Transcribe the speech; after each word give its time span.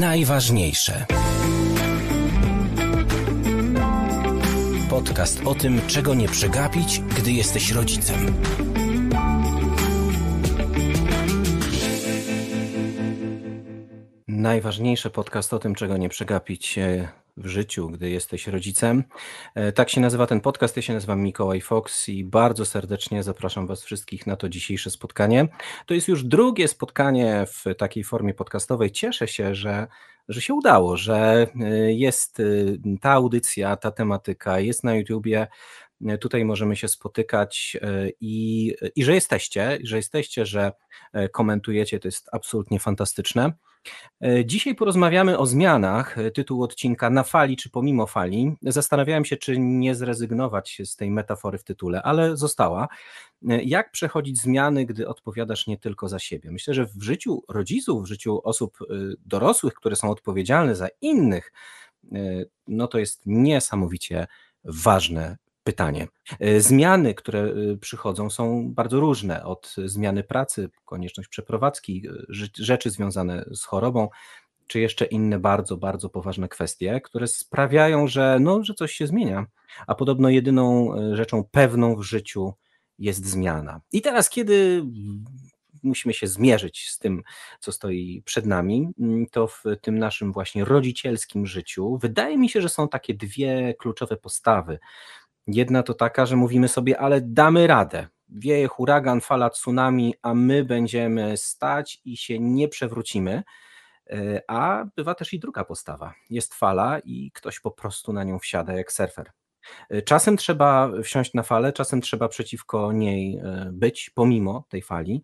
Najważniejsze. 0.00 1.06
Podcast 4.90 5.46
o 5.46 5.54
tym, 5.54 5.80
czego 5.86 6.14
nie 6.14 6.28
przegapić, 6.28 7.00
gdy 7.00 7.32
jesteś 7.32 7.70
rodzicem. 7.70 8.34
Najważniejszy 14.28 15.10
podcast 15.10 15.54
o 15.54 15.58
tym, 15.58 15.74
czego 15.74 15.96
nie 15.96 16.08
przegapić 16.08 16.78
e, 16.78 17.08
w 17.36 17.46
życiu, 17.46 17.88
gdy 17.88 18.10
jesteś 18.10 18.46
rodzicem. 18.46 19.04
E, 19.54 19.72
tak 19.72 19.90
się 19.90 20.00
nazywa 20.00 20.26
ten 20.26 20.40
podcast. 20.40 20.76
Ja 20.76 20.82
się 20.82 20.94
nazywam 20.94 21.22
Mikołaj 21.22 21.60
Fox 21.60 22.08
i 22.08 22.24
bardzo 22.24 22.66
serdecznie 22.66 23.22
zapraszam 23.22 23.66
Was 23.66 23.84
wszystkich 23.84 24.26
na 24.26 24.36
to 24.36 24.48
dzisiejsze 24.48 24.90
spotkanie. 24.90 25.48
To 25.86 25.94
jest 25.94 26.08
już 26.08 26.24
drugie 26.24 26.68
spotkanie 26.68 27.46
w 27.46 27.74
takiej 27.78 28.04
formie 28.04 28.34
podcastowej. 28.34 28.90
Cieszę 28.90 29.28
się, 29.28 29.54
że, 29.54 29.86
że 30.28 30.40
się 30.40 30.54
udało, 30.54 30.96
że 30.96 31.46
e, 31.60 31.92
jest 31.92 32.42
ta 33.00 33.10
audycja, 33.10 33.76
ta 33.76 33.90
tematyka, 33.90 34.60
jest 34.60 34.84
na 34.84 34.94
YouTubie. 34.94 35.46
Tutaj 36.20 36.44
możemy 36.44 36.76
się 36.76 36.88
spotykać 36.88 37.76
i, 38.20 38.74
i 38.96 39.04
że 39.04 39.14
jesteście, 39.14 39.78
że 39.84 39.96
jesteście, 39.96 40.46
że 40.46 40.72
komentujecie, 41.32 41.98
to 42.00 42.08
jest 42.08 42.28
absolutnie 42.32 42.80
fantastyczne. 42.80 43.52
E, 44.20 44.44
dzisiaj 44.44 44.74
porozmawiamy 44.74 45.38
o 45.38 45.46
zmianach. 45.46 46.18
E, 46.18 46.30
tytuł 46.30 46.62
odcinka 46.62 47.10
Na 47.10 47.22
fali 47.22 47.56
czy 47.56 47.70
pomimo 47.70 48.06
fali. 48.06 48.56
Zastanawiałem 48.62 49.24
się, 49.24 49.36
czy 49.36 49.58
nie 49.58 49.94
zrezygnować 49.94 50.82
z 50.84 50.96
tej 50.96 51.10
metafory 51.10 51.58
w 51.58 51.64
tytule, 51.64 52.02
ale 52.02 52.36
została. 52.36 52.88
E, 53.48 53.62
jak 53.62 53.90
przechodzić 53.90 54.40
zmiany, 54.40 54.86
gdy 54.86 55.08
odpowiadasz 55.08 55.66
nie 55.66 55.78
tylko 55.78 56.08
za 56.08 56.18
siebie? 56.18 56.50
Myślę, 56.50 56.74
że 56.74 56.86
w 56.86 57.02
życiu 57.02 57.42
rodziców, 57.48 58.02
w 58.02 58.06
życiu 58.06 58.40
osób 58.44 58.78
dorosłych, 59.26 59.74
które 59.74 59.96
są 59.96 60.10
odpowiedzialne 60.10 60.76
za 60.76 60.88
innych, 61.00 61.52
no 62.68 62.88
to 62.88 62.98
jest 62.98 63.22
niesamowicie 63.26 64.26
ważne 64.64 65.36
pytanie. 65.64 66.08
E, 66.40 66.60
zmiany, 66.60 67.14
które 67.14 67.40
e, 67.40 67.76
przychodzą, 67.76 68.30
są 68.30 68.74
bardzo 68.74 69.00
różne. 69.00 69.44
Od 69.44 69.74
zmiany 69.84 70.24
pracy, 70.24 70.70
konieczność 70.84 71.28
przeprowadzki, 71.28 72.08
e, 72.08 72.12
rzeczy 72.58 72.90
związane 72.90 73.44
z 73.52 73.64
chorobą, 73.64 74.08
czy 74.66 74.80
jeszcze 74.80 75.04
inne 75.04 75.38
bardzo, 75.38 75.76
bardzo 75.76 76.08
poważne 76.08 76.48
kwestie, 76.48 77.00
które 77.00 77.26
sprawiają, 77.26 78.06
że, 78.06 78.38
no, 78.40 78.64
że 78.64 78.74
coś 78.74 78.92
się 78.92 79.06
zmienia. 79.06 79.46
A 79.86 79.94
podobno 79.94 80.28
jedyną 80.28 80.94
rzeczą 81.12 81.44
pewną 81.50 81.96
w 81.96 82.02
życiu 82.02 82.52
jest 82.98 83.26
zmiana. 83.26 83.80
I 83.92 84.02
teraz, 84.02 84.30
kiedy 84.30 84.84
musimy 85.82 86.14
się 86.14 86.26
zmierzyć 86.26 86.88
z 86.88 86.98
tym, 86.98 87.22
co 87.60 87.72
stoi 87.72 88.22
przed 88.24 88.46
nami, 88.46 88.88
mm, 89.00 89.26
to 89.26 89.46
w 89.46 89.62
tym 89.82 89.98
naszym 89.98 90.32
właśnie 90.32 90.64
rodzicielskim 90.64 91.46
życiu 91.46 91.98
wydaje 91.98 92.38
mi 92.38 92.48
się, 92.48 92.62
że 92.62 92.68
są 92.68 92.88
takie 92.88 93.14
dwie 93.14 93.74
kluczowe 93.78 94.16
postawy, 94.16 94.78
Jedna 95.54 95.82
to 95.82 95.94
taka, 95.94 96.26
że 96.26 96.36
mówimy 96.36 96.68
sobie, 96.68 96.98
ale 96.98 97.20
damy 97.20 97.66
radę. 97.66 98.06
Wieje 98.28 98.68
huragan, 98.68 99.20
fala 99.20 99.50
tsunami, 99.50 100.14
a 100.22 100.34
my 100.34 100.64
będziemy 100.64 101.36
stać 101.36 102.00
i 102.04 102.16
się 102.16 102.38
nie 102.38 102.68
przewrócimy. 102.68 103.42
E, 104.10 104.42
a 104.48 104.84
bywa 104.96 105.14
też 105.14 105.32
i 105.32 105.38
druga 105.38 105.64
postawa. 105.64 106.14
Jest 106.30 106.54
fala 106.54 106.98
i 106.98 107.30
ktoś 107.34 107.60
po 107.60 107.70
prostu 107.70 108.12
na 108.12 108.24
nią 108.24 108.38
wsiada 108.38 108.72
jak 108.72 108.92
surfer. 108.92 109.30
E, 109.90 110.02
czasem 110.02 110.36
trzeba 110.36 110.90
wsiąść 111.02 111.34
na 111.34 111.42
falę, 111.42 111.72
czasem 111.72 112.00
trzeba 112.00 112.28
przeciwko 112.28 112.92
niej 112.92 113.36
e, 113.36 113.70
być, 113.72 114.10
pomimo 114.14 114.64
tej 114.68 114.82
fali. 114.82 115.22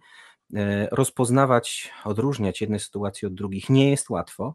Rozpoznawać, 0.91 1.92
odróżniać 2.04 2.60
jedne 2.60 2.78
sytuacje 2.78 3.28
od 3.28 3.34
drugich 3.34 3.70
nie 3.70 3.91
jest 3.91 4.10
łatwo. 4.10 4.54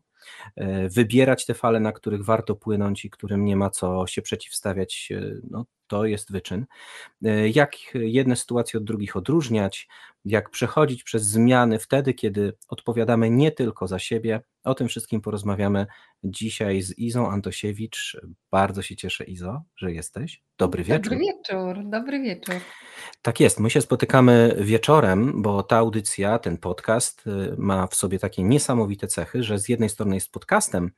E, 0.55 0.89
wybierać 0.89 1.45
te 1.45 1.53
fale, 1.53 1.79
na 1.79 1.91
których 1.91 2.25
warto 2.25 2.55
płynąć 2.55 3.05
i 3.05 3.09
którym 3.09 3.45
nie 3.45 3.55
ma 3.55 3.69
co 3.69 4.07
się 4.07 4.21
przeciwstawiać, 4.21 5.09
e, 5.11 5.21
no, 5.49 5.65
to 5.87 6.05
jest 6.05 6.31
wyczyn. 6.31 6.65
E, 7.25 7.49
jak 7.49 7.75
jedne 7.93 8.35
sytuacje 8.35 8.77
od 8.77 8.83
drugich 8.83 9.15
odróżniać, 9.15 9.87
jak 10.25 10.49
przechodzić 10.49 11.03
przez 11.03 11.23
zmiany 11.23 11.79
wtedy, 11.79 12.13
kiedy 12.13 12.53
odpowiadamy 12.67 13.29
nie 13.29 13.51
tylko 13.51 13.87
za 13.87 13.99
siebie. 13.99 14.41
O 14.63 14.75
tym 14.75 14.87
wszystkim 14.87 15.21
porozmawiamy 15.21 15.85
dzisiaj 16.23 16.81
z 16.81 16.97
Izą 16.97 17.29
Antosiewicz. 17.29 18.17
Bardzo 18.51 18.81
się 18.81 18.95
cieszę, 18.95 19.23
Izo, 19.23 19.61
że 19.75 19.91
jesteś. 19.91 20.41
Dobry 20.57 20.83
wieczór. 20.83 21.03
Dobry 21.03 21.19
wieczór, 21.19 21.89
dobry 21.89 22.21
wieczór. 22.21 22.55
Tak 23.21 23.39
jest, 23.39 23.59
my 23.59 23.69
się 23.69 23.81
spotykamy 23.81 24.55
wieczorem, 24.59 25.41
bo 25.41 25.63
ta 25.63 25.77
audycja, 25.77 26.39
ten 26.39 26.57
podcast 26.57 27.27
y, 27.27 27.55
ma 27.57 27.87
w 27.87 27.95
sobie 27.95 28.19
takie 28.19 28.43
niesamowite 28.43 29.07
cechy, 29.07 29.43
że 29.43 29.59
z 29.59 29.69
jednej 29.69 29.89
strony 29.89 30.15
jest 30.15 30.31
podcastem 30.31 30.91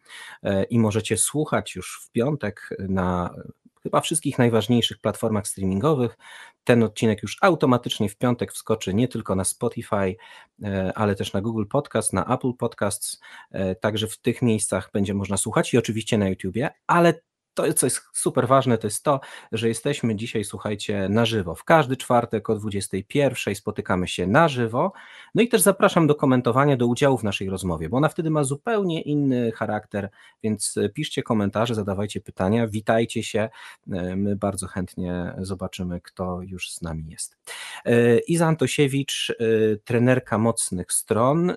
y, 0.44 0.63
i 0.63 0.79
możecie 0.79 1.17
słuchać 1.17 1.75
już 1.75 2.01
w 2.03 2.12
piątek 2.12 2.69
na 2.79 3.35
chyba 3.83 4.01
wszystkich 4.01 4.38
najważniejszych 4.38 4.99
platformach 4.99 5.47
streamingowych. 5.47 6.17
Ten 6.63 6.83
odcinek 6.83 7.23
już 7.23 7.38
automatycznie 7.41 8.09
w 8.09 8.17
piątek 8.17 8.53
wskoczy 8.53 8.94
nie 8.94 9.07
tylko 9.07 9.35
na 9.35 9.44
Spotify, 9.44 10.16
e, 10.63 10.91
ale 10.95 11.16
też 11.16 11.33
na 11.33 11.41
Google 11.41 11.66
Podcast, 11.66 12.13
na 12.13 12.25
Apple 12.35 12.53
Podcasts. 12.53 13.21
E, 13.51 13.75
także 13.75 14.07
w 14.07 14.17
tych 14.17 14.41
miejscach 14.41 14.89
będzie 14.94 15.13
można 15.13 15.38
słuchać 15.38 15.73
i 15.73 15.77
oczywiście 15.77 16.17
na 16.17 16.29
YouTubie, 16.29 16.69
ale 16.88 17.13
to, 17.53 17.74
co 17.74 17.86
jest 17.86 18.02
super 18.14 18.47
ważne, 18.47 18.78
to 18.78 18.88
jest 18.88 19.03
to, 19.03 19.19
że 19.52 19.68
jesteśmy 19.68 20.16
dzisiaj, 20.16 20.44
słuchajcie, 20.44 21.09
na 21.09 21.25
żywo. 21.25 21.56
W 21.56 21.64
każdy 21.64 21.97
czwartek 21.97 22.50
o 22.50 22.56
21 22.56 23.56
spotykamy 23.56 24.08
się 24.08 24.28
na 24.28 24.47
żywo. 24.47 24.91
No 25.36 25.41
i 25.41 25.47
też 25.47 25.62
zapraszam 25.62 26.08
do 26.08 26.16
komentowania, 26.16 26.78
do 26.78 26.88
udziału 26.88 27.18
w 27.18 27.24
naszej 27.24 27.50
rozmowie, 27.50 27.90
bo 27.90 27.97
ona 27.97 28.09
wtedy 28.09 28.30
ma 28.30 28.44
zupełnie 28.44 29.02
inny 29.02 29.52
charakter, 29.52 30.09
więc 30.44 30.75
piszcie 30.94 31.24
komentarze, 31.24 31.75
zadawajcie 31.75 32.22
pytania, 32.22 32.68
witajcie 32.68 33.24
się. 33.24 33.50
E, 33.92 34.16
my 34.16 34.36
bardzo 34.36 34.68
chętnie 34.68 35.36
zobaczymy, 35.38 36.02
kto 36.02 36.42
już 36.42 36.72
z 36.72 36.81
nami 36.81 37.09
jest. 37.09 37.38
E, 37.86 38.19
Iza 38.19 38.47
Antosiewicz, 38.47 39.30
e, 39.40 39.75
trenerka 39.75 40.38
mocnych 40.38 40.92
stron, 40.92 41.53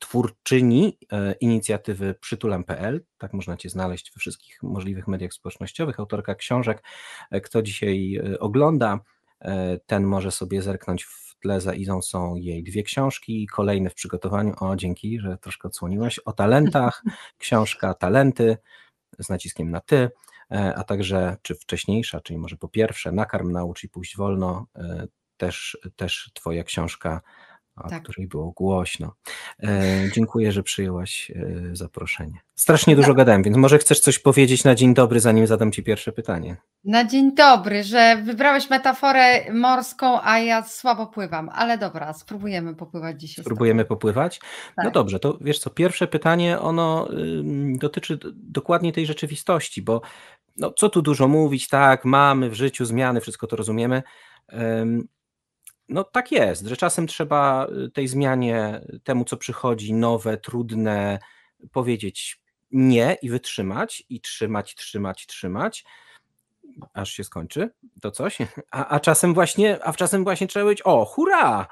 twórczyni 0.00 0.98
e, 1.12 1.32
inicjatywy 1.32 2.14
przytulam.pl, 2.14 3.04
tak 3.18 3.32
można 3.32 3.56
Cię 3.56 3.70
znaleźć 3.70 4.12
we 4.14 4.18
wszystkich 4.20 4.62
możliwych 4.62 5.08
mediach 5.08 5.32
społecznościowych, 5.32 6.00
autorka 6.00 6.34
książek. 6.34 6.82
E, 7.30 7.40
kto 7.40 7.62
dzisiaj 7.62 8.16
e, 8.16 8.38
ogląda, 8.38 9.00
ten 9.86 10.04
może 10.04 10.30
sobie 10.30 10.62
zerknąć 10.62 11.04
w 11.04 11.36
tle 11.42 11.60
za 11.60 11.74
Izą 11.74 12.02
są 12.02 12.36
jej 12.36 12.62
dwie 12.62 12.82
książki, 12.82 13.46
kolejne 13.46 13.90
w 13.90 13.94
przygotowaniu, 13.94 14.54
o 14.60 14.76
dzięki, 14.76 15.20
że 15.20 15.38
troszkę 15.38 15.68
odsłoniłaś, 15.68 16.18
o 16.18 16.32
talentach, 16.32 17.02
książka 17.38 17.94
Talenty 17.94 18.56
z 19.18 19.28
naciskiem 19.28 19.70
na 19.70 19.80
ty, 19.80 20.10
a 20.50 20.84
także 20.84 21.36
czy 21.42 21.54
wcześniejsza, 21.54 22.20
czyli 22.20 22.38
może 22.38 22.56
po 22.56 22.68
pierwsze 22.68 23.12
Nakarm, 23.12 23.52
naucz 23.52 23.84
i 23.84 23.88
pójść 23.88 24.16
wolno, 24.16 24.66
też, 25.36 25.78
też 25.96 26.30
Twoja 26.34 26.64
książka 26.64 27.20
o 27.82 27.88
tak. 27.88 28.02
której 28.02 28.28
było 28.28 28.50
głośno. 28.50 29.14
E, 29.62 29.92
dziękuję, 30.14 30.52
że 30.52 30.62
przyjęłaś 30.62 31.30
e, 31.30 31.76
zaproszenie. 31.76 32.40
Strasznie 32.54 32.96
dużo 32.96 33.14
gadałem, 33.14 33.42
więc 33.42 33.56
może 33.56 33.78
chcesz 33.78 34.00
coś 34.00 34.18
powiedzieć 34.18 34.64
na 34.64 34.74
dzień 34.74 34.94
dobry, 34.94 35.20
zanim 35.20 35.46
zadam 35.46 35.72
Ci 35.72 35.82
pierwsze 35.82 36.12
pytanie. 36.12 36.56
Na 36.84 37.04
dzień 37.04 37.34
dobry, 37.34 37.82
że 37.82 38.22
wybrałeś 38.24 38.70
metaforę 38.70 39.52
morską, 39.52 40.20
a 40.22 40.38
ja 40.38 40.62
słabo 40.62 41.06
pływam, 41.06 41.50
ale 41.52 41.78
dobra, 41.78 42.12
spróbujemy 42.12 42.74
popływać 42.74 43.20
dzisiaj. 43.20 43.44
Spróbujemy 43.44 43.84
popływać? 43.84 44.40
No 44.42 44.72
tak. 44.76 44.84
No 44.84 44.90
dobrze, 44.90 45.20
to 45.20 45.38
wiesz 45.40 45.58
co, 45.58 45.70
pierwsze 45.70 46.06
pytanie, 46.06 46.58
ono 46.58 47.08
y, 47.12 47.78
dotyczy 47.78 48.18
dokładnie 48.34 48.92
tej 48.92 49.06
rzeczywistości, 49.06 49.82
bo 49.82 50.00
no, 50.56 50.72
co 50.72 50.88
tu 50.88 51.02
dużo 51.02 51.28
mówić, 51.28 51.68
tak, 51.68 52.04
mamy 52.04 52.50
w 52.50 52.54
życiu 52.54 52.84
zmiany, 52.84 53.20
wszystko 53.20 53.46
to 53.46 53.56
rozumiemy. 53.56 54.02
No 55.90 56.04
tak 56.04 56.32
jest, 56.32 56.66
że 56.66 56.76
czasem 56.76 57.06
trzeba 57.06 57.66
y, 57.86 57.90
tej 57.90 58.08
zmianie, 58.08 58.80
temu 59.04 59.24
co 59.24 59.36
przychodzi, 59.36 59.94
nowe, 59.94 60.36
trudne, 60.36 61.18
powiedzieć 61.72 62.40
nie 62.70 63.16
i 63.22 63.30
wytrzymać, 63.30 64.04
i 64.08 64.20
trzymać, 64.20 64.74
trzymać, 64.74 65.26
trzymać, 65.26 65.84
aż 66.94 67.10
się 67.12 67.24
skończy 67.24 67.70
to 68.00 68.10
coś. 68.10 68.38
A, 68.70 68.86
a 68.86 69.00
czasem 69.00 69.34
właśnie, 69.34 69.84
a 69.84 69.92
czasem 69.92 70.24
właśnie 70.24 70.46
trzeba 70.46 70.64
powiedzieć, 70.64 70.86
o, 70.86 71.04
hurra! 71.04 71.66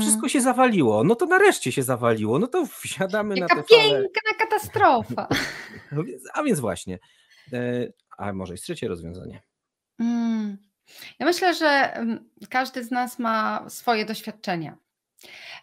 Wszystko 0.00 0.18
mm. 0.18 0.28
się 0.28 0.40
zawaliło, 0.40 1.04
no 1.04 1.14
to 1.14 1.26
nareszcie 1.26 1.72
się 1.72 1.82
zawaliło, 1.82 2.38
no 2.38 2.46
to 2.46 2.66
wsiadamy 2.66 3.34
Jaka 3.38 3.54
na 3.54 3.62
tę 3.62 3.68
piękna 3.68 4.32
katastrofa. 4.38 5.28
a 6.34 6.42
więc 6.42 6.60
właśnie. 6.60 6.98
E, 7.52 7.86
a 8.18 8.32
może 8.32 8.54
jest 8.54 8.64
trzecie 8.64 8.88
rozwiązanie. 8.88 9.42
Mm. 9.98 10.71
Ja 11.18 11.26
myślę, 11.26 11.54
że 11.54 12.00
każdy 12.50 12.84
z 12.84 12.90
nas 12.90 13.18
ma 13.18 13.64
swoje 13.70 14.04
doświadczenia. 14.04 14.76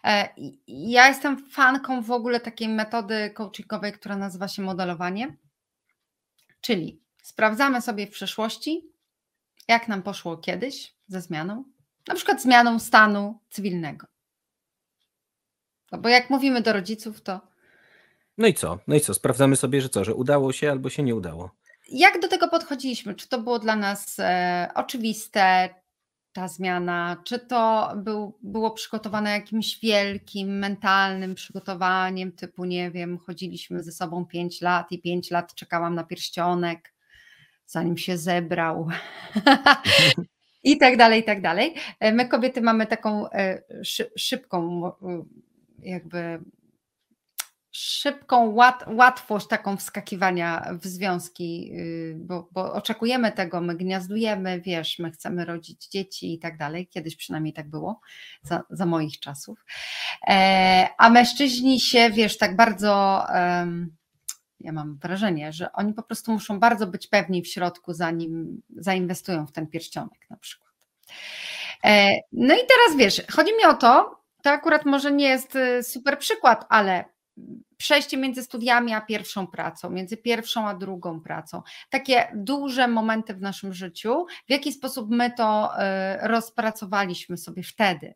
E, 0.04 0.28
ja 0.66 1.08
jestem 1.08 1.46
fanką 1.50 2.02
w 2.02 2.10
ogóle 2.10 2.40
takiej 2.40 2.68
metody 2.68 3.30
coachingowej, 3.30 3.92
która 3.92 4.16
nazywa 4.16 4.48
się 4.48 4.62
modelowanie. 4.62 5.36
Czyli 6.60 7.00
sprawdzamy 7.22 7.82
sobie 7.82 8.06
w 8.06 8.10
przeszłości, 8.10 8.90
jak 9.68 9.88
nam 9.88 10.02
poszło 10.02 10.36
kiedyś 10.36 10.94
ze 11.06 11.20
zmianą, 11.20 11.64
na 12.08 12.14
przykład 12.14 12.42
zmianą 12.42 12.78
stanu 12.78 13.40
cywilnego. 13.50 14.06
No 15.92 15.98
bo 15.98 16.08
jak 16.08 16.30
mówimy 16.30 16.62
do 16.62 16.72
rodziców, 16.72 17.20
to 17.20 17.40
No 18.38 18.46
i 18.46 18.54
co? 18.54 18.78
No 18.86 18.94
i 18.94 19.00
co? 19.00 19.14
Sprawdzamy 19.14 19.56
sobie, 19.56 19.80
że 19.80 19.88
co, 19.88 20.04
że 20.04 20.14
udało 20.14 20.52
się 20.52 20.70
albo 20.70 20.90
się 20.90 21.02
nie 21.02 21.14
udało. 21.14 21.50
Jak 21.90 22.20
do 22.20 22.28
tego 22.28 22.48
podchodziliśmy? 22.48 23.14
Czy 23.14 23.28
to 23.28 23.38
było 23.38 23.58
dla 23.58 23.76
nas 23.76 24.18
e, 24.18 24.68
oczywiste, 24.74 25.68
ta 26.32 26.48
zmiana? 26.48 27.22
Czy 27.24 27.38
to 27.38 27.92
był, 27.96 28.38
było 28.42 28.70
przygotowane 28.70 29.30
jakimś 29.30 29.80
wielkim, 29.80 30.58
mentalnym 30.58 31.34
przygotowaniem, 31.34 32.32
typu, 32.32 32.64
nie 32.64 32.90
wiem, 32.90 33.18
chodziliśmy 33.18 33.82
ze 33.82 33.92
sobą 33.92 34.26
5 34.26 34.60
lat 34.60 34.92
i 34.92 35.00
5 35.00 35.30
lat 35.30 35.54
czekałam 35.54 35.94
na 35.94 36.04
pierścionek, 36.04 36.94
zanim 37.66 37.96
się 37.96 38.18
zebrał. 38.18 38.88
I 40.64 40.78
tak 40.78 40.96
dalej, 40.96 41.20
i 41.20 41.24
tak 41.24 41.42
dalej. 41.42 41.74
E, 42.00 42.12
my 42.12 42.28
kobiety 42.28 42.60
mamy 42.60 42.86
taką 42.86 43.30
e, 43.30 43.62
szybką, 44.16 44.92
jakby 45.82 46.40
szybką 47.72 48.46
łat, 48.46 48.84
łatwość 48.88 49.46
taką 49.46 49.76
wskakiwania 49.76 50.66
w 50.82 50.86
związki, 50.86 51.72
y, 51.74 52.14
bo, 52.18 52.48
bo, 52.52 52.72
oczekujemy 52.72 53.32
tego, 53.32 53.60
my 53.60 53.76
gniazdujemy, 53.76 54.60
wiesz, 54.60 54.98
my 54.98 55.10
chcemy 55.10 55.44
rodzić 55.44 55.88
dzieci 55.88 56.34
i 56.34 56.38
tak 56.38 56.58
dalej. 56.58 56.88
Kiedyś 56.88 57.16
przynajmniej 57.16 57.52
tak 57.52 57.70
było, 57.70 58.00
za, 58.42 58.62
za 58.70 58.86
moich 58.86 59.20
czasów. 59.20 59.64
E, 60.28 60.88
a 60.98 61.10
mężczyźni 61.10 61.80
się, 61.80 62.10
wiesz, 62.10 62.38
tak 62.38 62.56
bardzo. 62.56 63.24
ja 64.60 64.72
mam 64.72 64.98
wrażenie, 64.98 65.52
że 65.52 65.72
oni 65.72 65.94
po 65.94 66.02
prostu 66.02 66.32
muszą 66.32 66.60
bardzo 66.60 66.86
być 66.86 67.06
pewni 67.06 67.42
w 67.42 67.48
środku, 67.48 67.92
zanim 67.92 68.62
zainwestują 68.76 69.46
w 69.46 69.52
ten 69.52 69.66
pierścionek 69.66 70.30
na 70.30 70.36
przykład. 70.36 70.70
E, 71.84 72.10
no 72.32 72.54
i 72.54 72.58
teraz 72.58 72.98
wiesz, 72.98 73.22
chodzi 73.30 73.52
mi 73.56 73.64
o 73.64 73.74
to, 73.74 74.20
to 74.42 74.50
akurat 74.50 74.84
może 74.84 75.12
nie 75.12 75.28
jest 75.28 75.56
y, 75.56 75.82
super 75.82 76.18
przykład, 76.18 76.66
ale 76.68 77.04
przejście 77.76 78.16
między 78.16 78.42
studiami 78.42 78.92
a 78.92 79.00
pierwszą 79.00 79.46
pracą, 79.46 79.90
między 79.90 80.16
pierwszą 80.16 80.68
a 80.68 80.74
drugą 80.74 81.20
pracą, 81.20 81.62
takie 81.90 82.32
duże 82.34 82.88
momenty 82.88 83.34
w 83.34 83.40
naszym 83.40 83.72
życiu, 83.72 84.26
w 84.48 84.50
jaki 84.50 84.72
sposób 84.72 85.10
my 85.10 85.30
to 85.36 85.72
y, 86.24 86.28
rozpracowaliśmy 86.28 87.36
sobie 87.36 87.62
wtedy. 87.62 88.14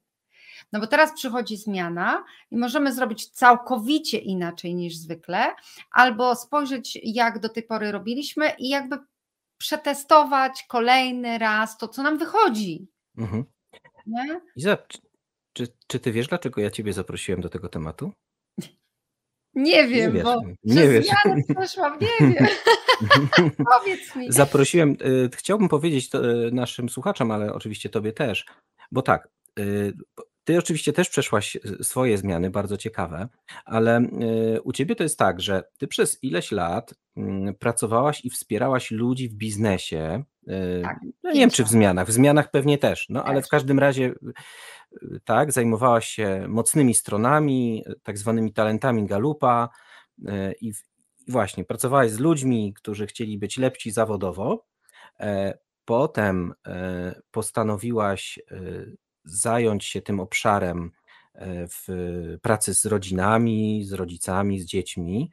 No 0.73 0.81
bo 0.81 0.87
teraz 0.87 1.15
przychodzi 1.15 1.57
zmiana 1.57 2.25
i 2.51 2.57
możemy 2.57 2.93
zrobić 2.93 3.29
całkowicie 3.29 4.19
inaczej 4.19 4.75
niż 4.75 4.97
zwykle, 4.97 5.55
albo 5.91 6.37
spojrzeć, 6.37 6.99
jak 7.03 7.39
do 7.39 7.49
tej 7.49 7.63
pory 7.63 7.93
robiliśmy 7.93 8.51
i 8.59 8.69
jakby 8.69 8.99
przetestować 9.59 10.65
kolejny 10.69 11.39
raz 11.39 11.79
to, 11.79 11.89
co 11.89 12.03
nam 12.03 12.19
wychodzi. 12.19 12.89
Mhm. 13.19 13.45
Iza, 14.57 14.79
czy, 15.53 15.69
czy 15.87 16.01
ty 16.01 16.13
wiesz, 16.13 16.29
dlaczego 16.29 16.61
ja 16.61 16.71
ciebie 16.71 16.93
zaprosiłem 16.93 17.41
do 17.41 17.49
tego 17.49 17.69
tematu? 17.69 18.13
Nie 19.55 19.89
wiem, 19.89 20.15
nie 20.15 20.23
bo 20.23 20.43
nie 20.65 20.89
wiesz. 20.89 21.07
przeszłam, 21.59 21.99
nie 22.01 22.29
wiem. 22.29 22.47
Powiedz 23.79 24.17
mi. 24.17 24.33
Zaprosiłem, 24.33 24.97
y, 25.07 25.31
chciałbym 25.37 25.69
powiedzieć 25.69 26.11
to, 26.11 26.31
y, 26.47 26.51
naszym 26.53 26.89
słuchaczom, 26.89 27.31
ale 27.31 27.55
oczywiście 27.55 27.89
tobie 27.89 28.13
też, 28.13 28.45
bo 28.93 29.03
tak, 29.03 29.29
y, 29.59 29.93
ty 30.45 30.59
oczywiście 30.59 30.93
też 30.93 31.09
przeszłaś 31.09 31.57
swoje 31.83 32.19
zmiany, 32.19 32.51
bardzo 32.51 32.77
ciekawe, 32.77 33.29
ale 33.65 34.09
u 34.65 34.73
ciebie 34.73 34.97
to 34.97 35.03
jest 35.03 35.19
tak, 35.19 35.41
że 35.41 35.63
ty 35.79 35.87
przez 35.87 36.25
ileś 36.25 36.53
lat 36.53 36.95
mm, 37.17 37.55
pracowałaś 37.55 38.25
i 38.25 38.31
wspierałaś 38.31 38.91
ludzi 38.91 39.29
w 39.29 39.35
biznesie. 39.35 40.25
Tak, 40.83 41.01
no 41.23 41.33
nie 41.33 41.41
wiem, 41.41 41.51
czy 41.51 41.65
w 41.65 41.69
zmianach, 41.69 42.09
w 42.09 42.13
zmianach 42.13 42.51
pewnie 42.51 42.79
też, 42.79 43.07
no 43.09 43.25
ale 43.25 43.43
w 43.43 43.49
każdym 43.49 43.79
razie 43.79 44.15
tak, 45.25 45.53
zajmowałaś 45.53 46.09
się 46.09 46.45
mocnymi 46.49 46.95
stronami, 46.95 47.85
tak 48.03 48.19
zwanymi 48.19 48.53
talentami 48.53 49.07
Galupa 49.07 49.69
e, 50.27 50.53
i 50.53 50.73
właśnie 51.29 51.65
pracowałaś 51.65 52.11
z 52.11 52.19
ludźmi, 52.19 52.75
którzy 52.75 53.07
chcieli 53.07 53.39
być 53.39 53.59
lepsi 53.59 53.91
zawodowo. 53.91 54.67
E, 55.21 55.59
potem 55.85 56.55
e, 56.67 57.21
postanowiłaś 57.31 58.39
zająć 59.25 59.85
się 59.85 60.03
tym 60.03 60.21
obszarem 60.21 60.91
w 61.69 61.89
pracy 62.43 62.75
z 62.75 62.87
rodzinami, 62.87 63.85
z 63.85 63.93
rodzicami, 63.93 64.61
z 64.61 64.65
dziećmi. 64.65 65.31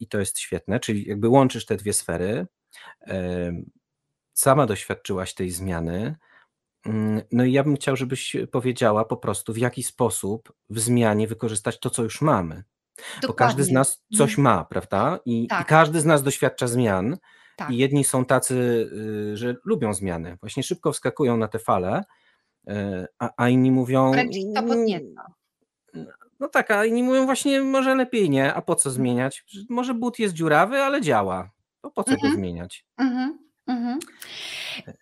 I 0.00 0.08
to 0.08 0.18
jest 0.18 0.38
świetne, 0.38 0.80
czyli 0.80 1.08
jakby 1.08 1.28
łączysz 1.28 1.66
te 1.66 1.76
dwie 1.76 1.92
sfery. 1.92 2.46
Sama 4.32 4.66
doświadczyłaś 4.66 5.34
tej 5.34 5.50
zmiany. 5.50 6.16
Mm, 6.86 7.22
no 7.32 7.44
i 7.44 7.52
ja 7.52 7.64
bym 7.64 7.76
chciał, 7.76 7.96
żebyś 7.96 8.36
powiedziała 8.52 9.04
po 9.04 9.16
prostu, 9.16 9.52
w 9.52 9.58
jaki 9.58 9.82
sposób 9.82 10.52
w 10.70 10.80
zmianie 10.80 11.28
wykorzystać 11.28 11.80
to, 11.80 11.90
co 11.90 12.02
już 12.02 12.20
mamy. 12.20 12.64
Dokładnie. 12.96 13.28
Bo 13.28 13.34
każdy 13.34 13.64
z 13.64 13.70
nas 13.70 14.02
coś 14.18 14.30
mhm. 14.30 14.42
ma, 14.42 14.64
prawda? 14.64 15.18
I, 15.24 15.46
tak. 15.46 15.62
i 15.62 15.64
każdy 15.64 16.00
z 16.00 16.04
nas 16.04 16.22
doświadcza 16.22 16.66
zmian. 16.66 17.16
Tak. 17.56 17.70
I 17.70 17.76
jedni 17.76 18.04
są 18.04 18.24
tacy, 18.24 18.54
y, 19.32 19.36
że 19.36 19.56
lubią 19.64 19.94
zmiany, 19.94 20.36
właśnie 20.40 20.62
szybko 20.62 20.92
wskakują 20.92 21.36
na 21.36 21.48
te 21.48 21.58
fale, 21.58 22.04
y, 22.68 22.72
a, 23.18 23.30
a 23.36 23.48
inni 23.48 23.70
mówią. 23.70 24.12
Wręcz 24.12 24.36
to 24.54 24.62
podnieca. 24.62 25.26
No 26.40 26.48
tak, 26.48 26.70
a 26.70 26.84
inni 26.84 27.02
mówią 27.02 27.24
właśnie, 27.24 27.60
może 27.60 27.94
lepiej 27.94 28.30
nie, 28.30 28.54
a 28.54 28.62
po 28.62 28.74
co 28.74 28.90
zmieniać? 28.90 29.44
Może 29.68 29.94
but 29.94 30.18
jest 30.18 30.34
dziurawy, 30.34 30.82
ale 30.82 31.00
działa. 31.00 31.50
To 31.80 31.90
po 31.90 32.04
co 32.04 32.12
mhm. 32.12 32.32
go 32.32 32.38
zmieniać? 32.38 32.86
Mhm. 32.98 33.38
Mhm. 33.66 33.98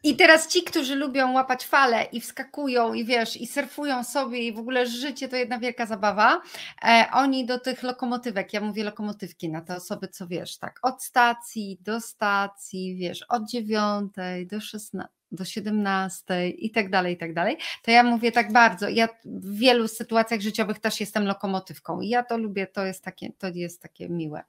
I 0.02 0.16
teraz 0.16 0.48
ci, 0.48 0.62
którzy 0.62 0.96
lubią 0.96 1.32
łapać 1.32 1.64
fale 1.64 2.04
i 2.04 2.20
wskakują 2.20 2.92
i 2.92 3.04
wiesz, 3.04 3.36
i 3.36 3.46
surfują 3.46 4.04
sobie 4.04 4.38
i 4.38 4.52
w 4.52 4.58
ogóle 4.58 4.86
życie 4.86 5.28
to 5.28 5.36
jedna 5.36 5.58
wielka 5.58 5.86
zabawa, 5.86 6.42
e, 6.84 7.06
oni 7.12 7.46
do 7.46 7.58
tych 7.58 7.82
lokomotywek, 7.82 8.52
ja 8.52 8.60
mówię 8.60 8.84
lokomotywki 8.84 9.48
na 9.48 9.60
te 9.60 9.76
osoby, 9.76 10.08
co 10.08 10.26
wiesz, 10.26 10.58
tak, 10.58 10.78
od 10.82 11.02
stacji 11.02 11.78
do 11.80 12.00
stacji, 12.00 12.96
wiesz, 12.96 13.22
od 13.28 13.48
dziewiątej 13.48 14.46
do 14.46 14.60
szesnastej, 14.60 15.22
do 15.32 15.44
17 15.44 16.48
i 16.50 16.70
tak 16.70 16.90
dalej, 16.90 17.14
i 17.14 17.16
tak 17.16 17.34
dalej, 17.34 17.56
to 17.82 17.90
ja 17.90 18.02
mówię 18.02 18.32
tak 18.32 18.52
bardzo, 18.52 18.88
ja 18.88 19.08
w 19.24 19.58
wielu 19.58 19.88
sytuacjach 19.88 20.40
życiowych 20.40 20.78
też 20.78 21.00
jestem 21.00 21.24
lokomotywką 21.24 22.00
i 22.00 22.08
ja 22.08 22.22
to 22.22 22.38
lubię, 22.38 22.66
to 22.66 22.86
jest 22.86 23.04
takie, 23.04 23.32
to 23.38 23.48
jest 23.48 23.82
takie 23.82 24.08
miłe 24.08 24.42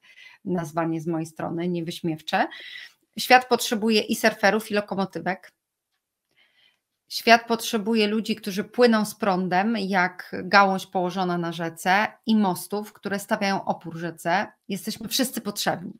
nazwanie 0.44 1.00
z 1.00 1.06
mojej 1.06 1.26
strony, 1.26 1.68
niewyśmiewcze, 1.68 2.46
Świat 3.18 3.48
potrzebuje 3.48 4.00
i 4.00 4.16
surferów, 4.16 4.70
i 4.70 4.74
lokomotywek. 4.74 5.52
Świat 7.08 7.46
potrzebuje 7.46 8.06
ludzi, 8.06 8.36
którzy 8.36 8.64
płyną 8.64 9.04
z 9.04 9.14
prądem, 9.14 9.76
jak 9.78 10.36
gałąź 10.44 10.86
położona 10.86 11.38
na 11.38 11.52
rzece, 11.52 12.06
i 12.26 12.36
mostów, 12.36 12.92
które 12.92 13.18
stawiają 13.18 13.64
opór 13.64 13.96
rzece. 13.96 14.46
Jesteśmy 14.68 15.08
wszyscy 15.08 15.40
potrzebni. 15.40 15.92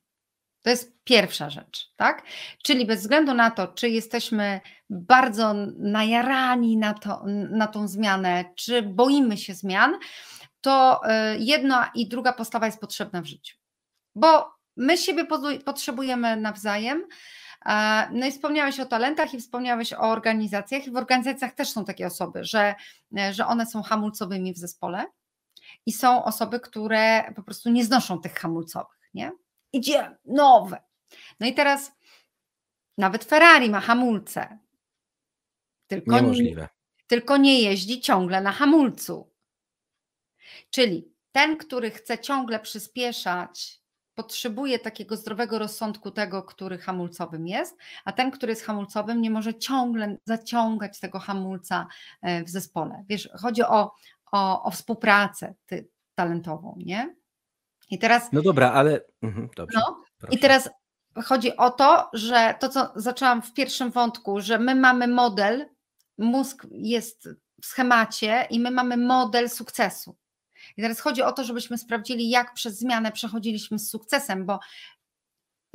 To 0.63 0.71
jest 0.71 0.93
pierwsza 1.05 1.51
rzecz, 1.51 1.93
tak? 1.97 2.23
Czyli 2.63 2.87
bez 2.87 3.01
względu 3.01 3.35
na 3.35 3.51
to, 3.51 3.69
czy 3.69 3.89
jesteśmy 3.89 4.61
bardzo 4.91 5.55
najarani 5.77 6.77
na, 6.77 6.95
to, 6.95 7.23
na 7.51 7.67
tą 7.67 7.89
zmianę, 7.89 8.45
czy 8.57 8.83
boimy 8.83 9.37
się 9.37 9.55
zmian, 9.55 9.99
to 10.61 11.01
y, 11.05 11.39
jedna 11.39 11.91
i 11.95 12.09
druga 12.09 12.33
postawa 12.33 12.67
jest 12.67 12.81
potrzebna 12.81 13.23
w 13.23 13.27
życiu. 13.27 13.57
Bo 14.15 14.54
My 14.77 14.99
siebie 14.99 15.27
potrzebujemy 15.65 16.37
nawzajem. 16.37 17.07
No 18.13 18.27
i 18.27 18.33
wspomniałeś 18.33 18.81
o 18.81 18.87
talentach 18.87 19.35
i 19.35 19.41
wspomniałeś 19.41 19.93
o 19.93 20.01
organizacjach. 20.01 20.87
I 20.87 20.91
w 20.91 20.97
organizacjach 20.97 21.55
też 21.55 21.71
są 21.71 21.85
takie 21.85 22.07
osoby, 22.07 22.45
że, 22.45 22.75
że 23.33 23.47
one 23.47 23.67
są 23.67 23.83
hamulcowymi 23.83 24.55
w 24.55 24.59
zespole 24.59 25.07
i 25.87 25.93
są 25.93 26.25
osoby, 26.25 26.61
które 26.61 27.33
po 27.37 27.43
prostu 27.43 27.71
nie 27.71 27.85
znoszą 27.85 28.21
tych 28.21 28.35
hamulcowych, 28.35 29.11
nie? 29.15 29.33
Idzie 29.73 30.17
nowe. 30.25 30.83
No 31.41 31.47
i 31.47 31.55
teraz 31.55 31.93
nawet 32.99 33.25
Ferrari 33.25 33.71
ma 33.71 33.81
hamulce. 33.81 34.59
Tylko 35.87 36.17
Niemożliwe. 36.17 36.61
Nie, 36.63 36.69
tylko 37.07 37.37
nie 37.37 37.61
jeździ 37.61 38.01
ciągle 38.01 38.41
na 38.41 38.53
hamulcu. 38.53 39.31
Czyli 40.71 41.13
ten, 41.33 41.57
który 41.57 41.91
chce 41.91 42.19
ciągle 42.19 42.61
przyspieszać 42.61 43.84
potrzebuje 44.15 44.79
takiego 44.79 45.17
zdrowego 45.17 45.59
rozsądku 45.59 46.11
tego, 46.11 46.43
który 46.43 46.79
hamulcowym 46.79 47.47
jest, 47.47 47.77
a 48.05 48.13
ten, 48.13 48.31
który 48.31 48.53
jest 48.53 48.65
hamulcowym, 48.65 49.21
nie 49.21 49.31
może 49.31 49.55
ciągle 49.55 50.17
zaciągać 50.25 51.01
tego 51.01 51.19
hamulca 51.19 51.87
e, 52.23 52.45
w 52.45 52.49
zespole. 52.49 53.05
Wiesz, 53.09 53.29
chodzi 53.41 53.63
o, 53.63 53.93
o, 54.33 54.63
o 54.63 54.71
współpracę 54.71 55.55
ty, 55.67 55.89
talentową, 56.15 56.75
nie? 56.79 57.15
I 57.91 57.99
teraz. 57.99 58.33
No 58.33 58.43
dobra, 58.43 58.73
ale. 58.73 59.01
Mhm, 59.23 59.49
dobrze. 59.57 59.79
No, 59.79 60.01
I 60.31 60.39
teraz 60.39 60.71
chodzi 61.25 61.57
o 61.57 61.71
to, 61.71 62.11
że 62.13 62.55
to, 62.61 62.69
co 62.69 62.93
zaczęłam 62.97 63.43
w 63.43 63.53
pierwszym 63.53 63.91
wątku, 63.91 64.41
że 64.41 64.59
my 64.59 64.75
mamy 64.75 65.09
model, 65.09 65.67
mózg 66.19 66.67
jest 66.71 67.29
w 67.63 67.67
schemacie 67.67 68.47
i 68.51 68.61
my 68.61 68.71
mamy 68.71 68.97
model 68.97 69.51
sukcesu. 69.51 70.17
I 70.77 70.83
teraz 70.83 71.01
chodzi 71.01 71.23
o 71.23 71.33
to, 71.33 71.45
żebyśmy 71.45 71.79
sprawdzili, 71.79 72.31
jak 72.31 72.55
przez 72.55 72.79
zmianę 72.79 73.13
przechodziliśmy 73.13 73.79
z 73.79 73.91
sukcesem, 73.91 74.47
bo 74.47 74.59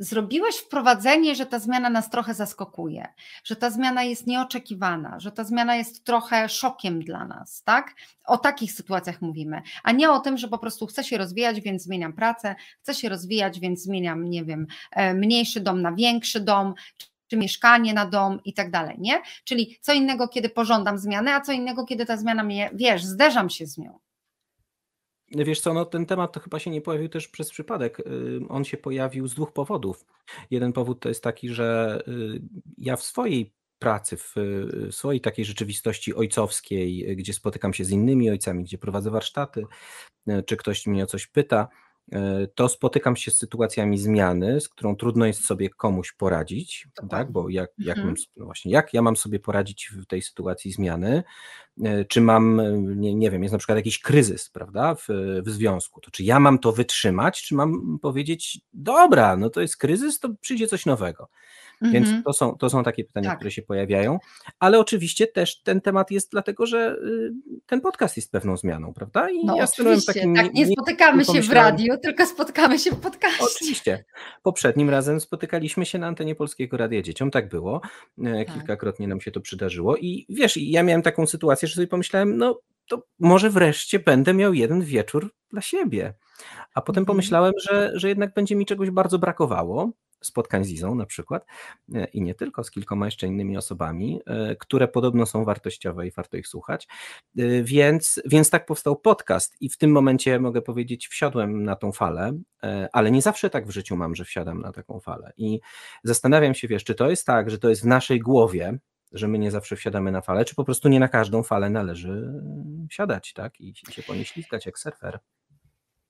zrobiłeś 0.00 0.56
wprowadzenie, 0.56 1.34
że 1.34 1.46
ta 1.46 1.58
zmiana 1.58 1.90
nas 1.90 2.10
trochę 2.10 2.34
zaskakuje, 2.34 3.08
że 3.44 3.56
ta 3.56 3.70
zmiana 3.70 4.02
jest 4.02 4.26
nieoczekiwana, 4.26 5.20
że 5.20 5.32
ta 5.32 5.44
zmiana 5.44 5.76
jest 5.76 6.04
trochę 6.04 6.48
szokiem 6.48 7.02
dla 7.02 7.24
nas, 7.24 7.62
tak? 7.62 7.94
O 8.24 8.38
takich 8.38 8.72
sytuacjach 8.72 9.22
mówimy, 9.22 9.62
a 9.82 9.92
nie 9.92 10.10
o 10.10 10.18
tym, 10.20 10.38
że 10.38 10.48
po 10.48 10.58
prostu 10.58 10.86
chcę 10.86 11.04
się 11.04 11.18
rozwijać, 11.18 11.60
więc 11.60 11.82
zmieniam 11.82 12.12
pracę, 12.12 12.54
chcę 12.80 12.94
się 12.94 13.08
rozwijać, 13.08 13.60
więc 13.60 13.82
zmieniam, 13.82 14.30
nie 14.30 14.44
wiem, 14.44 14.66
e, 14.92 15.14
mniejszy 15.14 15.60
dom 15.60 15.82
na 15.82 15.92
większy 15.92 16.40
dom, 16.40 16.74
czy 17.28 17.36
mieszkanie 17.36 17.94
na 17.94 18.06
dom 18.06 18.40
i 18.44 18.54
tak 18.54 18.70
dalej, 18.70 18.96
nie? 18.98 19.22
Czyli 19.44 19.78
co 19.80 19.92
innego, 19.92 20.28
kiedy 20.28 20.48
pożądam 20.48 20.98
zmiany, 20.98 21.34
a 21.34 21.40
co 21.40 21.52
innego, 21.52 21.84
kiedy 21.84 22.06
ta 22.06 22.16
zmiana 22.16 22.42
mnie, 22.44 22.70
wiesz, 22.74 23.04
zderzam 23.04 23.50
się 23.50 23.66
z 23.66 23.78
nią. 23.78 23.98
Wiesz 25.30 25.60
co, 25.60 25.74
no 25.74 25.84
ten 25.84 26.06
temat 26.06 26.32
to 26.32 26.40
chyba 26.40 26.58
się 26.58 26.70
nie 26.70 26.80
pojawił 26.80 27.08
też 27.08 27.28
przez 27.28 27.50
przypadek. 27.50 28.00
Y, 28.00 28.40
on 28.48 28.64
się 28.64 28.76
pojawił 28.76 29.28
z 29.28 29.34
dwóch 29.34 29.52
powodów. 29.52 30.04
Jeden 30.50 30.72
powód 30.72 31.00
to 31.00 31.08
jest 31.08 31.22
taki, 31.22 31.48
że 31.48 32.00
y, 32.08 32.42
ja 32.78 32.96
w 32.96 33.02
swojej 33.02 33.54
pracy, 33.78 34.16
w 34.16 34.34
swojej 34.90 35.20
takiej 35.20 35.44
rzeczywistości 35.44 36.14
ojcowskiej, 36.14 37.16
gdzie 37.16 37.32
spotykam 37.32 37.74
się 37.74 37.84
z 37.84 37.90
innymi 37.90 38.30
ojcami, 38.30 38.64
gdzie 38.64 38.78
prowadzę 38.78 39.10
warsztaty, 39.10 39.64
y, 40.28 40.42
czy 40.42 40.56
ktoś 40.56 40.86
mnie 40.86 41.04
o 41.04 41.06
coś 41.06 41.26
pyta, 41.26 41.68
to 42.54 42.68
spotykam 42.68 43.16
się 43.16 43.30
z 43.30 43.38
sytuacjami 43.38 43.98
zmiany, 43.98 44.60
z 44.60 44.68
którą 44.68 44.96
trudno 44.96 45.26
jest 45.26 45.44
sobie 45.44 45.70
komuś 45.70 46.12
poradzić, 46.12 46.88
tak? 47.10 47.32
Bo 47.32 47.48
jak, 47.48 47.70
jak, 47.78 47.98
mhm. 47.98 48.06
mam, 48.06 48.16
no 48.36 48.44
właśnie, 48.44 48.72
jak 48.72 48.94
ja 48.94 49.02
mam 49.02 49.16
sobie 49.16 49.40
poradzić 49.40 49.90
w 49.96 50.06
tej 50.06 50.22
sytuacji 50.22 50.72
zmiany? 50.72 51.22
E, 51.84 52.04
czy 52.04 52.20
mam, 52.20 52.60
e, 52.60 52.78
nie, 52.78 53.14
nie 53.14 53.30
wiem, 53.30 53.42
jest 53.42 53.52
na 53.52 53.58
przykład 53.58 53.76
jakiś 53.78 53.98
kryzys, 53.98 54.50
prawda, 54.50 54.94
w, 54.94 55.06
w 55.42 55.50
związku, 55.50 56.00
to 56.00 56.10
czy 56.10 56.24
ja 56.24 56.40
mam 56.40 56.58
to 56.58 56.72
wytrzymać, 56.72 57.42
czy 57.42 57.54
mam 57.54 57.98
powiedzieć, 58.02 58.60
dobra, 58.72 59.36
no 59.36 59.50
to 59.50 59.60
jest 59.60 59.76
kryzys, 59.76 60.18
to 60.18 60.28
przyjdzie 60.40 60.66
coś 60.66 60.86
nowego. 60.86 61.28
Więc 61.82 62.06
mhm. 62.06 62.22
to 62.22 62.32
są, 62.32 62.56
to 62.56 62.70
są 62.70 62.82
takie 62.82 63.04
pytania, 63.04 63.28
tak. 63.28 63.38
które 63.38 63.50
się 63.50 63.62
pojawiają, 63.62 64.18
ale 64.58 64.78
oczywiście 64.78 65.26
też 65.26 65.62
ten 65.62 65.80
temat 65.80 66.10
jest 66.10 66.30
dlatego, 66.30 66.66
że 66.66 66.96
y, 67.04 67.32
ten 67.66 67.80
podcast 67.80 68.16
jest 68.16 68.32
pewną 68.32 68.56
zmianą, 68.56 68.94
prawda? 68.94 69.30
I 69.30 69.44
no 69.44 69.56
ja 69.56 69.64
oczywiście, 69.64 70.14
takim, 70.14 70.34
tak, 70.34 70.54
nie, 70.54 70.64
nie 70.64 70.72
spotykamy 70.72 71.24
się 71.24 71.42
w 71.42 71.50
radiu, 71.50 71.98
tylko 72.02 72.26
spotykamy 72.26 72.78
się 72.78 72.90
w 72.90 73.00
podcaście. 73.00 73.44
Oczywiście. 73.56 74.04
Poprzednim 74.42 74.90
razem 74.90 75.20
spotykaliśmy 75.20 75.86
się 75.86 75.98
na 75.98 76.06
antenie 76.06 76.34
Polskiego 76.34 76.76
Radia 76.76 77.02
Dzieciom, 77.02 77.30
tak 77.30 77.48
było, 77.48 77.80
e, 78.24 78.44
tak. 78.44 78.54
kilkakrotnie 78.54 79.08
nam 79.08 79.20
się 79.20 79.30
to 79.30 79.40
przydarzyło 79.40 79.96
i 79.96 80.26
wiesz, 80.28 80.56
ja 80.56 80.82
miałem 80.82 81.02
taką 81.02 81.26
sytuację, 81.26 81.68
że 81.68 81.74
sobie 81.74 81.86
pomyślałem, 81.86 82.36
no 82.36 82.60
to 82.88 83.02
może 83.18 83.50
wreszcie 83.50 83.98
będę 83.98 84.34
miał 84.34 84.54
jeden 84.54 84.82
wieczór 84.82 85.34
dla 85.50 85.60
siebie. 85.60 86.14
A 86.74 86.80
potem 86.80 87.02
mhm. 87.02 87.06
pomyślałem, 87.06 87.52
że, 87.70 87.90
że 87.94 88.08
jednak 88.08 88.34
będzie 88.34 88.56
mi 88.56 88.66
czegoś 88.66 88.90
bardzo 88.90 89.18
brakowało, 89.18 89.92
spotkań 90.20 90.64
z 90.64 90.70
Izą 90.70 90.94
na 90.94 91.06
przykład 91.06 91.46
e, 91.94 92.04
i 92.04 92.22
nie 92.22 92.34
tylko, 92.34 92.64
z 92.64 92.70
kilkoma 92.70 93.06
jeszcze 93.06 93.26
innymi 93.26 93.56
osobami, 93.56 94.20
e, 94.26 94.56
które 94.56 94.88
podobno 94.88 95.26
są 95.26 95.44
wartościowe 95.44 96.06
i 96.06 96.10
warto 96.10 96.36
ich 96.36 96.48
słuchać. 96.48 96.88
E, 97.38 97.62
więc, 97.62 98.22
więc 98.26 98.50
tak 98.50 98.66
powstał 98.66 98.96
podcast 98.96 99.56
i 99.60 99.68
w 99.68 99.78
tym 99.78 99.92
momencie 99.92 100.40
mogę 100.40 100.62
powiedzieć, 100.62 101.08
wsiadłem 101.08 101.64
na 101.64 101.76
tą 101.76 101.92
falę, 101.92 102.32
ale 102.92 103.10
nie 103.10 103.22
zawsze 103.22 103.50
tak 103.50 103.66
w 103.66 103.70
życiu 103.70 103.96
mam, 103.96 104.14
że 104.14 104.24
wsiadam 104.24 104.60
na 104.60 104.72
taką 104.72 105.00
falę. 105.00 105.32
I 105.36 105.60
zastanawiam 106.04 106.54
się, 106.54 106.68
wiesz, 106.68 106.84
czy 106.84 106.94
to 106.94 107.10
jest 107.10 107.26
tak, 107.26 107.50
że 107.50 107.58
to 107.58 107.68
jest 107.68 107.82
w 107.82 107.86
naszej 107.86 108.20
głowie, 108.20 108.78
że 109.12 109.28
my 109.28 109.38
nie 109.38 109.50
zawsze 109.50 109.76
wsiadamy 109.76 110.12
na 110.12 110.20
falę, 110.20 110.44
czy 110.44 110.54
po 110.54 110.64
prostu 110.64 110.88
nie 110.88 111.00
na 111.00 111.08
każdą 111.08 111.42
falę 111.42 111.70
należy 111.70 112.32
wsiadać, 112.90 113.32
tak? 113.32 113.60
I, 113.60 113.74
się 113.90 114.02
po 114.02 114.14
jak 114.66 114.78
surfer. 114.78 115.18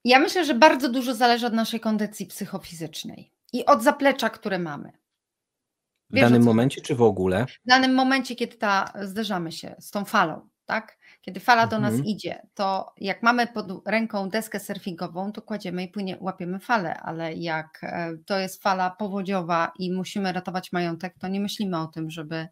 Ja 0.05 0.19
myślę, 0.19 0.45
że 0.45 0.53
bardzo 0.53 0.91
dużo 0.91 1.15
zależy 1.15 1.47
od 1.47 1.53
naszej 1.53 1.79
kondycji 1.79 2.25
psychofizycznej 2.25 3.31
i 3.53 3.65
od 3.65 3.83
zaplecza, 3.83 4.29
które 4.29 4.59
mamy. 4.59 4.91
Wiesz, 6.09 6.25
w 6.25 6.29
danym 6.29 6.43
momencie, 6.43 6.81
czy 6.81 6.95
w 6.95 7.01
ogóle? 7.01 7.45
W 7.45 7.67
danym 7.69 7.93
momencie, 7.93 8.35
kiedy 8.35 8.57
ta, 8.57 8.93
zderzamy 9.01 9.51
się 9.51 9.75
z 9.79 9.91
tą 9.91 10.05
falą, 10.05 10.49
tak? 10.65 10.97
Kiedy 11.21 11.39
fala 11.39 11.67
do 11.67 11.79
nas 11.79 11.93
mhm. 11.93 12.05
idzie, 12.05 12.47
to 12.53 12.93
jak 12.97 13.23
mamy 13.23 13.47
pod 13.47 13.87
ręką 13.87 14.29
deskę 14.29 14.59
surfingową, 14.59 15.31
to 15.31 15.41
kładziemy 15.41 15.83
i 15.83 15.87
płynie, 15.87 16.17
łapiemy 16.21 16.59
falę, 16.59 16.99
ale 16.99 17.33
jak 17.33 17.79
e, 17.83 18.17
to 18.25 18.39
jest 18.39 18.63
fala 18.63 18.89
powodziowa 18.89 19.71
i 19.79 19.91
musimy 19.91 20.33
ratować 20.33 20.71
majątek, 20.71 21.15
to 21.19 21.27
nie 21.27 21.39
myślimy 21.39 21.79
o 21.79 21.87
tym, 21.87 22.09
żeby 22.09 22.47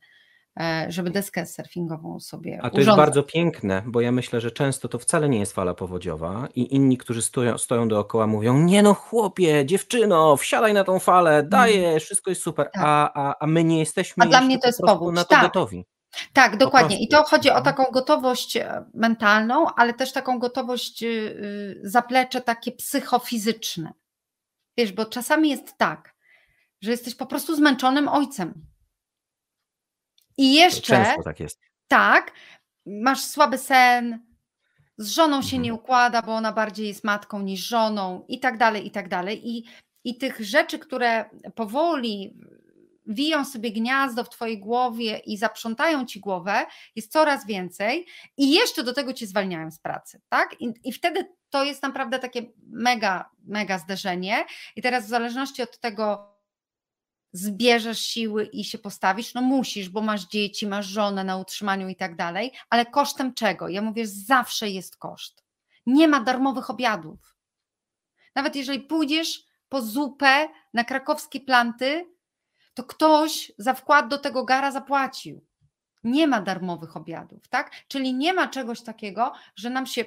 żeby 0.87 1.09
deskę 1.09 1.45
surfingową 1.45 2.19
sobie 2.19 2.59
A 2.61 2.61
to 2.61 2.67
urządzać. 2.67 2.85
jest 2.85 2.97
bardzo 2.97 3.23
piękne, 3.23 3.83
bo 3.85 4.01
ja 4.01 4.11
myślę, 4.11 4.41
że 4.41 4.51
często 4.51 4.87
to 4.87 4.99
wcale 4.99 5.29
nie 5.29 5.39
jest 5.39 5.53
fala 5.53 5.73
powodziowa 5.73 6.47
i 6.55 6.75
inni, 6.75 6.97
którzy 6.97 7.21
stoją, 7.21 7.57
stoją 7.57 7.87
dookoła 7.87 8.27
mówią, 8.27 8.59
nie 8.59 8.83
no 8.83 8.93
chłopie, 8.93 9.65
dziewczyno, 9.65 10.37
wsiadaj 10.37 10.73
na 10.73 10.83
tą 10.83 10.99
falę, 10.99 11.31
mm. 11.31 11.49
daję, 11.49 11.99
wszystko 11.99 12.31
jest 12.31 12.41
super, 12.41 12.69
tak. 12.73 12.83
a, 12.85 13.13
a, 13.13 13.35
a 13.39 13.47
my 13.47 13.63
nie 13.63 13.79
jesteśmy 13.79 14.23
a 14.23 14.27
dla 14.27 14.41
mnie 14.41 14.59
to 14.59 14.67
jest 14.67 14.81
powód. 14.81 15.13
na 15.13 15.23
to 15.23 15.29
tak. 15.29 15.41
gotowi. 15.41 15.85
Tak, 16.33 16.57
dokładnie. 16.57 16.99
I 16.99 17.07
to 17.07 17.23
chodzi 17.23 17.49
o 17.49 17.57
mhm. 17.57 17.75
taką 17.75 17.91
gotowość 17.91 18.57
e, 18.57 18.85
mentalną, 18.93 19.65
ale 19.75 19.93
też 19.93 20.11
taką 20.11 20.39
gotowość, 20.39 21.03
y, 21.03 21.79
zaplecze 21.83 22.41
takie 22.41 22.71
psychofizyczne. 22.71 23.93
Wiesz, 24.77 24.91
bo 24.91 25.05
czasami 25.05 25.49
jest 25.49 25.77
tak, 25.77 26.15
że 26.81 26.91
jesteś 26.91 27.15
po 27.15 27.25
prostu 27.25 27.55
zmęczonym 27.55 28.07
ojcem. 28.07 28.65
I 30.39 30.53
jeszcze. 30.53 30.93
Często 30.93 31.23
tak 31.23 31.39
jest. 31.39 31.59
Tak, 31.87 32.31
masz 32.85 33.21
słaby 33.21 33.57
sen, 33.57 34.25
z 34.97 35.09
żoną 35.09 35.41
się 35.41 35.57
nie 35.57 35.69
mhm. 35.69 35.83
układa, 35.83 36.21
bo 36.21 36.35
ona 36.35 36.51
bardziej 36.51 36.87
jest 36.87 37.03
matką 37.03 37.41
niż 37.41 37.67
żoną, 37.67 38.25
i 38.27 38.39
tak 38.39 38.57
dalej, 38.57 38.87
i 38.87 38.91
tak 38.91 39.09
dalej. 39.09 39.49
I, 39.49 39.65
i 40.03 40.17
tych 40.17 40.39
rzeczy, 40.39 40.79
które 40.79 41.25
powoli 41.55 42.37
wiją 43.05 43.45
sobie 43.45 43.71
gniazdo 43.71 44.23
w 44.23 44.29
twojej 44.29 44.59
głowie 44.59 45.17
i 45.17 45.37
zaprzątają 45.37 46.05
ci 46.05 46.19
głowę, 46.19 46.65
jest 46.95 47.11
coraz 47.11 47.45
więcej 47.45 48.05
i 48.37 48.51
jeszcze 48.51 48.83
do 48.83 48.93
tego 48.93 49.13
cię 49.13 49.27
zwalniają 49.27 49.71
z 49.71 49.79
pracy, 49.79 50.21
tak? 50.29 50.55
I, 50.61 50.73
i 50.83 50.93
wtedy 50.93 51.35
to 51.49 51.63
jest 51.63 51.83
naprawdę 51.83 52.19
takie 52.19 52.41
mega, 52.67 53.29
mega 53.43 53.77
zderzenie. 53.77 54.45
I 54.75 54.81
teraz 54.81 55.05
w 55.05 55.09
zależności 55.09 55.61
od 55.61 55.79
tego, 55.79 56.33
zbierzesz 57.31 57.99
siły 57.99 58.45
i 58.45 58.63
się 58.63 58.77
postawisz, 58.77 59.33
no 59.33 59.41
musisz, 59.41 59.89
bo 59.89 60.01
masz 60.01 60.25
dzieci, 60.25 60.67
masz 60.67 60.85
żonę 60.85 61.23
na 61.23 61.37
utrzymaniu 61.37 61.89
i 61.89 61.95
tak 61.95 62.15
dalej, 62.15 62.51
ale 62.69 62.85
kosztem 62.85 63.33
czego? 63.33 63.67
Ja 63.67 63.81
mówię, 63.81 64.07
zawsze 64.07 64.69
jest 64.69 64.97
koszt. 64.97 65.43
Nie 65.85 66.07
ma 66.07 66.19
darmowych 66.19 66.69
obiadów. 66.69 67.35
Nawet 68.35 68.55
jeżeli 68.55 68.79
pójdziesz 68.79 69.43
po 69.69 69.81
zupę 69.81 70.49
na 70.73 70.83
krakowskie 70.83 71.39
planty, 71.39 72.05
to 72.73 72.83
ktoś 72.83 73.51
za 73.57 73.73
wkład 73.73 74.07
do 74.07 74.17
tego 74.17 74.45
gara 74.45 74.71
zapłacił. 74.71 75.45
Nie 76.03 76.27
ma 76.27 76.41
darmowych 76.41 76.97
obiadów, 76.97 77.47
tak? 77.47 77.71
Czyli 77.87 78.13
nie 78.13 78.33
ma 78.33 78.47
czegoś 78.47 78.81
takiego, 78.81 79.33
że 79.55 79.69
nam 79.69 79.85
się, 79.85 80.05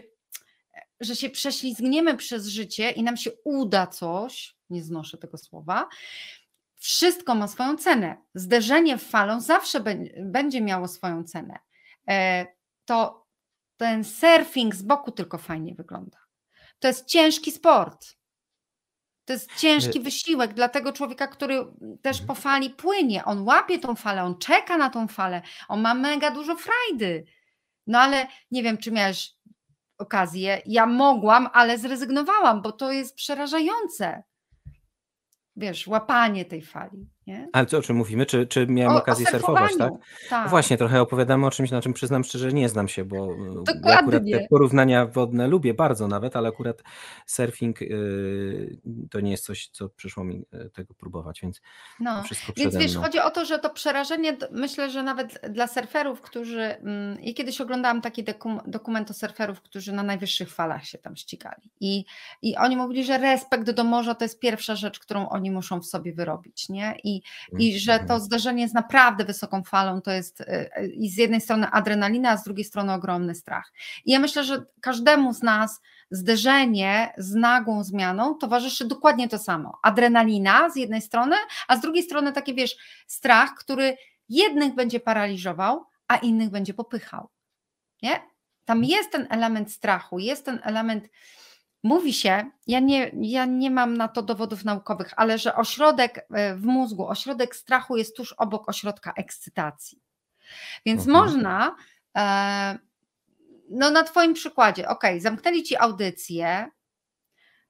że 1.00 1.17
się 1.17 1.31
prześlizgniemy 1.31 2.17
przez 2.17 2.47
życie 2.47 2.91
i 2.91 3.02
nam 3.02 3.17
się 3.17 3.31
uda 3.45 3.87
coś, 3.87 4.57
nie 4.71 4.83
znoszę 4.83 5.19
tego 5.19 5.38
słowa, 5.38 5.88
wszystko 6.83 7.35
ma 7.35 7.49
swoją 7.49 7.77
cenę. 7.77 8.17
Zderzenie 8.35 8.99
w 8.99 9.03
falą 9.03 9.41
zawsze 9.41 9.81
będzie 10.25 10.61
miało 10.61 10.89
swoją 10.89 11.25
cenę. 11.25 11.59
E, 12.09 12.47
to 12.85 13.27
ten 13.77 14.05
surfing 14.05 14.75
z 14.75 14.83
boku 14.83 15.12
tylko 15.12 15.39
fajnie 15.39 15.75
wygląda. 15.75 16.19
To 16.79 16.89
jest 16.89 17.07
ciężki 17.07 17.53
sport. 17.53 18.07
To 19.25 19.33
jest 19.33 19.57
ciężki 19.57 20.01
wysiłek 20.01 20.55
dla 20.55 20.69
tego 20.69 20.93
człowieka, 20.93 21.27
który 21.27 21.67
też 22.03 22.21
po 22.23 22.35
fali 22.35 22.71
płynie. 22.71 23.25
On 23.25 23.43
łapie 23.43 23.79
tą 23.79 23.95
falę, 23.95 24.23
on 24.23 24.39
czeka 24.39 24.77
na 24.77 24.91
tą 24.91 25.09
falę, 25.09 25.43
on 25.69 25.81
ma 25.81 25.95
mega 25.95 26.31
dużo 26.31 26.57
frajdy. 26.57 27.25
No 27.87 28.01
ale 28.01 28.27
nie 28.51 28.62
wiem, 28.62 28.79
czy 28.79 28.93
miałeś 28.93 29.33
okazję. 29.99 30.62
Ja 30.67 30.87
mogłam, 30.87 31.49
ale 31.53 31.79
zrezygnowałam, 31.79 32.62
bo 32.62 32.73
to 32.73 32.93
jest 32.93 33.15
przerażające 33.15 34.23
wiesz, 35.57 35.87
łapanie 35.87 36.45
tej 36.45 36.63
fali. 36.63 37.07
Nie? 37.26 37.49
Ale 37.52 37.67
co, 37.67 37.79
o 37.79 37.83
czym 37.83 37.97
mówimy? 37.97 38.26
Czy, 38.26 38.47
czy 38.47 38.67
miałem 38.67 38.97
o, 38.97 38.99
okazję 38.99 39.26
o 39.26 39.31
surfować, 39.31 39.76
tak? 39.79 39.93
tak? 40.31 40.50
Właśnie, 40.50 40.79
trochę 40.79 41.00
opowiadamy 41.00 41.47
o 41.47 41.50
czymś, 41.50 41.71
na 41.71 41.83
czym 41.83 41.93
przyznam 41.93 42.25
szczerze, 42.25 42.52
nie 42.52 42.69
znam 42.69 42.88
się, 42.88 43.05
bo 43.05 43.26
Dokładnie. 43.55 43.91
ja 43.91 43.99
akurat 43.99 44.23
te 44.33 44.47
porównania 44.50 45.07
wodne 45.07 45.49
lubię 45.49 45.75
bardzo 45.75 46.09
nawet, 46.09 46.37
ale 46.37 46.49
akurat 46.49 46.83
surfing 47.26 47.81
yy, 47.81 48.76
to 49.11 49.21
nie 49.21 49.31
jest 49.31 49.45
coś, 49.45 49.69
co 49.69 49.88
przyszło 49.88 50.25
mi 50.25 50.45
y, 50.55 50.71
tego 50.71 50.95
próbować, 50.95 51.41
więc 51.43 51.61
no. 52.00 52.23
wszystko 52.23 52.52
Więc 52.57 52.76
wiesz, 52.76 52.93
mną. 52.93 53.02
chodzi 53.02 53.19
o 53.19 53.31
to, 53.31 53.45
że 53.45 53.59
to 53.59 53.71
przerażenie, 53.71 54.37
myślę, 54.50 54.91
że 54.91 55.02
nawet 55.02 55.41
dla 55.50 55.67
surferów, 55.67 56.21
którzy, 56.21 56.62
mm, 56.62 57.21
i 57.21 57.35
kiedyś 57.35 57.61
oglądałam 57.61 58.00
taki 58.00 58.25
dokument 58.67 59.11
o 59.11 59.14
surferów, 59.14 59.61
którzy 59.61 59.93
na 59.93 60.02
najwyższych 60.02 60.50
falach 60.50 60.85
się 60.85 60.99
tam 60.99 61.17
ścigali 61.17 61.71
i, 61.81 62.05
i 62.43 62.57
oni 62.57 62.76
mówili, 62.76 63.05
że 63.05 63.19
respekt 63.19 63.71
do 63.71 63.85
morza 63.85 64.14
to 64.14 64.25
jest 64.25 64.38
pierwsza 64.38 64.76
rzecz, 64.76 64.99
którą 64.99 65.29
oni 65.29 65.50
muszą 65.50 65.81
w 65.81 65.87
sobie 65.87 66.12
wyrobić, 66.12 66.69
nie? 66.69 66.95
I 67.05 67.12
i, 67.16 67.23
i 67.59 67.78
że 67.78 68.00
to 68.09 68.21
zdarzenie 68.21 68.69
z 68.69 68.75
naprawdę 68.75 69.25
wysoką 69.25 69.62
falą 69.62 70.00
to 70.00 70.11
jest 70.11 70.40
y, 70.40 70.71
i 70.95 71.11
z 71.11 71.16
jednej 71.16 71.40
strony 71.40 71.66
adrenalina, 71.71 72.31
a 72.31 72.37
z 72.37 72.45
drugiej 72.45 72.64
strony 72.64 72.92
ogromny 72.92 73.35
strach. 73.35 73.73
I 74.04 74.12
ja 74.12 74.19
myślę, 74.19 74.45
że 74.45 74.64
każdemu 74.81 75.33
z 75.33 75.42
nas 75.42 75.81
zderzenie 76.11 77.12
z 77.19 77.35
nagłą 77.35 77.85
zmianą 77.85 78.35
towarzyszy 78.35 78.85
dokładnie 78.85 79.28
to 79.28 79.38
samo. 79.38 79.78
Adrenalina 79.83 80.71
z 80.71 80.76
jednej 80.76 81.02
strony, 81.02 81.37
a 81.69 81.76
z 81.76 81.81
drugiej 81.81 82.02
strony 82.02 82.33
taki 82.33 82.54
wiesz, 82.54 82.76
strach, 83.07 83.54
który 83.54 83.97
jednych 84.28 84.75
będzie 84.75 85.00
paraliżował, 85.00 85.85
a 86.09 86.16
innych 86.16 86.50
będzie 86.50 86.75
popychał. 86.75 87.28
Nie? 88.02 88.21
Tam 88.64 88.85
jest 88.85 89.12
ten 89.12 89.26
element 89.31 89.73
strachu, 89.73 90.19
jest 90.19 90.45
ten 90.45 90.61
element. 90.62 91.09
Mówi 91.83 92.12
się, 92.12 92.51
ja 92.67 92.81
nie, 92.81 93.11
ja 93.21 93.45
nie 93.45 93.71
mam 93.71 93.97
na 93.97 94.09
to 94.09 94.23
dowodów 94.23 94.65
naukowych, 94.65 95.12
ale 95.17 95.39
że 95.39 95.57
ośrodek 95.57 96.27
e, 96.31 96.55
w 96.55 96.65
mózgu, 96.65 97.09
ośrodek 97.09 97.57
strachu 97.57 97.97
jest 97.97 98.17
tuż 98.17 98.33
obok 98.33 98.69
ośrodka 98.69 99.12
ekscytacji. 99.17 100.03
Więc 100.87 101.09
mhm. 101.09 101.25
można, 101.25 101.77
e, 102.17 102.79
no 103.71 103.91
na 103.91 104.03
Twoim 104.03 104.35
przykładzie, 104.35 104.89
ok, 104.89 105.05
zamknęli 105.19 105.62
Ci 105.62 105.77
audycję, 105.77 106.67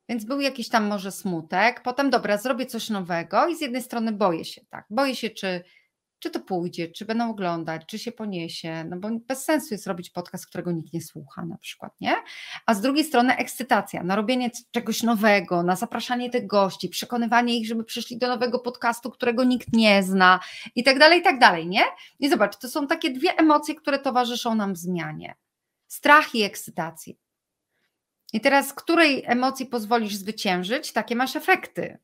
więc 0.09 0.25
był 0.25 0.41
jakiś 0.41 0.69
tam 0.69 0.87
może 0.87 1.13
smutek, 1.13 1.83
potem 1.83 2.11
dobra, 2.11 2.37
zrobię 2.37 2.67
coś 2.67 2.91
nowego 2.91 3.47
i 3.47 3.57
z 3.57 3.61
jednej 3.61 3.83
strony 3.83 4.13
boję 4.13 4.45
się, 4.45 4.61
tak, 4.71 4.87
boję 4.91 5.17
się, 5.17 5.31
czy 5.31 5.65
czy 6.23 6.31
to 6.31 6.41
pójdzie, 6.41 6.89
czy 6.89 7.05
będą 7.05 7.31
oglądać, 7.31 7.83
czy 7.87 7.99
się 7.99 8.13
poniesie, 8.13 8.85
no 8.85 8.97
bo 8.97 9.09
bez 9.29 9.45
sensu 9.45 9.75
jest 9.75 9.87
robić 9.87 10.11
podcast, 10.11 10.47
którego 10.47 10.73
nikt 10.73 10.93
nie 10.93 11.03
słucha 11.03 11.45
na 11.45 11.59
przykład, 11.59 11.93
nie? 12.01 12.15
A 12.67 12.75
z 12.75 12.81
drugiej 12.81 13.05
strony 13.05 13.37
ekscytacja, 13.37 14.03
na 14.03 14.17
robienie 14.17 14.51
czegoś 14.71 15.03
nowego, 15.03 15.63
na 15.63 15.77
zapraszanie 15.77 16.31
tych 16.31 16.47
gości, 16.47 16.89
przekonywanie 16.89 17.59
ich, 17.59 17.67
żeby 17.67 17.85
przyszli 17.85 18.19
do 18.19 18.29
nowego 18.29 18.59
podcastu, 18.59 19.11
którego 19.11 19.45
nikt 19.45 19.73
nie 19.73 20.03
zna 20.03 20.41
i 20.75 20.85
tak 20.85 20.99
dalej, 20.99 21.21
i 21.21 21.23
tak 21.23 21.39
dalej, 21.39 21.69
nie? 21.69 21.85
I 22.19 22.29
zobacz, 22.29 22.57
to 22.57 22.69
są 22.69 22.87
takie 22.87 23.11
dwie 23.11 23.39
emocje, 23.39 23.75
które 23.75 23.99
towarzyszą 23.99 24.55
nam 24.55 24.75
w 24.75 24.79
zmianie. 24.79 25.35
Strach 25.87 26.35
i 26.35 26.43
ekscytacja. 26.43 27.15
I 28.33 28.41
teraz, 28.41 28.73
której 28.73 29.23
emocji 29.27 29.67
pozwolisz 29.67 30.15
zwyciężyć, 30.15 30.93
takie 30.93 31.17
masz 31.17 31.37
efekty. 31.37 31.99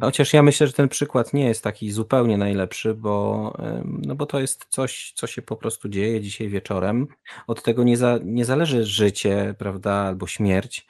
Chociaż 0.00 0.32
ja 0.32 0.42
myślę, 0.42 0.66
że 0.66 0.72
ten 0.72 0.88
przykład 0.88 1.32
nie 1.32 1.44
jest 1.44 1.64
taki 1.64 1.90
zupełnie 1.90 2.38
najlepszy, 2.38 2.94
bo, 2.94 3.52
no 3.84 4.14
bo 4.14 4.26
to 4.26 4.40
jest 4.40 4.66
coś, 4.68 5.12
co 5.16 5.26
się 5.26 5.42
po 5.42 5.56
prostu 5.56 5.88
dzieje 5.88 6.20
dzisiaj 6.20 6.48
wieczorem. 6.48 7.06
Od 7.46 7.62
tego 7.62 7.84
nie, 7.84 7.96
za, 7.96 8.18
nie 8.24 8.44
zależy 8.44 8.84
życie, 8.84 9.54
prawda, 9.58 9.92
albo 9.92 10.26
śmierć. 10.26 10.86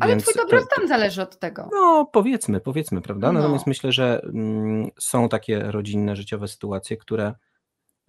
Ale 0.00 0.10
Więc 0.10 0.22
twój 0.22 0.34
dobrostan 0.34 0.88
zależy 0.88 1.22
od 1.22 1.38
tego. 1.38 1.68
No, 1.72 2.10
powiedzmy, 2.12 2.60
powiedzmy, 2.60 3.00
prawda? 3.00 3.32
No. 3.32 3.40
Natomiast 3.40 3.66
myślę, 3.66 3.92
że 3.92 4.22
mm, 4.22 4.90
są 5.00 5.28
takie 5.28 5.60
rodzinne, 5.60 6.16
życiowe 6.16 6.48
sytuacje, 6.48 6.96
które, 6.96 7.34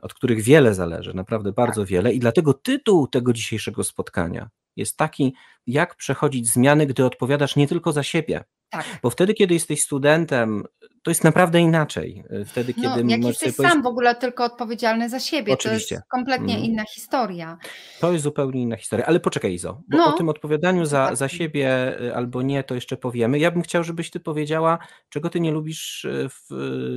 od 0.01 0.13
których 0.13 0.41
wiele 0.41 0.73
zależy, 0.73 1.13
naprawdę 1.13 1.51
bardzo 1.51 1.81
tak. 1.81 1.89
wiele. 1.89 2.13
I 2.13 2.19
dlatego 2.19 2.53
tytuł 2.53 3.07
tego 3.07 3.33
dzisiejszego 3.33 3.83
spotkania 3.83 4.49
jest 4.75 4.97
taki, 4.97 5.33
jak 5.67 5.95
przechodzić 5.95 6.49
zmiany, 6.49 6.85
gdy 6.85 7.05
odpowiadasz 7.05 7.55
nie 7.55 7.67
tylko 7.67 7.91
za 7.91 8.03
siebie, 8.03 8.43
tak. 8.69 8.86
Bo 9.03 9.10
wtedy, 9.10 9.34
kiedy 9.34 9.53
jesteś 9.53 9.81
studentem, 9.81 10.63
to 11.03 11.12
jest 11.12 11.24
naprawdę 11.24 11.60
inaczej. 11.60 12.24
Wtedy, 12.45 12.74
no, 12.77 12.95
kiedy 12.95 13.12
jak 13.12 13.24
jesteś 13.24 13.55
sam 13.55 13.84
w 13.84 13.88
ogóle 13.88 14.15
tylko 14.15 14.43
odpowiedzialny 14.43 15.10
za 15.10 15.19
siebie, 15.19 15.53
Oczywiście. 15.53 15.95
to 15.95 16.00
jest 16.00 16.10
kompletnie 16.10 16.53
mm. 16.53 16.65
inna 16.65 16.84
historia. 16.93 17.57
To 18.00 18.12
jest 18.12 18.24
zupełnie 18.24 18.62
inna 18.62 18.77
historia. 18.77 19.05
Ale 19.05 19.19
poczekaj 19.19 19.53
Izo, 19.53 19.81
bo 19.88 19.98
no. 19.98 20.05
o 20.05 20.12
tym 20.12 20.29
odpowiadaniu 20.29 20.86
za, 20.86 21.15
za 21.15 21.27
siebie 21.27 21.98
y, 22.01 22.15
albo 22.15 22.41
nie, 22.41 22.63
to 22.63 22.75
jeszcze 22.75 22.98
powiemy. 22.98 23.39
Ja 23.39 23.51
bym 23.51 23.62
chciał, 23.62 23.84
żebyś 23.84 24.12
ty 24.12 24.19
powiedziała, 24.19 24.79
czego 25.10 25.29
ty 25.29 25.39
nie 25.39 25.51
lubisz 25.51 26.05
y, 26.05 26.29
w, 26.29 26.45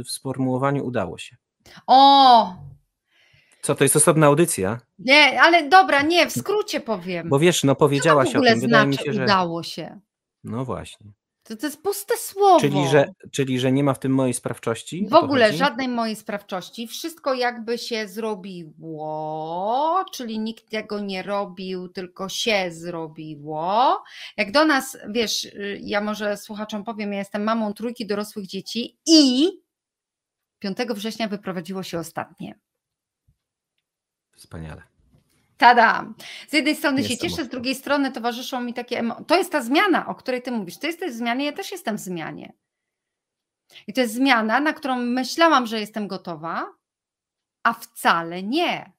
w 0.06 0.10
sformułowaniu 0.10 0.86
udało 0.86 1.18
się. 1.18 1.36
O, 1.86 2.56
co, 3.62 3.74
to 3.74 3.84
jest 3.84 3.96
osobna 3.96 4.26
audycja? 4.26 4.80
Nie, 4.98 5.42
ale 5.42 5.68
dobra, 5.68 6.02
nie, 6.02 6.26
w 6.26 6.32
skrócie 6.32 6.80
powiem. 6.80 7.28
Bo 7.28 7.38
wiesz, 7.38 7.64
no 7.64 7.74
powiedziałaś 7.74 8.28
o 8.28 8.32
tym, 8.32 8.60
wydaje 8.60 8.68
znaczy, 8.68 8.88
mi 8.88 8.96
się, 8.96 9.12
że... 9.12 9.24
udało 9.24 9.62
się. 9.62 10.00
No 10.44 10.64
właśnie. 10.64 11.12
To, 11.48 11.56
to 11.56 11.66
jest 11.66 11.82
puste 11.82 12.16
słowo. 12.16 12.60
Czyli 12.60 12.88
że, 12.88 13.06
czyli, 13.32 13.60
że 13.60 13.72
nie 13.72 13.84
ma 13.84 13.94
w 13.94 13.98
tym 13.98 14.12
mojej 14.12 14.34
sprawczości? 14.34 15.06
W 15.10 15.14
ogóle 15.14 15.46
chodzi? 15.46 15.58
żadnej 15.58 15.88
mojej 15.88 16.16
sprawczości. 16.16 16.88
Wszystko 16.88 17.34
jakby 17.34 17.78
się 17.78 18.08
zrobiło, 18.08 20.04
czyli 20.12 20.38
nikt 20.38 20.70
tego 20.70 21.00
nie 21.00 21.22
robił, 21.22 21.88
tylko 21.88 22.28
się 22.28 22.70
zrobiło. 22.72 24.02
Jak 24.36 24.52
do 24.52 24.64
nas, 24.64 24.98
wiesz, 25.10 25.44
y, 25.44 25.78
ja 25.82 26.00
może 26.00 26.36
słuchaczom 26.36 26.84
powiem, 26.84 27.12
ja 27.12 27.18
jestem 27.18 27.44
mamą 27.44 27.72
trójki 27.74 28.06
dorosłych 28.06 28.46
dzieci 28.46 28.98
i 29.06 29.48
5 30.58 30.78
września 30.94 31.28
wyprowadziło 31.28 31.82
się 31.82 31.98
ostatnie. 31.98 32.58
Wspaniale. 34.36 34.97
Tada! 35.58 36.06
Z 36.48 36.52
jednej 36.52 36.76
strony 36.76 37.04
się 37.04 37.18
cieszę, 37.18 37.44
z 37.44 37.48
drugiej 37.48 37.74
strony 37.74 38.12
towarzyszą 38.12 38.60
mi 38.60 38.74
takie 38.74 38.98
emocje. 38.98 39.24
To 39.24 39.36
jest 39.36 39.52
ta 39.52 39.62
zmiana, 39.62 40.06
o 40.06 40.14
której 40.14 40.42
ty 40.42 40.50
mówisz. 40.50 40.78
Ty 40.78 40.86
jesteś 40.86 41.12
w 41.12 41.16
zmianie, 41.16 41.44
ja 41.44 41.52
też 41.52 41.72
jestem 41.72 41.96
w 41.96 42.00
zmianie. 42.00 42.52
I 43.86 43.92
to 43.92 44.00
jest 44.00 44.14
zmiana, 44.14 44.60
na 44.60 44.72
którą 44.72 44.96
myślałam, 44.96 45.66
że 45.66 45.80
jestem 45.80 46.08
gotowa, 46.08 46.66
a 47.62 47.72
wcale 47.72 48.42
nie. 48.42 48.92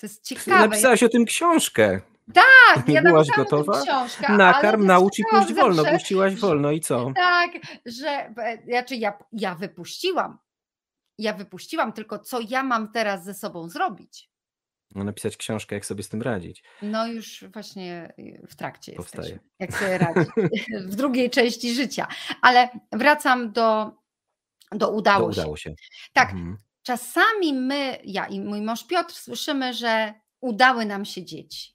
To 0.00 0.06
jest 0.06 0.24
ciekawe. 0.24 0.68
Napisałaś 0.68 1.02
o 1.02 1.08
tym 1.08 1.24
książkę. 1.24 2.00
Tak, 2.34 2.88
ja 2.88 3.02
byłaś 3.02 3.28
gotowa. 3.36 3.82
Książkę, 3.82 4.36
Nakarm, 4.36 4.86
naucz 4.86 5.18
i 5.18 5.22
puść 5.30 5.52
wolno. 5.54 5.84
Puściłaś 5.84 6.34
wolno 6.34 6.70
i 6.70 6.80
co? 6.80 7.12
Tak, 7.16 7.50
że 7.86 8.34
znaczy 8.66 8.96
ja, 8.96 9.12
ja 9.32 9.54
wypuściłam. 9.54 10.38
Ja 11.18 11.32
wypuściłam, 11.32 11.92
tylko 11.92 12.18
co 12.18 12.40
ja 12.48 12.62
mam 12.62 12.92
teraz 12.92 13.24
ze 13.24 13.34
sobą 13.34 13.68
zrobić? 13.68 14.31
Napisać 14.94 15.36
książkę, 15.36 15.74
jak 15.74 15.86
sobie 15.86 16.02
z 16.02 16.08
tym 16.08 16.22
radzić. 16.22 16.62
No 16.82 17.06
już 17.06 17.44
właśnie 17.52 18.12
y, 18.18 18.46
w 18.48 18.56
trakcie 18.56 18.92
Powstaje. 18.92 19.28
Jesteśmy, 19.28 19.50
jak 19.58 19.72
sobie 19.72 19.98
radzić 19.98 20.30
w 20.92 20.94
drugiej 20.94 21.30
części 21.30 21.74
życia. 21.74 22.06
Ale 22.42 22.68
wracam 22.92 23.52
do, 23.52 23.92
do 24.72 24.90
udało, 24.90 25.20
do 25.20 25.32
udało 25.32 25.56
się. 25.56 25.70
się. 25.70 25.76
Tak, 26.12 26.30
mhm. 26.30 26.56
czasami 26.82 27.52
my, 27.52 27.98
ja 28.04 28.26
i 28.26 28.40
mój 28.40 28.62
mąż 28.62 28.86
Piotr 28.86 29.14
słyszymy, 29.14 29.74
że 29.74 30.14
udały 30.40 30.86
nam 30.86 31.04
się 31.04 31.24
dzieci. 31.24 31.72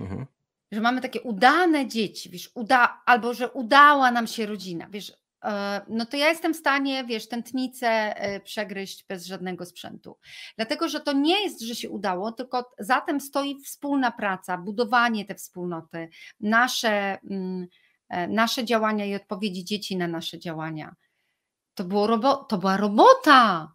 Mhm. 0.00 0.26
Że 0.72 0.80
mamy 0.80 1.00
takie 1.00 1.20
udane 1.20 1.86
dzieci, 1.88 2.30
wiesz, 2.30 2.50
uda, 2.54 3.02
albo 3.06 3.34
że 3.34 3.50
udała 3.50 4.10
nam 4.10 4.26
się 4.26 4.46
rodzina. 4.46 4.86
Wiesz, 4.90 5.12
no 5.88 6.06
to 6.06 6.16
ja 6.16 6.28
jestem 6.28 6.54
w 6.54 6.56
stanie, 6.56 7.04
wiesz, 7.04 7.28
tętnicę 7.28 7.88
e, 8.16 8.40
przegryźć 8.40 9.04
bez 9.08 9.26
żadnego 9.26 9.66
sprzętu. 9.66 10.18
Dlatego, 10.56 10.88
że 10.88 11.00
to 11.00 11.12
nie 11.12 11.42
jest, 11.42 11.60
że 11.60 11.74
się 11.74 11.90
udało, 11.90 12.32
tylko 12.32 12.70
za 12.78 13.00
tym 13.00 13.20
stoi 13.20 13.60
wspólna 13.60 14.10
praca, 14.10 14.58
budowanie 14.58 15.24
tej 15.24 15.36
wspólnoty, 15.36 16.08
nasze, 16.40 17.18
mm, 17.30 17.66
e, 18.08 18.28
nasze 18.28 18.64
działania 18.64 19.04
i 19.04 19.14
odpowiedzi 19.14 19.64
dzieci 19.64 19.96
na 19.96 20.08
nasze 20.08 20.38
działania. 20.38 20.94
To, 21.74 21.84
było 21.84 22.06
robo- 22.06 22.44
to 22.44 22.58
była 22.58 22.76
robota. 22.76 23.72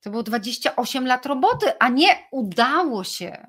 To 0.00 0.10
było 0.10 0.22
28 0.22 1.06
lat 1.06 1.26
roboty, 1.26 1.78
a 1.78 1.88
nie 1.88 2.28
udało 2.30 3.04
się. 3.04 3.46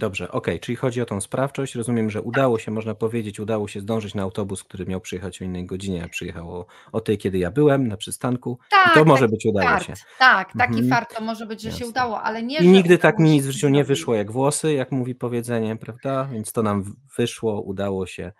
Dobrze, 0.00 0.30
okej, 0.32 0.60
czyli 0.60 0.76
chodzi 0.76 1.00
o 1.02 1.06
tą 1.06 1.20
sprawczość. 1.20 1.74
Rozumiem, 1.74 2.10
że 2.10 2.22
udało 2.22 2.58
się, 2.58 2.70
można 2.70 2.94
powiedzieć, 2.94 3.40
udało 3.40 3.68
się 3.68 3.80
zdążyć 3.80 4.14
na 4.14 4.22
autobus, 4.22 4.64
który 4.64 4.86
miał 4.86 5.00
przyjechać 5.00 5.42
o 5.42 5.44
innej 5.44 5.66
godzinie, 5.66 6.04
a 6.04 6.08
przyjechał 6.08 6.64
o, 6.92 7.00
tej, 7.00 7.18
kiedy 7.18 7.38
ja 7.38 7.50
byłem 7.50 7.88
na 7.88 7.96
przystanku. 7.96 8.58
I 8.72 8.88
to 8.88 8.94
tak, 8.94 9.06
może 9.06 9.28
być 9.28 9.46
udało 9.46 9.68
fart. 9.68 9.86
się. 9.86 9.94
Tak, 10.18 10.52
taki 10.58 10.72
Mhm. 10.72 10.88
fart 10.88 11.14
to 11.16 11.24
może 11.24 11.46
być, 11.46 11.62
że 11.62 11.72
się 11.72 11.86
udało, 11.86 12.22
ale 12.22 12.42
nie, 12.42 12.58
I 12.58 12.68
nigdy 12.68 12.98
tak 12.98 13.18
mi 13.18 13.30
nic 13.30 13.46
w 13.46 13.50
życiu 13.50 13.68
nie 13.68 13.84
wyszło 13.84 14.14
jak 14.14 14.32
włosy, 14.32 14.72
jak 14.72 14.92
mówi 14.92 15.14
powiedzenie, 15.14 15.76
prawda? 15.76 16.24
Więc 16.32 16.52
to 16.52 16.62
nam 16.62 16.94
wyszło, 17.18 17.60
udało 17.60 18.06
się 18.06 18.32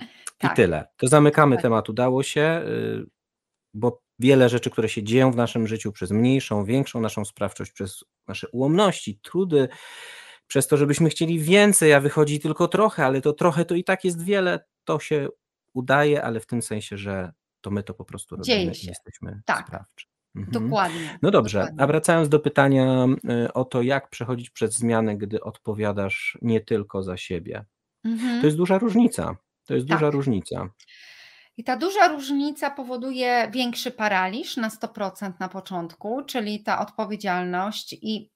i 0.00 0.04
Tak, 0.38 0.56
tyle. 0.56 0.84
To 0.96 1.08
zamykamy 1.08 1.50
dokładnie. 1.56 1.62
temat 1.62 1.88
udało 1.88 2.22
się, 2.22 2.62
y, 2.66 3.06
bo 3.74 4.00
wiele 4.18 4.48
rzeczy, 4.48 4.70
które 4.70 4.88
się 4.88 5.02
dzieją 5.02 5.32
w 5.32 5.36
naszym 5.36 5.66
życiu 5.66 5.92
przez 5.92 6.10
mniejszą, 6.10 6.64
większą 6.64 7.00
naszą 7.00 7.24
sprawczość, 7.24 7.72
przez 7.72 8.04
nasze 8.28 8.48
ułomności, 8.48 9.20
trudy, 9.22 9.68
przez 10.48 10.66
to, 10.66 10.76
żebyśmy 10.76 11.10
chcieli 11.10 11.38
więcej, 11.38 11.92
a 11.92 12.00
wychodzi 12.00 12.40
tylko 12.40 12.68
trochę, 12.68 13.06
ale 13.06 13.20
to 13.20 13.32
trochę 13.32 13.64
to 13.64 13.74
i 13.74 13.84
tak 13.84 14.04
jest 14.04 14.24
wiele, 14.24 14.64
to 14.84 14.98
się 14.98 15.28
udaje, 15.74 16.22
ale 16.22 16.40
w 16.40 16.46
tym 16.46 16.62
sensie, 16.62 16.96
że 16.96 17.32
to 17.60 17.70
my 17.70 17.82
to 17.82 17.94
po 17.94 18.04
prostu 18.04 18.36
robimy 18.36 18.72
i 18.82 18.86
jesteśmy 18.86 19.40
tak. 19.44 19.66
sprawczy. 19.66 20.06
Mhm. 20.36 20.64
Dokładnie. 20.64 21.18
No 21.22 21.30
dobrze, 21.30 21.58
dokładnie. 21.58 21.82
a 21.82 21.86
wracając 21.86 22.28
do 22.28 22.40
pytania 22.40 23.06
y, 23.46 23.52
o 23.52 23.64
to, 23.64 23.82
jak 23.82 24.10
przechodzić 24.10 24.50
przez 24.50 24.74
zmianę, 24.74 25.16
gdy 25.16 25.40
odpowiadasz 25.40 26.38
nie 26.42 26.60
tylko 26.60 27.02
za 27.02 27.16
siebie. 27.16 27.64
Mhm. 28.04 28.40
To 28.40 28.46
jest 28.46 28.56
duża 28.56 28.78
różnica. 28.78 29.36
To 29.66 29.74
jest 29.74 29.88
tak. 29.88 29.98
duża 29.98 30.10
różnica. 30.10 30.68
I 31.56 31.64
ta 31.64 31.76
duża 31.76 32.08
różnica 32.08 32.70
powoduje 32.70 33.50
większy 33.52 33.90
paraliż 33.90 34.56
na 34.56 34.68
100% 34.68 35.32
na 35.40 35.48
początku, 35.48 36.22
czyli 36.22 36.62
ta 36.62 36.80
odpowiedzialność 36.80 37.92
i 37.92 38.30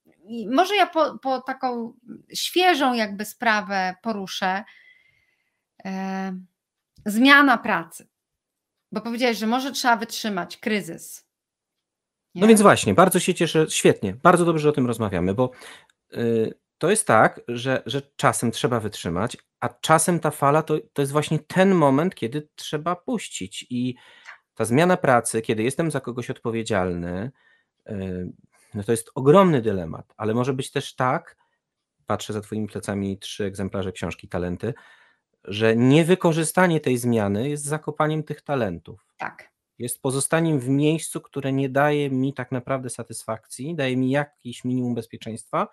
może 0.50 0.76
ja 0.76 0.86
po, 0.86 1.18
po, 1.18 1.40
taką 1.40 1.94
świeżą 2.34 2.94
jakby 2.94 3.24
sprawę 3.24 3.94
poruszę. 4.02 4.64
E, 5.84 6.32
zmiana 7.06 7.58
pracy. 7.58 8.08
Bo 8.92 9.00
powiedziałeś, 9.00 9.38
że 9.38 9.46
może 9.46 9.72
trzeba 9.72 9.96
wytrzymać 9.96 10.56
kryzys. 10.56 11.26
Nie? 12.34 12.40
No 12.40 12.48
więc 12.48 12.62
właśnie, 12.62 12.94
bardzo 12.94 13.20
się 13.20 13.34
cieszę, 13.34 13.66
świetnie, 13.68 14.14
bardzo 14.14 14.44
dobrze, 14.44 14.68
o 14.68 14.72
tym 14.72 14.86
rozmawiamy, 14.86 15.34
bo 15.34 15.50
y, 16.14 16.54
to 16.78 16.90
jest 16.90 17.06
tak, 17.06 17.40
że, 17.48 17.82
że 17.86 18.02
czasem 18.16 18.50
trzeba 18.50 18.80
wytrzymać, 18.80 19.36
a 19.60 19.68
czasem 19.68 20.20
ta 20.20 20.30
fala 20.30 20.62
to, 20.62 20.78
to 20.92 21.02
jest 21.02 21.12
właśnie 21.12 21.38
ten 21.38 21.74
moment, 21.74 22.14
kiedy 22.14 22.48
trzeba 22.54 22.96
puścić. 22.96 23.66
I 23.70 23.94
ta 24.54 24.64
zmiana 24.64 24.96
pracy, 24.96 25.42
kiedy 25.42 25.62
jestem 25.62 25.90
za 25.90 26.00
kogoś 26.00 26.30
odpowiedzialny, 26.30 27.30
yy, 27.86 28.32
no 28.74 28.82
to 28.82 28.92
jest 28.92 29.10
ogromny 29.14 29.62
dylemat, 29.62 30.14
ale 30.16 30.34
może 30.34 30.54
być 30.54 30.70
też 30.70 30.94
tak, 30.94 31.36
patrzę 32.06 32.32
za 32.32 32.40
Twoimi 32.40 32.68
plecami 32.68 33.18
trzy 33.18 33.44
egzemplarze 33.44 33.92
książki 33.92 34.28
Talenty, 34.28 34.74
że 35.44 35.76
niewykorzystanie 35.76 36.80
tej 36.80 36.98
zmiany 36.98 37.48
jest 37.48 37.64
zakopaniem 37.64 38.22
tych 38.22 38.42
talentów. 38.42 39.06
Tak. 39.18 39.52
Jest 39.78 40.02
pozostaniem 40.02 40.60
w 40.60 40.68
miejscu, 40.68 41.20
które 41.20 41.52
nie 41.52 41.68
daje 41.68 42.10
mi 42.10 42.34
tak 42.34 42.52
naprawdę 42.52 42.90
satysfakcji, 42.90 43.74
daje 43.74 43.96
mi 43.96 44.10
jakiś 44.10 44.64
minimum 44.64 44.94
bezpieczeństwa, 44.94 45.68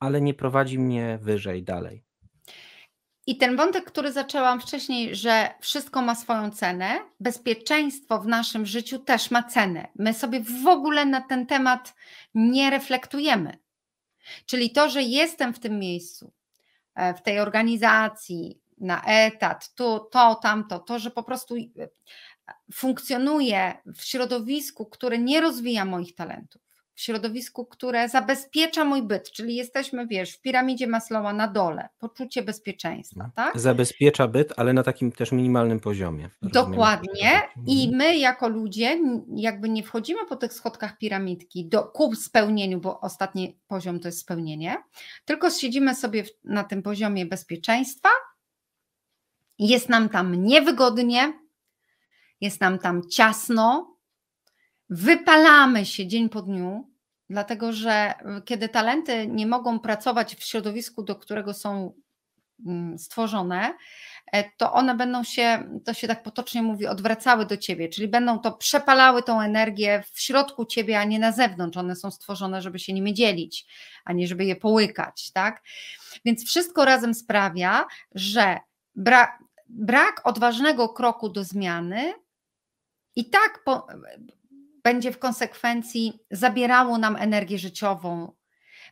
ale 0.00 0.20
nie 0.20 0.34
prowadzi 0.34 0.78
mnie 0.78 1.18
wyżej, 1.22 1.62
dalej. 1.62 2.05
I 3.26 3.36
ten 3.36 3.56
wątek, 3.56 3.84
który 3.84 4.12
zaczęłam 4.12 4.60
wcześniej, 4.60 5.16
że 5.16 5.54
wszystko 5.60 6.02
ma 6.02 6.14
swoją 6.14 6.50
cenę, 6.50 7.00
bezpieczeństwo 7.20 8.20
w 8.20 8.26
naszym 8.26 8.66
życiu 8.66 8.98
też 8.98 9.30
ma 9.30 9.42
cenę. 9.42 9.88
My 9.94 10.14
sobie 10.14 10.40
w 10.40 10.66
ogóle 10.66 11.06
na 11.06 11.20
ten 11.20 11.46
temat 11.46 11.94
nie 12.34 12.70
reflektujemy. 12.70 13.58
Czyli 14.46 14.70
to, 14.70 14.88
że 14.88 15.02
jestem 15.02 15.54
w 15.54 15.58
tym 15.58 15.78
miejscu, 15.78 16.32
e, 16.94 17.14
w 17.14 17.22
tej 17.22 17.40
organizacji, 17.40 18.60
na 18.78 19.02
etat, 19.04 19.74
tu, 19.74 20.00
to, 20.10 20.34
tamto, 20.34 20.78
to, 20.78 20.98
że 20.98 21.10
po 21.10 21.22
prostu 21.22 21.56
e, 21.56 21.88
funkcjonuję 22.72 23.74
w 23.96 24.02
środowisku, 24.02 24.86
które 24.86 25.18
nie 25.18 25.40
rozwija 25.40 25.84
moich 25.84 26.14
talentów, 26.14 26.62
w 26.96 27.00
środowisku, 27.00 27.66
które 27.66 28.08
zabezpiecza 28.08 28.84
mój 28.84 29.02
byt, 29.02 29.30
czyli 29.30 29.56
jesteśmy, 29.56 30.06
wiesz, 30.06 30.32
w 30.32 30.40
piramidzie 30.40 30.86
Maslowa 30.86 31.32
na 31.32 31.48
dole, 31.48 31.88
poczucie 31.98 32.42
bezpieczeństwa, 32.42 33.24
Mhm. 33.24 33.32
tak? 33.32 33.60
Zabezpiecza 33.60 34.28
byt, 34.28 34.52
ale 34.56 34.72
na 34.72 34.82
takim 34.82 35.12
też 35.12 35.32
minimalnym 35.32 35.80
poziomie. 35.80 36.30
Dokładnie. 36.42 37.30
tak. 37.30 37.50
I 37.66 37.90
my 37.96 38.18
jako 38.18 38.48
ludzie 38.48 39.00
jakby 39.36 39.68
nie 39.68 39.82
wchodzimy 39.82 40.26
po 40.28 40.36
tych 40.36 40.52
schodkach 40.52 40.98
piramidki 40.98 41.68
do, 41.68 41.82
ku 41.82 42.14
spełnieniu, 42.14 42.80
bo 42.80 43.00
ostatni 43.00 43.58
poziom 43.68 44.00
to 44.00 44.08
jest 44.08 44.18
spełnienie, 44.20 44.76
tylko 45.24 45.50
siedzimy 45.50 45.94
sobie 45.94 46.24
w, 46.24 46.28
na 46.44 46.64
tym 46.64 46.82
poziomie 46.82 47.26
bezpieczeństwa, 47.26 48.08
jest 49.58 49.88
nam 49.88 50.08
tam 50.08 50.44
niewygodnie, 50.44 51.32
jest 52.40 52.60
nam 52.60 52.78
tam 52.78 53.08
ciasno, 53.08 53.95
wypalamy 54.90 55.86
się 55.86 56.06
dzień 56.06 56.28
po 56.28 56.42
dniu, 56.42 56.90
dlatego 57.30 57.72
że 57.72 58.14
y, 58.38 58.42
kiedy 58.42 58.68
talenty 58.68 59.26
nie 59.26 59.46
mogą 59.46 59.80
pracować 59.80 60.34
w 60.36 60.44
środowisku, 60.44 61.02
do 61.02 61.16
którego 61.16 61.54
są 61.54 61.92
mm, 62.66 62.98
stworzone, 62.98 63.74
e, 64.32 64.50
to 64.50 64.72
one 64.72 64.94
będą 64.94 65.24
się, 65.24 65.64
to 65.84 65.94
się 65.94 66.08
tak 66.08 66.22
potocznie 66.22 66.62
mówi, 66.62 66.86
odwracały 66.86 67.46
do 67.46 67.56
ciebie, 67.56 67.88
czyli 67.88 68.08
będą 68.08 68.38
to 68.38 68.52
przepalały 68.52 69.22
tą 69.22 69.40
energię 69.40 70.02
w 70.12 70.20
środku 70.20 70.64
ciebie, 70.64 71.00
a 71.00 71.04
nie 71.04 71.18
na 71.18 71.32
zewnątrz. 71.32 71.76
One 71.76 71.96
są 71.96 72.10
stworzone, 72.10 72.62
żeby 72.62 72.78
się 72.78 72.92
nimi 72.92 73.14
dzielić, 73.14 73.66
a 74.04 74.12
nie 74.12 74.28
żeby 74.28 74.44
je 74.44 74.56
połykać, 74.56 75.32
tak? 75.32 75.62
Więc 76.24 76.46
wszystko 76.46 76.84
razem 76.84 77.14
sprawia, 77.14 77.86
że 78.14 78.58
bra, 78.94 79.38
brak 79.68 80.20
odważnego 80.24 80.88
kroku 80.88 81.28
do 81.28 81.44
zmiany 81.44 82.14
i 83.16 83.30
tak 83.30 83.60
po, 83.64 83.86
będzie 84.86 85.12
w 85.12 85.18
konsekwencji 85.18 86.12
zabierało 86.30 86.98
nam 86.98 87.16
energię 87.16 87.58
życiową. 87.58 88.32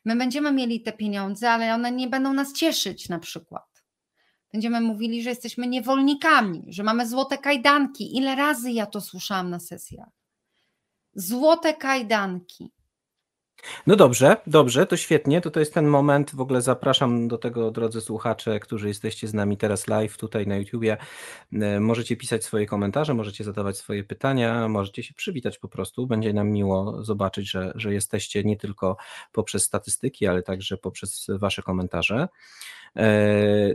My 0.05 0.17
będziemy 0.17 0.53
mieli 0.53 0.81
te 0.81 0.93
pieniądze, 0.93 1.51
ale 1.51 1.75
one 1.75 1.93
nie 1.93 2.09
będą 2.09 2.33
nas 2.33 2.53
cieszyć 2.53 3.09
na 3.09 3.19
przykład. 3.19 3.85
Będziemy 4.53 4.81
mówili, 4.81 5.23
że 5.23 5.31
jesteśmy 5.31 5.67
niewolnikami, 5.67 6.65
że 6.69 6.83
mamy 6.83 7.09
złote 7.09 7.39
kajdanki. 7.39 8.17
Ile 8.17 8.35
razy 8.35 8.71
ja 8.71 8.87
to 8.87 9.01
słyszałam 9.01 9.51
na 9.51 9.61
sesjach? 9.61 10.09
Złote 11.15 11.75
kajdanki. 11.75 12.73
No 13.87 13.97
dobrze, 13.97 14.37
dobrze, 14.47 14.87
to 14.87 14.97
świetnie. 14.97 15.41
To, 15.41 15.51
to 15.51 15.61
jest 15.61 15.75
ten 15.75 15.87
moment. 15.87 16.35
W 16.35 16.41
ogóle 16.41 16.63
zapraszam 16.63 17.29
do 17.29 17.39
tego, 17.39 17.71
drodzy 17.71 18.01
słuchacze, 18.01 18.61
którzy 18.61 18.89
jesteście 18.89 19.29
z 19.29 19.35
nami 19.35 19.57
teraz 19.57 19.89
live 19.89 20.17
tutaj 20.17 20.47
na 20.47 20.57
YouTubie. 20.57 20.97
E, 21.53 21.81
Możecie 21.81 22.17
pisać 22.17 22.45
swoje 22.45 22.67
komentarze, 22.67 23.15
możecie 23.15 23.45
zadawać 23.45 23.77
swoje 23.77 24.05
pytania, 24.05 24.69
możecie 24.69 25.03
się 25.03 25.15
przywitać 25.15 25.59
po 25.59 25.69
prostu. 25.69 26.07
Będzie 26.07 26.33
nam 26.33 26.51
miło 26.51 27.05
zobaczyć, 27.05 27.51
że, 27.51 27.73
że 27.75 27.95
jesteście 27.95 28.45
nie 28.45 28.57
tylko 28.57 28.97
poprzez 29.33 29.65
statystyki, 29.65 30.27
ale 30.27 30.43
także 30.43 30.77
poprzez 30.77 31.27
Wasze 31.29 31.63
komentarze. 31.63 32.29
E, 32.97 33.75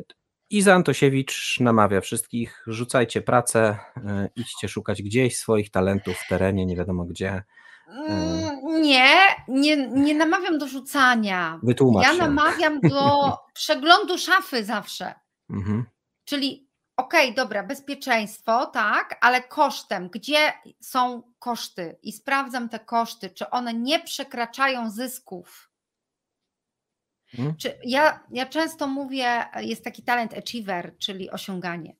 Iza 0.51 0.73
Antosiewicz 0.73 1.59
namawia 1.59 2.01
wszystkich, 2.01 2.63
rzucajcie 2.67 3.21
pracę, 3.21 3.77
e, 3.97 4.29
idźcie 4.35 4.67
szukać 4.67 5.01
gdzieś 5.03 5.37
swoich 5.37 5.69
talentów 5.69 6.17
w 6.17 6.27
terenie, 6.29 6.65
nie 6.65 6.75
wiadomo 6.75 7.05
gdzie. 7.05 7.43
Mm, 7.89 8.81
Nie, 8.81 9.13
nie, 9.47 9.77
nie 9.87 10.15
namawiam 10.15 10.57
do 10.57 10.67
rzucania. 10.67 11.59
Wytłumacz 11.63 12.05
Ja 12.05 12.13
namawiam 12.13 12.79
do 12.79 13.33
przeglądu 13.53 14.17
szafy 14.17 14.65
zawsze. 14.65 15.13
Mhm. 15.49 15.85
Czyli 16.25 16.69
okej, 16.97 17.33
dobra, 17.33 17.63
bezpieczeństwo, 17.63 18.65
tak, 18.65 19.17
ale 19.21 19.41
kosztem. 19.43 20.09
Gdzie 20.09 20.53
są 20.81 21.23
koszty? 21.39 21.97
I 22.03 22.11
sprawdzam 22.11 22.69
te 22.69 22.79
koszty, 22.79 23.29
czy 23.29 23.49
one 23.49 23.73
nie 23.73 23.99
przekraczają 23.99 24.89
zysków. 24.89 25.71
Mhm. 27.33 27.57
Czy 27.57 27.79
ja, 27.83 28.19
ja 28.31 28.45
często 28.45 28.87
mówię, 28.87 29.45
jest 29.59 29.83
taki 29.83 30.03
talent 30.03 30.33
achiever, 30.33 30.97
czyli 30.97 31.29
osiąganie. 31.29 31.95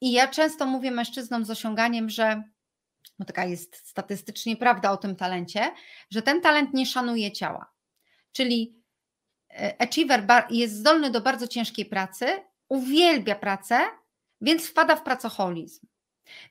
I 0.00 0.12
ja 0.12 0.28
często 0.28 0.66
mówię 0.66 0.90
mężczyznom 0.90 1.44
z 1.44 1.50
osiąganiem, 1.50 2.10
że 2.10 2.42
bo 3.18 3.24
taka 3.24 3.44
jest 3.44 3.88
statystycznie 3.88 4.56
prawda 4.56 4.90
o 4.90 4.96
tym 4.96 5.16
talencie, 5.16 5.72
że 6.10 6.22
ten 6.22 6.40
talent 6.40 6.74
nie 6.74 6.86
szanuje 6.86 7.32
ciała. 7.32 7.72
Czyli 8.32 8.82
e, 9.50 9.82
achiever 9.82 10.26
jest 10.50 10.74
zdolny 10.74 11.10
do 11.10 11.20
bardzo 11.20 11.48
ciężkiej 11.48 11.86
pracy, 11.86 12.26
uwielbia 12.68 13.34
pracę, 13.34 13.80
więc 14.40 14.66
wpada 14.66 14.96
w 14.96 15.02
pracoholizm. 15.02 15.86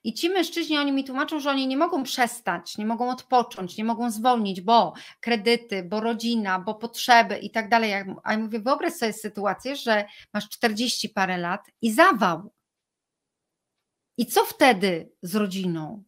I 0.04 0.14
ci 0.14 0.30
mężczyźni, 0.30 0.78
oni 0.78 0.92
mi 0.92 1.04
tłumaczą, 1.04 1.40
że 1.40 1.50
oni 1.50 1.68
nie 1.68 1.78
mogą 1.78 2.04
przestać, 2.04 2.78
nie 2.78 2.86
mogą 2.86 3.10
odpocząć, 3.10 3.78
nie 3.78 3.84
mogą 3.84 4.12
zwolnić, 4.12 4.62
bo 4.62 4.94
kredyty, 5.20 5.84
bo 5.84 6.00
rodzina, 6.00 6.60
bo 6.60 6.76
potrzeby 6.76 7.38
i 7.38 7.52
tak 7.52 7.70
dalej. 7.70 7.94
A 8.24 8.32
ja 8.32 8.38
mówię, 8.38 8.60
wyobraź 8.60 8.94
sobie 8.94 9.14
sytuację, 9.14 9.76
że 9.76 10.06
masz 10.34 10.50
40 10.50 11.10
parę 11.10 11.38
lat 11.38 11.62
i 11.82 11.92
zawał. 11.92 12.54
I 14.18 14.26
co 14.26 14.46
wtedy 14.46 15.12
z 15.22 15.36
rodziną? 15.36 16.04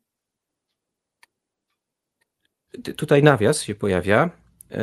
Tutaj 2.97 3.23
nawias 3.23 3.61
się 3.61 3.75
pojawia. 3.75 4.29
E, 4.71 4.77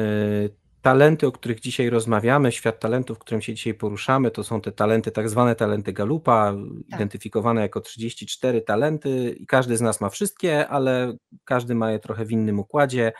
Talenty, 0.83 1.27
o 1.27 1.33
których 1.33 1.61
dzisiaj 1.61 1.91
rozmawiamy, 1.91 2.53
świat 2.53 2.81
talentów, 2.81 3.17
w 3.17 3.21
którym 3.21 3.43
się 3.43 3.55
dzisiaj 3.55 3.75
poruszamy, 3.75 4.31
to 4.31 4.45
są 4.45 4.61
te 4.61 4.73
talenty, 4.73 5.11
tak 5.11 5.29
zwane 5.29 5.55
talenty 5.55 5.93
Galupa, 5.93 6.55
identyfikowane 6.95 7.61
jako 7.61 7.81
34 7.81 8.63
talenty 8.63 9.31
i 9.39 9.47
każdy 9.47 9.77
z 9.77 9.81
nas 9.81 10.01
ma 10.01 10.09
wszystkie, 10.11 10.69
ale 10.69 11.17
każdy 11.45 11.75
ma 11.75 11.93
je 11.93 11.99
trochę 11.99 12.25
w 12.25 12.33
innym 12.33 12.59
układzie. 12.59 13.13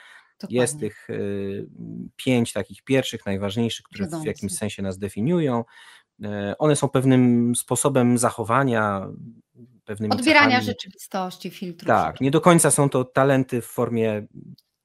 Jest 0.49 0.75
Dokładnie. 0.75 0.89
tych 0.91 1.11
y, 1.11 1.67
pięć 2.17 2.53
takich 2.53 2.83
pierwszych, 2.83 3.27
najważniejszych, 3.27 3.87
które 3.87 4.09
w 4.23 4.27
jakimś 4.27 4.55
sensie 4.55 4.83
nas 4.83 4.99
definiują. 4.99 5.65
E, 6.25 6.55
One 6.59 6.77
są 6.77 6.89
pewnym 6.89 7.55
sposobem 7.55 8.19
zachowania, 8.19 9.09
pewnymi 9.85 10.13
Odbierania 10.15 10.47
cechami. 10.49 10.67
rzeczywistości, 10.67 11.51
filtrów. 11.51 11.87
Tak, 11.89 12.21
nie 12.21 12.31
do 12.31 12.41
końca 12.41 12.71
są 12.71 12.89
to 12.89 13.05
talenty 13.05 13.61
w 13.61 13.67
formie 13.67 14.27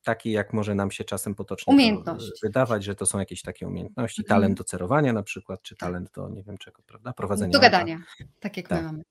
takiej, 0.04 0.34
jak 0.34 0.54
może 0.54 0.76
nam 0.76 0.92
się 0.92 1.04
czasem 1.04 1.36
potocznie 1.36 1.98
wydawać, 2.44 2.84
że 2.84 2.96
to 2.96 3.06
są 3.06 3.20
jakieś 3.20 3.42
takie 3.42 3.68
umiejętności. 3.68 4.22
Mhm. 4.22 4.42
Talent 4.42 4.58
do 4.58 4.64
cerowania 4.64 5.14
na 5.14 5.24
przykład, 5.24 5.62
czy 5.62 5.76
talent 5.76 6.12
do 6.16 6.30
nie 6.30 6.44
wiem 6.44 6.58
czego, 6.58 6.82
prawda? 6.86 7.14
Prowadzenia 7.14 7.52
Do 7.52 7.58
auta. 7.58 7.70
gadania, 7.70 8.02
tak 8.40 8.58
jak 8.58 8.68
Tak. 8.68 8.80
my 8.82 8.86
mamy. 8.86 9.04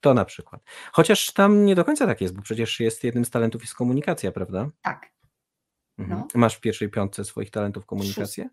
To 0.00 0.14
na 0.14 0.24
przykład. 0.24 0.62
Chociaż 0.92 1.32
tam 1.32 1.64
nie 1.64 1.74
do 1.74 1.84
końca 1.84 2.06
tak 2.06 2.20
jest, 2.20 2.34
bo 2.34 2.42
przecież 2.42 2.80
jest 2.80 3.04
jednym 3.04 3.24
z 3.24 3.30
talentów 3.30 3.62
jest 3.62 3.74
komunikacja, 3.74 4.32
prawda? 4.32 4.70
Tak, 4.82 5.10
Mhm. 5.98 6.18
No. 6.20 6.40
Masz 6.40 6.54
w 6.54 6.60
pierwszej 6.60 6.88
piątce 6.90 7.24
swoich 7.24 7.50
talentów 7.50 7.86
komunikację? 7.86 8.48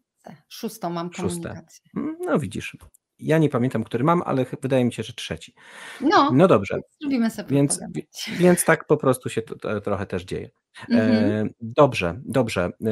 szóstą 0.47 0.89
mam 0.89 1.13
Szóste. 1.13 1.49
komunikację. 1.49 1.83
Mm, 1.97 2.17
No 2.25 2.39
widzisz. 2.39 2.77
Ja 3.19 3.37
nie 3.37 3.49
pamiętam, 3.49 3.83
który 3.83 4.03
mam, 4.03 4.21
ale 4.25 4.45
wydaje 4.61 4.85
mi 4.85 4.93
się, 4.93 5.03
że 5.03 5.13
trzeci. 5.13 5.53
No, 6.01 6.31
No 6.33 6.47
dobrze. 6.47 6.79
zrobimy 7.01 7.31
sobie 7.31 7.49
Więc, 7.49 7.79
więc 8.37 8.65
tak 8.65 8.87
po 8.87 8.97
prostu 8.97 9.29
się 9.29 9.41
to, 9.41 9.55
to, 9.55 9.81
trochę 9.81 10.05
też 10.05 10.23
dzieje. 10.23 10.49
Mhm. 10.89 11.11
E, 11.11 11.49
dobrze, 11.61 12.21
dobrze. 12.25 12.63
E, 12.65 12.89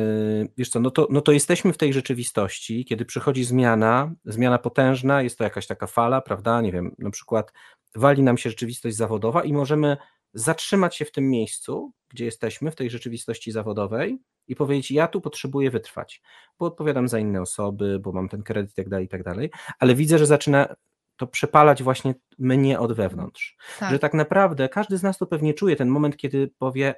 wiesz 0.58 0.70
co, 0.70 0.80
no 0.80 0.92
to, 0.92 1.08
no 1.10 1.22
to 1.22 1.32
jesteśmy 1.32 1.74
w 1.74 1.78
tej 1.78 1.94
rzeczywistości, 1.94 2.86
kiedy 2.86 3.06
przychodzi 3.06 3.44
zmiana, 3.44 4.12
zmiana 4.26 4.58
potężna, 4.58 5.22
jest 5.22 5.38
to 5.38 5.44
jakaś 5.44 5.68
taka 5.68 5.88
fala, 5.88 6.22
prawda? 6.22 6.62
Nie 6.62 6.72
wiem, 6.72 6.96
na 7.00 7.10
przykład 7.10 7.54
wali 7.96 8.24
nam 8.24 8.38
się 8.38 8.50
rzeczywistość 8.50 8.96
zawodowa 8.96 9.44
i 9.44 9.54
możemy 9.54 9.98
zatrzymać 10.34 10.96
się 10.96 11.06
w 11.06 11.12
tym 11.12 11.30
miejscu, 11.30 11.94
gdzie 12.10 12.26
jesteśmy, 12.26 12.72
w 12.72 12.76
tej 12.76 12.90
rzeczywistości 12.90 13.52
zawodowej 13.52 14.20
i 14.48 14.56
powiedzieć, 14.56 14.92
ja 14.92 15.08
tu 15.08 15.22
potrzebuję 15.22 15.72
wytrwać, 15.72 16.22
bo 16.60 16.66
odpowiadam 16.66 17.08
za 17.08 17.20
inne 17.20 17.42
osoby, 17.42 18.00
bo 18.00 18.12
mam 18.12 18.30
ten 18.30 18.44
kredyt 18.44 18.72
i 18.72 18.76
tak 18.76 18.90
dalej, 18.90 19.06
i 19.06 19.10
tak 19.10 19.24
dalej, 19.24 19.52
ale 19.80 19.96
widzę, 19.96 20.18
że 20.18 20.26
zaczyna 20.26 20.76
to 21.18 21.28
przepalać 21.28 21.84
właśnie 21.84 22.16
mnie 22.40 22.80
od 22.80 22.94
wewnątrz. 22.94 23.58
Tak. 23.80 23.92
Że 23.92 24.00
tak 24.00 24.14
naprawdę 24.14 24.70
każdy 24.70 24.98
z 24.98 25.04
nas 25.04 25.18
to 25.18 25.28
pewnie 25.28 25.54
czuje 25.54 25.76
ten 25.76 25.88
moment, 25.88 26.18
kiedy 26.18 26.52
powie, 26.58 26.96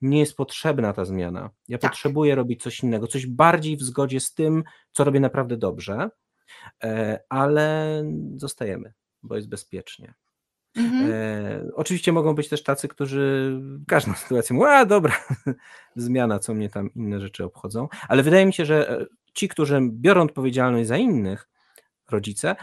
nie 0.00 0.18
jest 0.18 0.36
potrzebna 0.36 0.92
ta 0.92 1.04
zmiana. 1.04 1.50
Ja 1.68 1.78
tak. 1.78 1.90
potrzebuję 1.90 2.34
robić 2.34 2.62
coś 2.62 2.82
innego, 2.82 3.06
coś 3.06 3.26
bardziej 3.26 3.76
w 3.76 3.82
zgodzie 3.82 4.20
z 4.20 4.34
tym, 4.34 4.64
co 4.92 5.04
robię 5.04 5.20
naprawdę 5.20 5.56
dobrze, 5.56 6.10
e, 6.84 7.20
ale 7.28 8.02
zostajemy, 8.36 8.92
bo 9.22 9.36
jest 9.36 9.48
bezpiecznie. 9.48 10.14
Mhm. 10.76 11.12
E, 11.12 11.62
oczywiście 11.74 12.12
mogą 12.12 12.34
być 12.34 12.48
też 12.48 12.62
tacy, 12.62 12.88
którzy 12.88 13.52
każdą 13.86 14.14
sytuację 14.14 14.56
mówią, 14.56 14.68
a 14.68 14.84
dobra, 14.84 15.16
zmiana, 15.96 16.38
co 16.38 16.54
mnie 16.54 16.68
tam 16.68 16.94
inne 16.94 17.20
rzeczy 17.20 17.44
obchodzą, 17.44 17.88
ale 18.08 18.22
wydaje 18.22 18.46
mi 18.46 18.52
się, 18.52 18.64
że 18.64 18.90
e, 18.90 19.06
ci, 19.34 19.48
którzy 19.48 19.80
biorą 19.90 20.22
odpowiedzialność 20.22 20.88
za 20.88 20.96
innych, 20.96 21.48
rodzice, 22.10 22.56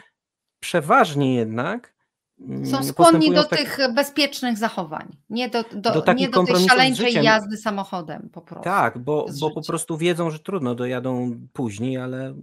przeważnie 0.59 1.35
jednak 1.35 1.93
mm, 2.39 2.65
są 2.65 2.83
skłonni 2.83 3.31
do 3.31 3.43
tak... 3.43 3.59
tych 3.59 3.77
bezpiecznych 3.95 4.57
zachowań, 4.57 5.17
nie 5.29 5.49
do, 5.49 5.63
do, 5.63 6.01
do 6.01 6.13
nie 6.13 6.29
do 6.29 6.43
tej 6.43 6.55
szaleńczej 6.55 7.13
jazdy 7.13 7.57
samochodem 7.57 8.29
po 8.29 8.41
prostu. 8.41 8.63
Tak, 8.63 8.99
bo, 8.99 9.25
bo 9.39 9.51
po 9.51 9.61
prostu 9.61 9.97
wiedzą, 9.97 10.31
że 10.31 10.39
trudno, 10.39 10.75
dojadą 10.75 11.39
później, 11.53 11.97
ale, 11.97 12.35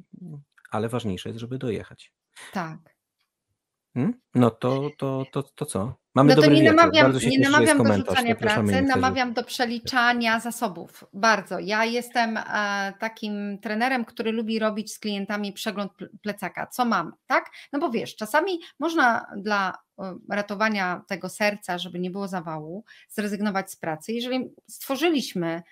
ale 0.70 0.88
ważniejsze 0.88 1.28
jest, 1.28 1.40
żeby 1.40 1.58
dojechać. 1.58 2.12
Tak. 2.52 2.97
Hmm? 3.98 4.14
No 4.34 4.50
to, 4.50 4.90
to, 4.98 5.24
to, 5.32 5.42
to 5.42 5.66
co? 5.66 5.94
Mamy 6.14 6.36
no 6.36 6.42
to 6.42 6.50
nie 6.50 6.62
namawiam, 6.62 7.12
nie 7.30 7.38
namawiam 7.38 7.78
do 7.78 7.94
rzucania 7.94 8.34
pracy, 8.34 8.82
namawiam 8.82 9.32
do 9.32 9.44
przeliczania 9.44 10.40
zasobów. 10.40 11.04
Bardzo. 11.12 11.58
Ja 11.58 11.84
jestem 11.84 12.36
e, 12.36 12.92
takim 13.00 13.58
trenerem, 13.58 14.04
który 14.04 14.32
lubi 14.32 14.58
robić 14.58 14.92
z 14.92 14.98
klientami 14.98 15.52
przegląd 15.52 15.92
plecaka. 16.22 16.66
Co 16.66 16.84
mam, 16.84 17.12
tak? 17.26 17.50
No 17.72 17.78
bo 17.78 17.90
wiesz, 17.90 18.16
czasami 18.16 18.60
można 18.78 19.26
dla 19.36 19.74
e, 19.98 20.18
ratowania 20.30 21.02
tego 21.08 21.28
serca, 21.28 21.78
żeby 21.78 21.98
nie 21.98 22.10
było 22.10 22.28
zawału, 22.28 22.84
zrezygnować 23.08 23.70
z 23.70 23.76
pracy. 23.76 24.12
Jeżeli 24.12 24.50
stworzyliśmy 24.68 25.62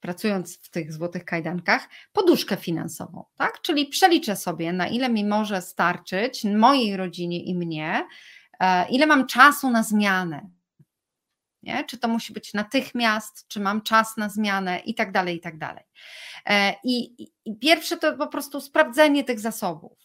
pracując 0.00 0.58
w 0.58 0.70
tych 0.70 0.92
złotych 0.92 1.24
kajdankach, 1.24 1.88
poduszkę 2.12 2.56
finansową, 2.56 3.24
tak? 3.36 3.60
Czyli 3.62 3.86
przeliczę 3.86 4.36
sobie, 4.36 4.72
na 4.72 4.88
ile 4.88 5.08
mi 5.08 5.24
może 5.24 5.62
starczyć 5.62 6.44
mojej 6.44 6.96
rodzinie 6.96 7.42
i 7.44 7.54
mnie, 7.54 8.06
e, 8.60 8.88
ile 8.88 9.06
mam 9.06 9.26
czasu 9.26 9.70
na 9.70 9.82
zmianę. 9.82 10.50
Nie? 11.62 11.84
Czy 11.84 11.98
to 11.98 12.08
musi 12.08 12.32
być 12.32 12.54
natychmiast, 12.54 13.48
czy 13.48 13.60
mam 13.60 13.82
czas 13.82 14.16
na 14.16 14.28
zmianę 14.28 14.78
i 14.78 14.94
tak 14.94 15.12
dalej, 15.12 15.36
i 15.36 15.40
tak 15.40 15.58
dalej. 15.58 15.84
E, 16.46 16.74
I, 16.84 17.22
i 17.44 17.56
pierwsze 17.56 17.96
to 17.96 18.16
po 18.16 18.26
prostu 18.26 18.60
sprawdzenie 18.60 19.24
tych 19.24 19.40
zasobów. 19.40 19.98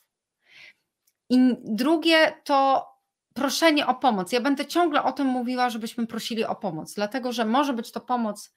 I 1.30 1.56
drugie 1.64 2.34
to 2.44 2.88
proszenie 3.34 3.88
o 3.88 3.96
pomoc. 3.96 4.32
Ja 4.32 4.42
będę 4.42 4.66
ciągle 4.66 5.04
o 5.04 5.12
tym 5.12 5.28
mówiła, 5.28 5.70
żebyśmy 5.70 6.08
prosili 6.08 6.46
o 6.46 6.56
pomoc, 6.56 6.94
dlatego 6.94 7.32
że 7.32 7.46
może 7.46 7.74
być 7.74 7.92
to 7.92 8.02
pomoc 8.02 8.54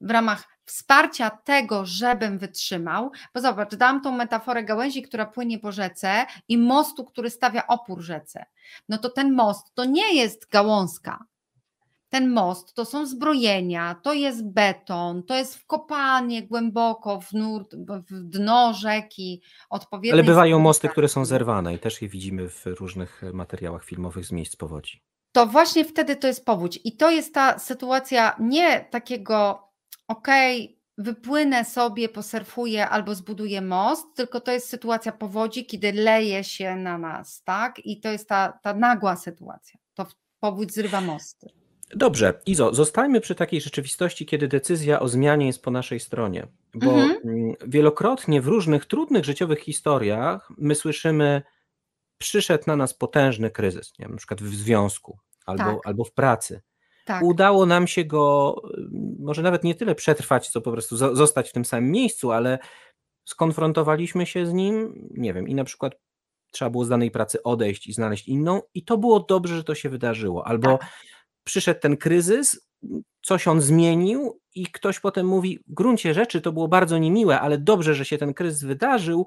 w 0.00 0.10
ramach 0.10 0.48
wsparcia 0.64 1.30
tego, 1.30 1.86
żebym 1.86 2.38
wytrzymał, 2.38 3.10
bo 3.34 3.40
zobacz, 3.40 3.74
dam 3.74 4.00
tą 4.00 4.12
metaforę 4.12 4.64
gałęzi, 4.64 5.02
która 5.02 5.26
płynie 5.26 5.58
po 5.58 5.72
rzece 5.72 6.26
i 6.48 6.58
mostu, 6.58 7.04
który 7.04 7.30
stawia 7.30 7.66
opór 7.66 8.00
rzece. 8.00 8.44
No 8.88 8.98
to 8.98 9.10
ten 9.10 9.34
most 9.34 9.74
to 9.74 9.84
nie 9.84 10.14
jest 10.14 10.50
gałązka. 10.50 11.24
Ten 12.08 12.30
most 12.30 12.74
to 12.74 12.84
są 12.84 13.06
zbrojenia, 13.06 13.94
to 14.02 14.12
jest 14.12 14.48
beton, 14.48 15.22
to 15.22 15.34
jest 15.36 15.56
wkopanie 15.56 16.42
głęboko 16.42 17.20
w, 17.20 17.32
nurt, 17.32 17.74
w 18.10 18.22
dno 18.22 18.72
rzeki. 18.74 19.42
Ale 20.12 20.24
bywają 20.24 20.58
mosty, 20.58 20.88
które 20.88 21.08
są 21.08 21.24
zerwane 21.24 21.74
i 21.74 21.78
też 21.78 22.02
je 22.02 22.08
widzimy 22.08 22.48
w 22.48 22.66
różnych 22.66 23.22
materiałach 23.32 23.84
filmowych 23.84 24.26
z 24.26 24.32
miejsc 24.32 24.56
powodzi. 24.56 25.02
To 25.32 25.46
właśnie 25.46 25.84
wtedy 25.84 26.16
to 26.16 26.26
jest 26.26 26.44
powódź. 26.44 26.80
I 26.84 26.96
to 26.96 27.10
jest 27.10 27.34
ta 27.34 27.58
sytuacja 27.58 28.36
nie 28.38 28.80
takiego 28.80 29.69
okej, 30.10 30.64
okay, 30.64 30.80
wypłynę 30.98 31.64
sobie, 31.64 32.08
posurfuję 32.08 32.88
albo 32.88 33.14
zbuduję 33.14 33.60
most, 33.60 34.06
tylko 34.16 34.40
to 34.40 34.52
jest 34.52 34.68
sytuacja 34.68 35.12
powodzi, 35.12 35.66
kiedy 35.66 35.92
leje 35.92 36.44
się 36.44 36.76
na 36.76 36.98
nas, 36.98 37.42
tak? 37.42 37.78
I 37.86 38.00
to 38.00 38.08
jest 38.08 38.28
ta, 38.28 38.58
ta 38.62 38.74
nagła 38.74 39.16
sytuacja. 39.16 39.80
To 39.94 40.06
powódź 40.40 40.72
zrywa 40.72 41.00
mosty. 41.00 41.46
Dobrze, 41.94 42.40
Izo, 42.46 42.74
zostańmy 42.74 43.20
przy 43.20 43.34
takiej 43.34 43.60
rzeczywistości, 43.60 44.26
kiedy 44.26 44.48
decyzja 44.48 45.00
o 45.00 45.08
zmianie 45.08 45.46
jest 45.46 45.62
po 45.62 45.70
naszej 45.70 46.00
stronie, 46.00 46.46
bo 46.74 46.92
mhm. 46.92 47.16
Mm, 47.24 47.54
wielokrotnie 47.66 48.40
w 48.40 48.46
różnych 48.46 48.86
trudnych 48.86 49.24
życiowych 49.24 49.58
historiach 49.58 50.52
my 50.58 50.74
słyszymy, 50.74 51.42
przyszedł 52.18 52.64
na 52.66 52.76
nas 52.76 52.94
potężny 52.94 53.50
kryzys, 53.50 53.98
nie 53.98 54.04
wiem, 54.04 54.12
na 54.12 54.18
przykład 54.18 54.42
w 54.42 54.54
związku 54.54 55.18
albo, 55.46 55.64
tak. 55.64 55.78
albo 55.84 56.04
w 56.04 56.12
pracy. 56.12 56.60
Tak. 57.10 57.22
Udało 57.24 57.66
nam 57.66 57.86
się 57.86 58.04
go 58.04 58.56
może 59.18 59.42
nawet 59.42 59.64
nie 59.64 59.74
tyle 59.74 59.94
przetrwać, 59.94 60.48
co 60.48 60.60
po 60.60 60.72
prostu 60.72 60.96
zostać 60.96 61.48
w 61.50 61.52
tym 61.52 61.64
samym 61.64 61.90
miejscu, 61.90 62.32
ale 62.32 62.58
skonfrontowaliśmy 63.24 64.26
się 64.26 64.46
z 64.46 64.52
nim, 64.52 65.08
nie 65.10 65.34
wiem, 65.34 65.48
i 65.48 65.54
na 65.54 65.64
przykład 65.64 65.94
trzeba 66.50 66.70
było 66.70 66.84
z 66.84 66.88
danej 66.88 67.10
pracy 67.10 67.42
odejść 67.42 67.86
i 67.86 67.92
znaleźć 67.92 68.28
inną, 68.28 68.60
i 68.74 68.84
to 68.84 68.98
było 68.98 69.20
dobrze, 69.20 69.56
że 69.56 69.64
to 69.64 69.74
się 69.74 69.88
wydarzyło. 69.88 70.46
Albo 70.46 70.78
tak. 70.78 70.90
przyszedł 71.44 71.80
ten 71.80 71.96
kryzys, 71.96 72.68
coś 73.22 73.48
on 73.48 73.60
zmienił, 73.60 74.40
i 74.54 74.66
ktoś 74.66 75.00
potem 75.00 75.26
mówi: 75.26 75.58
W 75.68 75.74
gruncie 75.74 76.14
rzeczy 76.14 76.40
to 76.40 76.52
było 76.52 76.68
bardzo 76.68 76.98
niemiłe, 76.98 77.40
ale 77.40 77.58
dobrze, 77.58 77.94
że 77.94 78.04
się 78.04 78.18
ten 78.18 78.34
kryzys 78.34 78.64
wydarzył, 78.64 79.26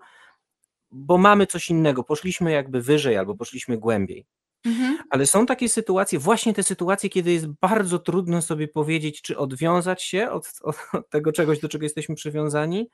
bo 0.92 1.18
mamy 1.18 1.48
coś 1.48 1.70
innego. 1.70 2.04
Poszliśmy 2.04 2.52
jakby 2.52 2.82
wyżej 2.82 3.18
albo 3.18 3.36
poszliśmy 3.36 3.78
głębiej. 3.78 4.26
Mhm. 4.66 4.98
Ale 5.10 5.28
są 5.28 5.46
takie 5.46 5.70
sytuacje, 5.70 6.20
właśnie 6.20 6.54
te 6.54 6.64
sytuacje, 6.64 7.10
kiedy 7.10 7.32
jest 7.32 7.48
bardzo 7.48 8.00
trudno 8.00 8.42
sobie 8.42 8.68
powiedzieć, 8.68 9.22
czy 9.22 9.38
odwiązać 9.38 10.04
się 10.04 10.30
od, 10.30 10.54
od 10.62 11.10
tego 11.10 11.32
czegoś, 11.32 11.60
do 11.60 11.70
czego 11.70 11.84
jesteśmy 11.84 12.16
przywiązani, 12.16 12.90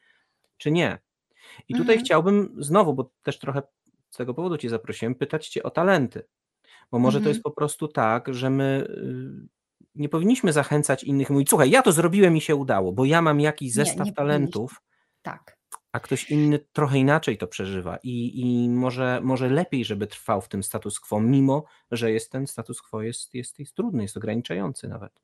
czy 0.57 0.71
nie. 0.71 0.97
I 1.67 1.73
tutaj 1.73 1.95
mhm. 1.95 2.05
chciałbym 2.05 2.55
znowu, 2.57 2.93
bo 2.93 3.11
też 3.23 3.39
trochę 3.39 3.61
z 4.09 4.17
tego 4.17 4.33
powodu 4.33 4.57
Cię 4.57 4.69
zaprosiłem, 4.69 5.15
pytać 5.15 5.47
Cię 5.47 5.63
o 5.63 5.69
talenty. 5.69 6.23
Bo 6.91 6.99
może 6.99 7.17
mhm. 7.17 7.23
to 7.23 7.29
jest 7.29 7.43
po 7.43 7.51
prostu 7.51 7.87
tak, 7.87 8.33
że 8.33 8.49
my 8.49 8.87
y, 8.89 9.47
nie 9.95 10.09
powinniśmy 10.09 10.53
zachęcać 10.53 11.03
innych, 11.03 11.29
mówić, 11.29 11.49
słuchaj, 11.49 11.69
ja 11.69 11.81
to 11.81 11.91
zrobiłem 11.91 12.37
i 12.37 12.41
się 12.41 12.55
udało, 12.55 12.91
bo 12.91 13.05
ja 13.05 13.21
mam 13.21 13.39
jakiś 13.39 13.73
zestaw 13.73 14.05
nie, 14.05 14.11
nie 14.11 14.15
talentów. 14.15 14.81
Tak 15.21 15.58
a 15.91 15.99
ktoś 15.99 16.31
inny 16.31 16.59
trochę 16.59 16.97
inaczej 16.97 17.37
to 17.37 17.47
przeżywa 17.47 17.97
i, 18.03 18.41
i 18.41 18.69
może, 18.69 19.19
może 19.23 19.49
lepiej, 19.49 19.85
żeby 19.85 20.07
trwał 20.07 20.41
w 20.41 20.47
tym 20.47 20.63
status 20.63 20.99
quo, 20.99 21.21
mimo 21.21 21.65
że 21.91 22.11
jest 22.11 22.31
ten 22.31 22.47
status 22.47 22.81
quo 22.81 23.01
jest, 23.01 23.33
jest, 23.33 23.59
jest 23.59 23.75
trudny, 23.75 24.03
jest 24.03 24.17
ograniczający 24.17 24.87
nawet. 24.87 25.21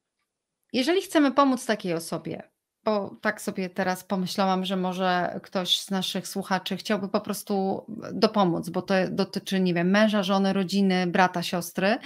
Jeżeli 0.74 1.02
chcemy 1.02 1.32
pomóc 1.32 1.66
takiej 1.66 1.94
osobie, 1.94 2.44
bo 2.86 3.16
tak 3.22 3.42
sobie 3.42 3.70
teraz 3.70 4.04
pomyślałam, 4.04 4.66
że 4.66 4.76
może 4.76 5.40
ktoś 5.44 5.80
z 5.80 5.92
naszych 5.92 6.28
słuchaczy 6.28 6.78
chciałby 6.78 7.10
po 7.10 7.22
prostu 7.22 7.86
dopomóc, 8.14 8.70
bo 8.70 8.82
to 8.82 8.94
dotyczy, 9.10 9.60
nie 9.60 9.74
wiem, 9.74 9.90
męża, 9.90 10.24
żony, 10.24 10.54
rodziny, 10.54 11.08
brata, 11.08 11.44
siostry, 11.44 11.98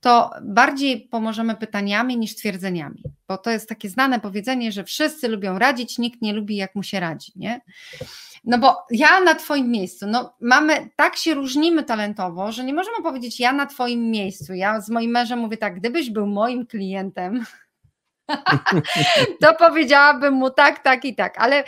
to 0.00 0.30
bardziej 0.42 1.00
pomożemy 1.00 1.56
pytaniami 1.56 2.18
niż 2.18 2.34
twierdzeniami, 2.34 3.02
bo 3.28 3.38
to 3.38 3.50
jest 3.50 3.68
takie 3.68 3.88
znane 3.88 4.20
powiedzenie, 4.20 4.72
że 4.72 4.84
wszyscy 4.84 5.28
lubią 5.28 5.58
radzić, 5.58 5.98
nikt 5.98 6.22
nie 6.22 6.32
lubi, 6.32 6.56
jak 6.56 6.74
mu 6.74 6.82
się 6.82 7.00
radzi, 7.00 7.32
nie? 7.36 7.60
No 8.44 8.58
bo 8.58 8.76
ja 8.90 9.20
na 9.20 9.34
Twoim 9.34 9.70
miejscu, 9.70 10.06
no 10.06 10.34
mamy, 10.40 10.90
tak 10.96 11.16
się 11.16 11.34
różnimy 11.34 11.84
talentowo, 11.84 12.52
że 12.52 12.64
nie 12.64 12.74
możemy 12.74 13.02
powiedzieć 13.02 13.40
ja 13.40 13.52
na 13.52 13.66
Twoim 13.66 14.10
miejscu. 14.10 14.54
Ja 14.54 14.80
z 14.80 14.88
moim 14.88 15.10
mężem 15.10 15.38
mówię 15.38 15.56
tak, 15.56 15.78
gdybyś 15.78 16.10
był 16.10 16.26
moim 16.26 16.66
klientem, 16.66 17.44
to 19.42 19.54
powiedziałabym 19.58 20.34
mu 20.34 20.50
tak, 20.50 20.82
tak 20.82 21.04
i 21.04 21.14
tak, 21.14 21.38
ale 21.38 21.64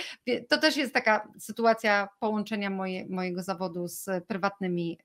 to 0.48 0.58
też 0.58 0.76
jest 0.76 0.94
taka 0.94 1.28
sytuacja 1.38 2.08
połączenia 2.20 2.70
moje, 2.70 3.06
mojego 3.08 3.42
zawodu 3.42 3.88
z 3.88 4.06
prywatnymi 4.26 4.98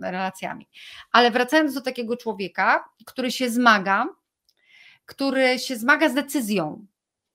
y, 0.00 0.10
relacjami. 0.10 0.68
Ale 1.12 1.30
wracając 1.30 1.74
do 1.74 1.80
takiego 1.80 2.16
człowieka, 2.16 2.84
który 3.06 3.32
się 3.32 3.50
zmaga, 3.50 4.06
który 5.06 5.58
się 5.58 5.76
zmaga 5.76 6.08
z 6.08 6.14
decyzją, 6.14 6.86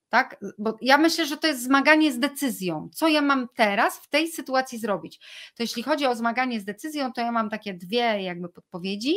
tak? 0.08 0.40
Bo 0.58 0.76
ja 0.80 0.98
myślę, 0.98 1.26
że 1.26 1.36
to 1.36 1.46
jest 1.46 1.62
zmaganie 1.62 2.12
z 2.12 2.18
decyzją. 2.18 2.88
Co 2.94 3.08
ja 3.08 3.22
mam 3.22 3.48
teraz 3.54 3.98
w 3.98 4.08
tej 4.08 4.28
sytuacji 4.28 4.78
zrobić? 4.78 5.18
To 5.56 5.62
jeśli 5.62 5.82
chodzi 5.82 6.06
o 6.06 6.16
zmaganie 6.16 6.60
z 6.60 6.64
decyzją, 6.64 7.12
to 7.12 7.20
ja 7.20 7.32
mam 7.32 7.50
takie 7.50 7.74
dwie 7.74 8.22
jakby 8.22 8.48
podpowiedzi. 8.48 9.14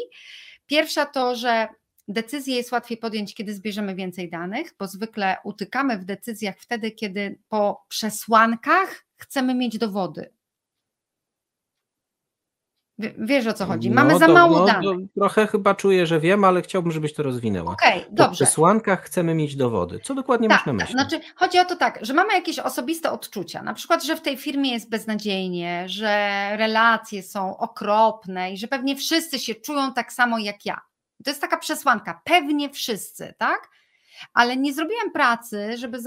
Pierwsza 0.66 1.06
to, 1.06 1.36
że 1.36 1.68
Decyzję 2.08 2.56
jest 2.56 2.72
łatwiej 2.72 2.98
podjąć, 2.98 3.36
kiedy 3.36 3.54
zbierzemy 3.54 3.96
więcej 3.96 4.30
danych, 4.30 4.74
bo 4.80 4.88
zwykle 4.88 5.38
utykamy 5.44 5.98
w 5.98 6.06
decyzjach 6.06 6.56
wtedy, 6.60 6.92
kiedy 6.92 7.40
po 7.50 7.84
przesłankach 7.88 9.06
chcemy 9.18 9.56
mieć 9.56 9.78
dowody. 9.78 10.34
Wiesz 13.18 13.48
o 13.48 13.54
co 13.54 13.66
chodzi? 13.66 13.92
Mamy 13.92 14.14
No, 14.14 14.20
za 14.20 14.28
mało 14.28 14.60
no, 14.60 14.66
danych. 14.66 14.84
to 14.84 15.20
trochę 15.20 15.48
chyba 15.48 15.76
czuję, 15.76 16.06
że 16.08 16.20
wiem, 16.20 16.44
ale 16.44 16.62
chciałbym, 16.62 16.92
żebyś 16.92 17.14
to 17.14 17.24
rozwinęła. 17.24 17.72
Okej, 17.72 18.02
Po 18.02 18.12
dobrze. 18.12 18.46
przesłankach 18.46 19.02
chcemy 19.04 19.36
mieć 19.36 19.56
dowody. 19.56 20.00
Co 20.04 20.16
dokładnie 20.16 20.50
Tak, 20.50 20.58
masz 20.58 20.66
na 20.66 20.72
tak. 20.72 20.82
myśli? 20.82 20.94
Znaczy, 20.94 21.34
chodzi 21.36 21.60
o 21.60 21.66
to 21.66 21.76
tak, 21.76 22.00
że 22.02 22.14
mamy 22.14 22.34
jakieś 22.34 22.60
osobiste 22.60 23.12
odczucia, 23.12 23.64
na 23.64 23.74
przykład, 23.74 24.04
że 24.04 24.16
w 24.16 24.22
tej 24.22 24.38
firmie 24.38 24.72
jest 24.72 24.90
beznadziejnie, 24.90 25.84
że 25.90 26.08
relacje 26.58 27.24
są 27.24 27.58
okropne 27.58 28.52
i 28.54 28.58
że 28.58 28.68
pewnie 28.68 28.96
wszyscy 28.96 29.40
się 29.40 29.56
czują 29.56 29.94
tak 29.94 30.14
samo 30.14 30.40
jak 30.40 30.66
ja. 30.66 30.82
To 31.24 31.30
jest 31.30 31.42
taka 31.42 31.58
przesłanka, 31.58 32.22
pewnie 32.24 32.70
wszyscy, 32.70 33.34
tak? 33.38 33.70
Ale 34.34 34.58
nie 34.58 34.74
zrobiłem 34.74 35.12
pracy, 35.12 35.78
żeby 35.78 36.00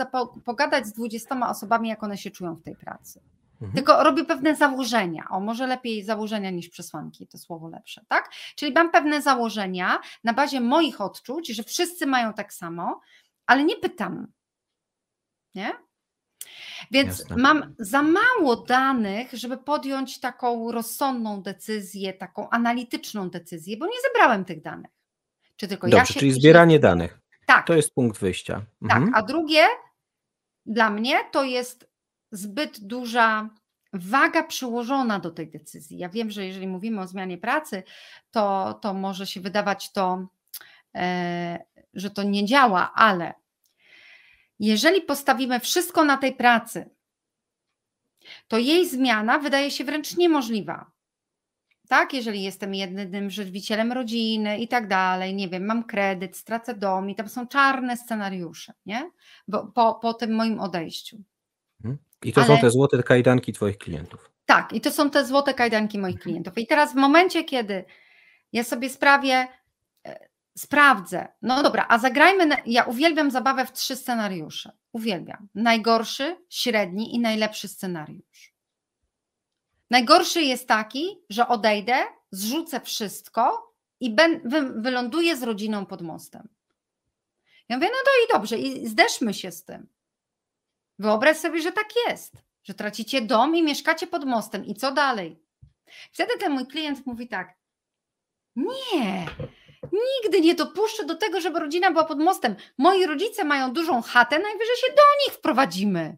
pogadać 0.45 0.87
z 0.87 0.93
20 0.93 1.51
osobami, 1.51 1.89
jak 1.89 2.03
one 2.03 2.19
się 2.19 2.31
czują 2.31 2.55
w 2.55 2.63
tej 2.63 2.77
pracy. 2.77 3.21
Mhm. 3.55 3.73
Tylko 3.73 4.05
robię 4.05 4.25
pewne 4.25 4.57
założenia. 4.57 5.27
O, 5.31 5.41
może 5.41 5.67
lepiej 5.67 6.05
założenia 6.05 6.51
niż 6.51 6.69
przesłanki, 6.69 7.27
to 7.27 7.39
słowo 7.39 7.69
lepsze, 7.69 8.05
tak? 8.09 8.31
Czyli 8.57 8.73
mam 8.73 8.91
pewne 8.91 9.23
założenia 9.23 10.01
na 10.25 10.33
bazie 10.33 10.61
moich 10.61 11.01
odczuć, 11.01 11.49
że 11.49 11.63
wszyscy 11.63 12.07
mają 12.07 12.33
tak 12.33 12.53
samo, 12.53 13.01
ale 13.47 13.65
nie 13.65 13.77
pytam. 13.77 14.27
Nie? 15.55 15.73
Więc 16.91 17.19
Jasne. 17.19 17.37
mam 17.37 17.75
za 17.79 18.03
mało 18.03 18.57
danych, 18.57 19.33
żeby 19.33 19.57
podjąć 19.57 20.21
taką 20.21 20.73
rozsądną 20.73 21.43
decyzję, 21.43 22.13
taką 22.13 22.51
analityczną 22.51 23.31
decyzję, 23.31 23.77
bo 23.77 23.87
nie 23.87 24.01
zebrałem 24.03 24.45
tych 24.45 24.63
danych. 24.63 24.94
Czy 25.57 25.69
tylko 25.69 25.87
ja 25.87 25.91
Dobrze, 25.99 26.13
się 26.15 26.21
czyli 26.21 26.33
zbieranie 26.33 26.79
danych. 26.79 27.21
Tak, 27.47 27.67
To 27.67 27.75
jest 27.75 27.95
punkt 27.95 28.19
wyjścia. 28.21 28.55
tak, 28.89 28.97
Mhm. 28.99 29.15
a 29.15 29.23
drugie 29.23 29.65
dla 30.67 30.91
mnie 30.91 31.21
to 31.33 31.45
jest 31.45 31.91
zbyt 32.33 32.81
duża 32.87 33.49
waga 33.93 34.43
przyłożona 34.43 35.19
do 35.19 35.31
tej 35.31 35.51
decyzji. 35.51 35.99
Ja 35.99 36.09
wiem, 36.09 36.31
że 36.31 36.47
jeżeli 36.47 36.67
mówimy 36.67 37.01
o 37.01 37.07
zmianie 37.07 37.39
pracy, 37.39 37.83
to, 38.31 38.75
to 38.83 38.95
może 38.95 39.27
się 39.27 39.41
wydawać 39.41 39.93
to, 39.93 40.27
e, 40.95 41.65
że 41.95 42.11
to 42.11 42.23
nie 42.23 42.45
działa, 42.45 42.93
ale 42.95 43.35
jeżeli 44.61 45.01
postawimy 45.03 45.61
wszystko 45.61 46.05
na 46.05 46.17
tej 46.17 46.35
pracy, 46.35 46.91
to 48.49 48.59
jej 48.59 48.89
zmiana 48.89 49.39
wydaje 49.39 49.71
się 49.71 49.85
wręcz 49.85 50.17
niemożliwa. 50.17 50.91
Tak, 51.89 52.15
jeżeli 52.15 52.43
jestem 52.43 52.75
jedynym 52.75 53.31
żywicielem 53.31 53.93
rodziny 53.93 54.59
i 54.59 54.69
tak 54.69 54.89
dalej, 54.89 55.35
nie 55.35 55.49
wiem, 55.49 55.65
mam 55.65 55.85
kredyt, 55.85 56.37
stracę 56.37 56.75
dom 56.75 57.11
i 57.11 57.15
tam 57.15 57.29
są 57.29 57.47
czarne 57.47 57.97
scenariusze, 57.97 58.73
nie? 58.87 59.11
Bo, 59.49 59.67
po, 59.67 59.95
po 59.95 60.15
tym 60.15 60.35
moim 60.35 60.61
odejściu. 60.61 61.17
Mhm. 61.85 61.99
I 62.25 62.33
to 62.33 62.45
są 62.45 62.53
ale- 62.53 62.61
te 62.61 62.71
złote 62.71 63.03
kajdanki 63.03 63.53
Twoich 63.53 63.79
klientów. 63.79 64.31
Tak, 64.47 64.73
i 64.73 64.81
to 64.81 64.91
są 64.91 65.11
te 65.11 65.25
złote 65.25 65.55
kajdanki 65.55 65.99
moich 65.99 66.21
klientów. 66.21 66.59
I 66.59 66.67
teraz 66.67 66.93
w 66.93 66.97
momencie, 66.97 67.45
kiedy 67.45 67.85
ja 68.53 68.65
sobie 68.65 68.91
sprawię, 68.91 69.47
e, 70.07 70.29
sprawdzę, 70.59 71.29
no 71.43 71.63
dobra, 71.63 71.87
a 71.89 71.99
zagrajmy, 71.99 72.47
na, 72.47 72.57
ja 72.67 72.85
uwielbiam 72.85 73.31
zabawę 73.31 73.67
w 73.67 73.73
trzy 73.73 73.97
scenariusze. 73.97 74.73
Uwielbiam. 74.93 75.49
Najgorszy, 75.55 76.37
średni 76.49 77.15
i 77.15 77.21
najlepszy 77.21 77.69
scenariusz. 77.69 78.54
Najgorszy 79.95 80.43
jest 80.43 80.69
taki, 80.69 81.19
że 81.31 81.49
odejdę, 81.49 81.95
zrzucę 82.31 82.81
wszystko 82.81 83.75
i 84.01 84.17
wyląduję 84.75 85.37
z 85.37 85.43
rodziną 85.43 85.87
pod 85.87 86.03
mostem. 86.03 86.49
Ja 87.69 87.77
mówię, 87.77 87.89
no 87.93 87.99
to 88.05 88.11
i 88.25 88.39
dobrze, 88.39 88.59
i 88.59 88.89
zderzmy 88.89 89.35
się 89.35 89.51
z 89.51 89.65
tym. 89.65 89.89
Wyobraź 90.99 91.37
sobie, 91.37 91.61
że 91.61 91.73
tak 91.73 91.89
jest, 92.09 92.33
że 92.63 92.75
tracicie 92.75 93.21
dom 93.21 93.57
i 93.57 93.63
mieszkacie 93.63 94.07
pod 94.07 94.25
mostem. 94.25 94.65
I 94.65 94.75
co 94.75 94.93
dalej? 94.93 95.43
Wtedy 96.13 96.39
ten 96.39 96.53
mój 96.53 96.67
klient 96.67 97.07
mówi 97.07 97.29
tak: 97.29 97.55
Nie, 98.57 99.27
nigdy 99.83 100.41
nie 100.41 100.55
dopuszczę 100.55 101.05
do 101.05 101.15
tego, 101.15 101.41
żeby 101.41 101.61
rodzina 101.61 101.91
była 101.91 102.05
pod 102.05 102.19
mostem. 102.19 102.57
Moi 102.79 103.07
rodzice 103.07 103.45
mają 103.45 103.73
dużą 103.73 104.03
chatę, 104.03 104.39
najwyżej 104.39 104.77
się 104.77 104.89
do 104.89 105.03
nich 105.27 105.35
wprowadzimy. 105.35 106.17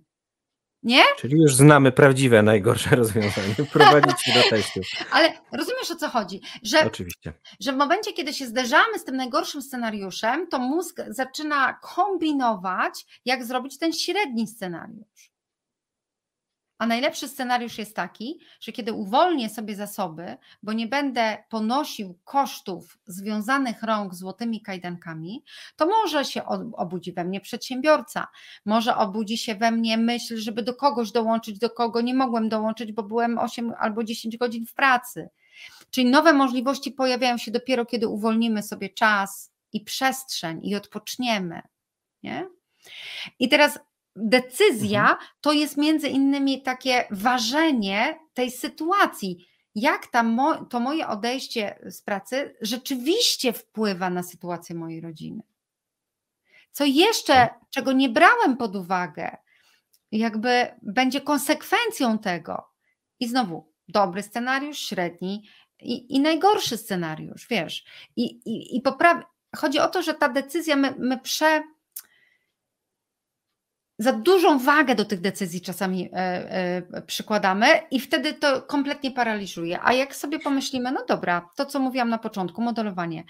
Nie? 0.87 1.03
Czyli 1.19 1.41
już 1.41 1.55
znamy 1.55 1.93
prawdziwe, 1.93 2.43
najgorsze 2.43 2.97
rozwiązanie. 2.97 3.55
Prowadzić 3.73 4.23
się 4.23 4.33
do 4.33 4.43
testu. 4.57 4.81
Ale 5.11 5.33
rozumiesz 5.53 5.91
o 5.91 5.97
co 5.97 6.09
chodzi? 6.09 6.41
Że 6.63 6.87
Oczywiście. 6.87 7.33
że 7.61 7.73
w 7.73 7.77
momencie, 7.77 8.13
kiedy 8.13 8.35
się 8.35 8.47
zderzamy 8.47 8.99
z 8.99 9.05
tym 9.05 9.17
najgorszym 9.17 9.63
scenariuszem, 9.63 10.47
to 10.47 10.59
mózg 10.59 11.01
zaczyna 11.09 11.73
kombinować, 11.83 13.07
jak 13.25 13.45
zrobić 13.45 13.79
ten 13.79 13.93
średni 13.93 14.47
scenariusz. 14.47 15.31
A 16.79 16.87
najlepszy 16.87 17.29
scenariusz 17.29 17.79
jest 17.79 17.97
taki, 17.97 18.41
że 18.61 18.73
kiedy 18.73 18.93
uwolnię 18.93 19.49
sobie 19.49 19.77
zasoby, 19.77 20.37
bo 20.63 20.73
nie 20.73 20.87
będę 20.87 21.45
ponosił 21.49 22.19
kosztów 22.25 22.99
związanych 23.07 23.83
rąk 23.83 24.15
złotymi 24.15 24.61
kajdankami, 24.61 25.45
to 25.77 25.87
może 25.87 26.25
się 26.25 26.45
ob- 26.45 26.73
obudzi 26.73 27.13
we 27.13 27.25
mnie 27.25 27.41
przedsiębiorca, 27.41 28.27
może 28.65 28.97
obudzi 28.97 29.39
się 29.39 29.55
we 29.55 29.71
mnie 29.71 29.99
myśl, 29.99 30.37
żeby 30.37 30.63
do 30.63 30.75
kogoś 30.75 31.13
dołączyć, 31.13 31.59
do 31.59 31.71
kogo 31.71 32.01
nie 32.01 32.15
mogłem 32.15 32.49
dołączyć, 32.49 32.93
bo 32.93 33.03
byłem 33.03 33.39
8 33.39 33.73
albo 33.79 34.05
10 34.05 34.37
godzin 34.37 34.67
w 34.67 34.75
pracy. 34.75 35.29
Czyli 35.91 36.11
nowe 36.11 36.33
możliwości 36.33 36.93
pojawiają 36.93 37.39
się 37.39 37.51
dopiero, 37.51 37.87
kiedy 37.87 38.09
uwolnimy 38.09 38.63
sobie 38.63 38.89
czas 38.89 39.53
i 39.73 39.81
przestrzeń 39.81 40.61
i 40.63 40.77
odpoczniemy. 40.77 41.63
Nie? 42.23 42.49
I 43.39 43.49
teraz 43.49 43.79
decyzja 44.17 45.19
to 45.41 45.53
jest 45.53 45.77
między 45.77 46.09
innymi 46.09 46.63
takie 46.63 47.05
ważenie 47.11 48.19
tej 48.35 48.51
sytuacji. 48.51 49.47
Jak 49.75 50.07
ta 50.07 50.23
mo- 50.23 50.65
to 50.65 50.81
moje 50.81 51.09
odejście 51.09 51.79
z 51.91 52.03
pracy 52.03 52.57
rzeczywiście 52.61 53.53
wpływa 53.53 54.11
na 54.11 54.23
sytuację 54.23 54.75
mojej 54.75 55.01
rodziny? 55.01 55.43
Co 56.73 56.85
jeszcze, 56.85 57.49
czego 57.71 57.93
nie 57.93 58.09
brałem 58.09 58.57
pod 58.57 58.77
uwagę, 58.77 59.37
jakby 60.13 60.67
będzie 60.83 61.21
konsekwencją 61.21 62.19
tego. 62.19 62.69
I 63.21 63.29
znowu, 63.29 63.73
dobry 63.89 64.23
scenariusz, 64.23 64.79
średni 64.79 65.49
i, 65.81 66.15
i 66.15 66.21
najgorszy 66.21 66.77
scenariusz, 66.77 67.47
wiesz. 67.51 67.85
I, 68.17 68.23
i, 68.23 68.77
i 68.77 68.81
popraw... 68.81 69.23
Chodzi 69.57 69.79
o 69.79 69.89
to, 69.89 70.03
że 70.03 70.15
ta 70.15 70.29
decyzja, 70.29 70.77
my, 70.77 70.95
my 70.99 71.19
prze... 71.21 71.63
Za 73.99 74.13
dużą 74.13 74.59
wagę 74.59 74.95
do 74.95 75.05
tych 75.05 75.21
decyzji 75.21 75.61
czasami 75.61 76.11
e, 76.13 76.17
e, 76.17 77.03
przykładamy 77.03 77.67
i 77.91 78.01
wtedy 78.01 78.35
to 78.35 78.63
kompletnie 78.63 79.11
paraliżuje. 79.11 79.79
A 79.83 79.93
jak 79.93 80.17
sobie 80.17 80.39
pomyślimy, 80.39 80.93
no 80.93 81.05
dobra, 81.09 81.51
to 81.57 81.67
co 81.67 81.81
mówiłam 81.81 82.09
na 82.09 82.19
początku, 82.19 82.63
modelowanie, 82.63 83.25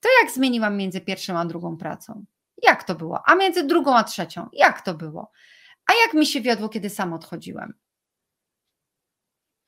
to 0.00 0.08
jak 0.22 0.32
zmieniłam 0.32 0.76
między 0.76 1.00
pierwszą 1.00 1.38
a 1.38 1.44
drugą 1.44 1.76
pracą? 1.76 2.24
Jak 2.62 2.84
to 2.84 2.94
było? 2.94 3.22
A 3.26 3.34
między 3.34 3.64
drugą 3.64 3.96
a 3.96 4.04
trzecią? 4.04 4.48
Jak 4.52 4.80
to 4.80 4.94
było? 4.94 5.30
A 5.86 5.92
jak 6.04 6.14
mi 6.14 6.26
się 6.26 6.40
wiodło, 6.40 6.68
kiedy 6.68 6.90
sam 6.90 7.12
odchodziłem? 7.12 7.74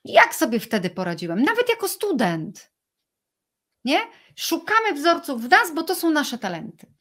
Jak 0.05 0.35
sobie 0.35 0.61
wtedy 0.61 0.91
poradziłem? 0.91 1.43
Nawet 1.43 1.69
jako 1.69 1.89
student. 1.89 2.73
Nie? 3.85 4.01
Szukamy 4.37 4.93
wzorców 4.93 5.43
w 5.43 5.51
nas, 5.51 5.75
bo 5.75 5.83
to 5.83 5.95
są 5.95 6.11
nasze 6.11 6.39
talenty. 6.39 6.96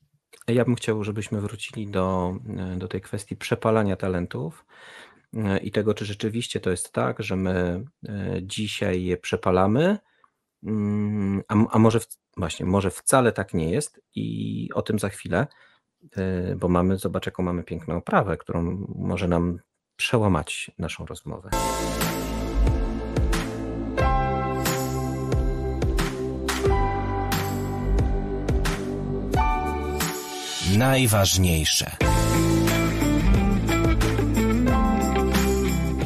Ja 0.48 0.66
bym 0.66 0.76
chciał, 0.76 1.04
żebyśmy 1.04 1.42
wrócili 1.42 1.88
do, 1.88 2.36
e, 2.58 2.78
do 2.78 2.88
tej 2.88 3.02
kwestii 3.02 3.36
przepalania 3.36 3.96
talentów 3.96 4.66
e, 5.34 5.58
i 5.58 5.72
tego, 5.72 5.94
czy 5.94 6.06
rzeczywiście 6.06 6.60
to 6.60 6.72
jest 6.72 6.92
tak, 6.92 7.24
że 7.24 7.36
my 7.36 7.86
e, 8.10 8.40
dzisiaj 8.42 9.04
je 9.04 9.18
przepalamy, 9.18 9.98
mm, 10.64 11.42
a, 11.48 11.56
a 11.72 11.80
może 11.80 12.00
w, 12.00 12.08
właśnie, 12.38 12.66
może 12.66 12.92
wcale 12.92 13.32
tak 13.32 13.54
nie 13.54 13.72
jest 13.72 14.02
i 14.16 14.70
o 14.74 14.82
tym 14.82 15.00
za 15.00 15.10
chwilę, 15.10 15.48
bo 16.58 16.68
mamy, 16.68 16.98
zobacz 16.98 17.26
jaką 17.26 17.44
mamy 17.44 17.64
piękną 17.64 17.98
oprawę, 17.98 18.38
którą 18.38 18.86
może 18.96 19.28
nam 19.28 19.60
przełamać 19.96 20.72
naszą 20.78 21.06
rozmowę. 21.06 21.50
Najważniejsze. 30.78 31.98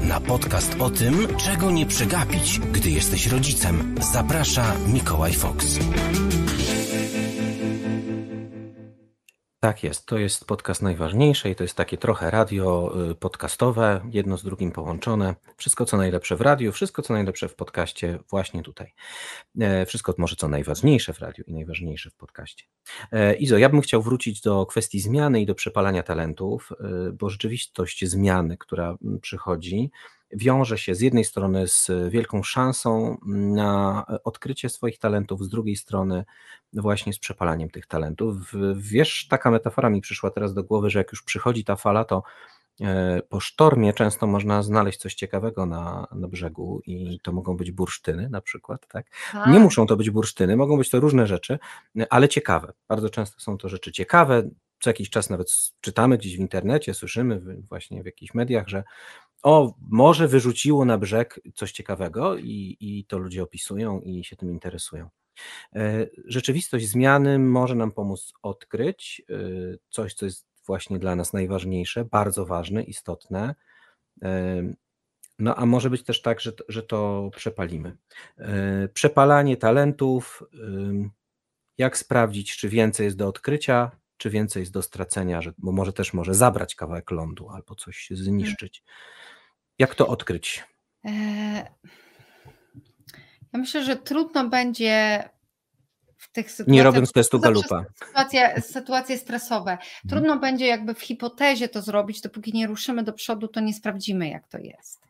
Na 0.04 0.20
podcast 0.20 0.76
o 0.80 0.90
tym, 0.90 1.28
czego 1.38 1.72
nie 1.72 1.86
przegapić, 1.86 2.60
gdy 2.60 2.90
jesteś 2.90 3.28
rodzicem, 3.28 3.96
zaprasza 4.14 4.74
Mikołaj 4.88 5.34
Fox. 5.34 5.80
Tak 9.60 9.84
jest, 9.84 10.06
to 10.06 10.18
jest 10.18 10.46
podcast 10.46 10.82
najważniejsze 10.82 11.50
i 11.50 11.56
to 11.56 11.64
jest 11.64 11.76
takie 11.76 11.98
trochę 11.98 12.32
radio 12.32 12.94
y, 13.12 13.16
podcastowe, 13.16 14.02
jedno 14.12 14.38
z 14.38 14.44
drugim 14.44 14.72
połączone. 14.72 15.36
Wszystko 15.58 15.86
co 15.86 15.98
najlepsze 15.98 16.36
w 16.36 16.42
radiu, 16.42 16.72
wszystko 16.72 17.02
co 17.02 17.14
najlepsze 17.14 17.48
w 17.50 17.56
podcaście 17.56 18.20
właśnie 18.30 18.64
tutaj. 18.64 18.94
E, 19.60 19.86
Wszystko 19.86 20.14
może 20.18 20.36
co 20.36 20.48
najważniejsze 20.48 21.14
w 21.14 21.20
radiu 21.20 21.44
i 21.48 21.54
najważniejsze 21.54 22.10
w 22.10 22.16
podcaście. 22.16 22.66
E, 23.12 23.36
Izo, 23.36 23.58
ja 23.58 23.70
bym 23.70 23.82
chciał 23.82 24.02
wrócić 24.02 24.42
do 24.42 24.66
kwestii 24.66 25.00
zmiany 25.00 25.42
i 25.42 25.46
do 25.46 25.56
przepalania 25.56 26.04
talentów, 26.04 26.72
y, 26.72 27.14
bo 27.14 27.30
rzeczywistość 27.30 28.06
zmiany, 28.06 28.58
która 28.58 28.98
przychodzi, 29.22 29.92
wiąże 30.32 30.78
się 30.78 30.96
z 30.96 31.02
jednej 31.02 31.24
strony 31.24 31.68
z 31.68 31.92
wielką 32.10 32.44
szansą 32.44 33.18
na 33.26 34.06
odkrycie 34.24 34.70
swoich 34.70 35.00
talentów, 35.00 35.44
z 35.44 35.50
drugiej 35.50 35.76
strony 35.76 36.26
właśnie 36.74 37.14
z 37.14 37.20
przepalaniem 37.20 37.70
tych 37.70 37.88
talentów. 37.88 38.54
Wiesz, 38.76 39.28
taka 39.28 39.52
metafora 39.52 39.90
mi 39.90 40.02
przyszła 40.02 40.32
teraz 40.32 40.54
do 40.54 40.64
głowy, 40.64 40.90
że 40.90 41.00
jak 41.00 41.12
już 41.12 41.24
przychodzi 41.24 41.64
ta 41.64 41.76
fala, 41.76 42.06
to 42.06 42.24
e, 42.82 43.22
po 43.30 43.40
sztormie 43.40 43.94
często 43.94 44.28
można 44.28 44.64
znaleźć 44.64 45.00
coś 45.00 45.14
ciekawego 45.14 45.66
na, 45.66 46.08
na 46.12 46.28
brzegu 46.28 46.82
i 46.86 47.20
to 47.24 47.32
mogą 47.32 47.58
być 47.58 47.72
bursztyny 47.72 48.30
na 48.30 48.42
przykład, 48.42 48.88
tak? 48.88 49.06
Nie 49.34 49.42
Tak. 49.54 49.62
muszą 49.62 49.88
to 49.88 49.98
być 49.98 50.10
bursztyny, 50.10 50.58
mogą 50.58 50.78
być 50.78 50.90
to 50.90 51.00
różne 51.00 51.28
rzeczy, 51.28 51.60
ale 52.10 52.30
ciekawe. 52.30 52.74
Bardzo 52.88 53.10
często 53.10 53.40
są 53.40 53.58
to 53.58 53.70
rzeczy 53.70 53.92
ciekawe. 53.92 54.50
Co 54.82 54.90
jakiś 54.90 55.10
czas 55.10 55.30
nawet 55.30 55.48
czytamy 55.82 56.18
gdzieś 56.18 56.38
w 56.38 56.40
internecie, 56.40 56.94
słyszymy 56.94 57.42
właśnie 57.70 58.04
w 58.04 58.06
jakichś 58.06 58.34
mediach, 58.34 58.68
że 58.68 58.84
o, 59.44 59.74
morze 59.90 60.28
wyrzuciło 60.28 60.86
na 60.86 60.98
brzeg 60.98 61.40
coś 61.56 61.72
ciekawego 61.72 62.38
i, 62.38 62.78
i 62.80 63.06
to 63.06 63.18
ludzie 63.18 63.44
opisują 63.44 64.02
i 64.02 64.24
się 64.24 64.36
tym 64.36 64.52
interesują. 64.52 65.10
E, 65.76 66.08
Rzeczywistość 66.26 66.88
zmiany 66.90 67.40
może 67.40 67.76
nam 67.76 67.92
pomóc 67.92 68.34
odkryć 68.42 69.22
e, 69.30 69.34
coś, 69.90 70.14
co 70.14 70.26
jest 70.26 70.48
właśnie 70.66 71.00
dla 71.00 71.16
nas 71.16 71.34
najważniejsze, 71.34 72.06
bardzo 72.06 72.46
ważne, 72.46 72.84
istotne. 72.84 73.56
E, 74.22 74.64
No 75.40 75.56
a 75.56 75.66
może 75.66 75.90
być 75.90 76.04
też 76.04 76.22
tak, 76.22 76.40
że, 76.40 76.52
że 76.68 76.84
to 76.84 77.30
przepalimy. 77.36 77.98
Przepalanie 78.94 79.58
talentów, 79.58 80.44
jak 81.78 81.98
sprawdzić, 81.98 82.58
czy 82.58 82.70
więcej 82.70 83.06
jest 83.06 83.18
do 83.18 83.28
odkrycia, 83.28 83.92
czy 84.20 84.30
więcej 84.30 84.62
jest 84.62 84.72
do 84.72 84.82
stracenia, 84.82 85.42
że, 85.42 85.54
bo 85.58 85.72
może 85.72 85.94
też 85.94 86.14
może 86.14 86.34
zabrać 86.34 86.76
kawałek 86.76 87.12
lądu 87.12 87.50
albo 87.50 87.76
coś 87.76 88.08
zniszczyć. 88.12 88.84
Jak 89.80 89.96
to 89.96 90.08
odkryć? 90.08 90.64
E, 91.06 91.10
Ja 93.54 93.60
myślę, 93.60 93.84
że 93.84 93.96
trudno 93.96 94.50
będzie 94.50 95.24
w 96.18 96.32
tych 96.32 96.52
sytuacjach. 96.52 96.74
Nie 96.74 96.84
robiąc 96.84 97.12
testu 97.12 97.40
Galupa. 97.40 97.86
Sytuacje, 98.06 98.62
sytuacje 98.62 99.18
stresowe. 99.18 99.78
Trudno 100.10 100.40
będzie 100.40 100.68
jakby 100.68 100.94
w 100.94 101.02
hipotezie 101.02 101.70
to 101.70 101.82
zrobić, 101.82 102.22
dopóki 102.22 102.54
nie 102.54 102.68
ruszymy 102.68 103.04
do 103.04 103.14
przodu, 103.14 103.48
to 103.48 103.60
nie 103.60 103.74
sprawdzimy, 103.74 104.30
jak 104.30 104.48
to 104.48 104.58
jest. 104.58 105.09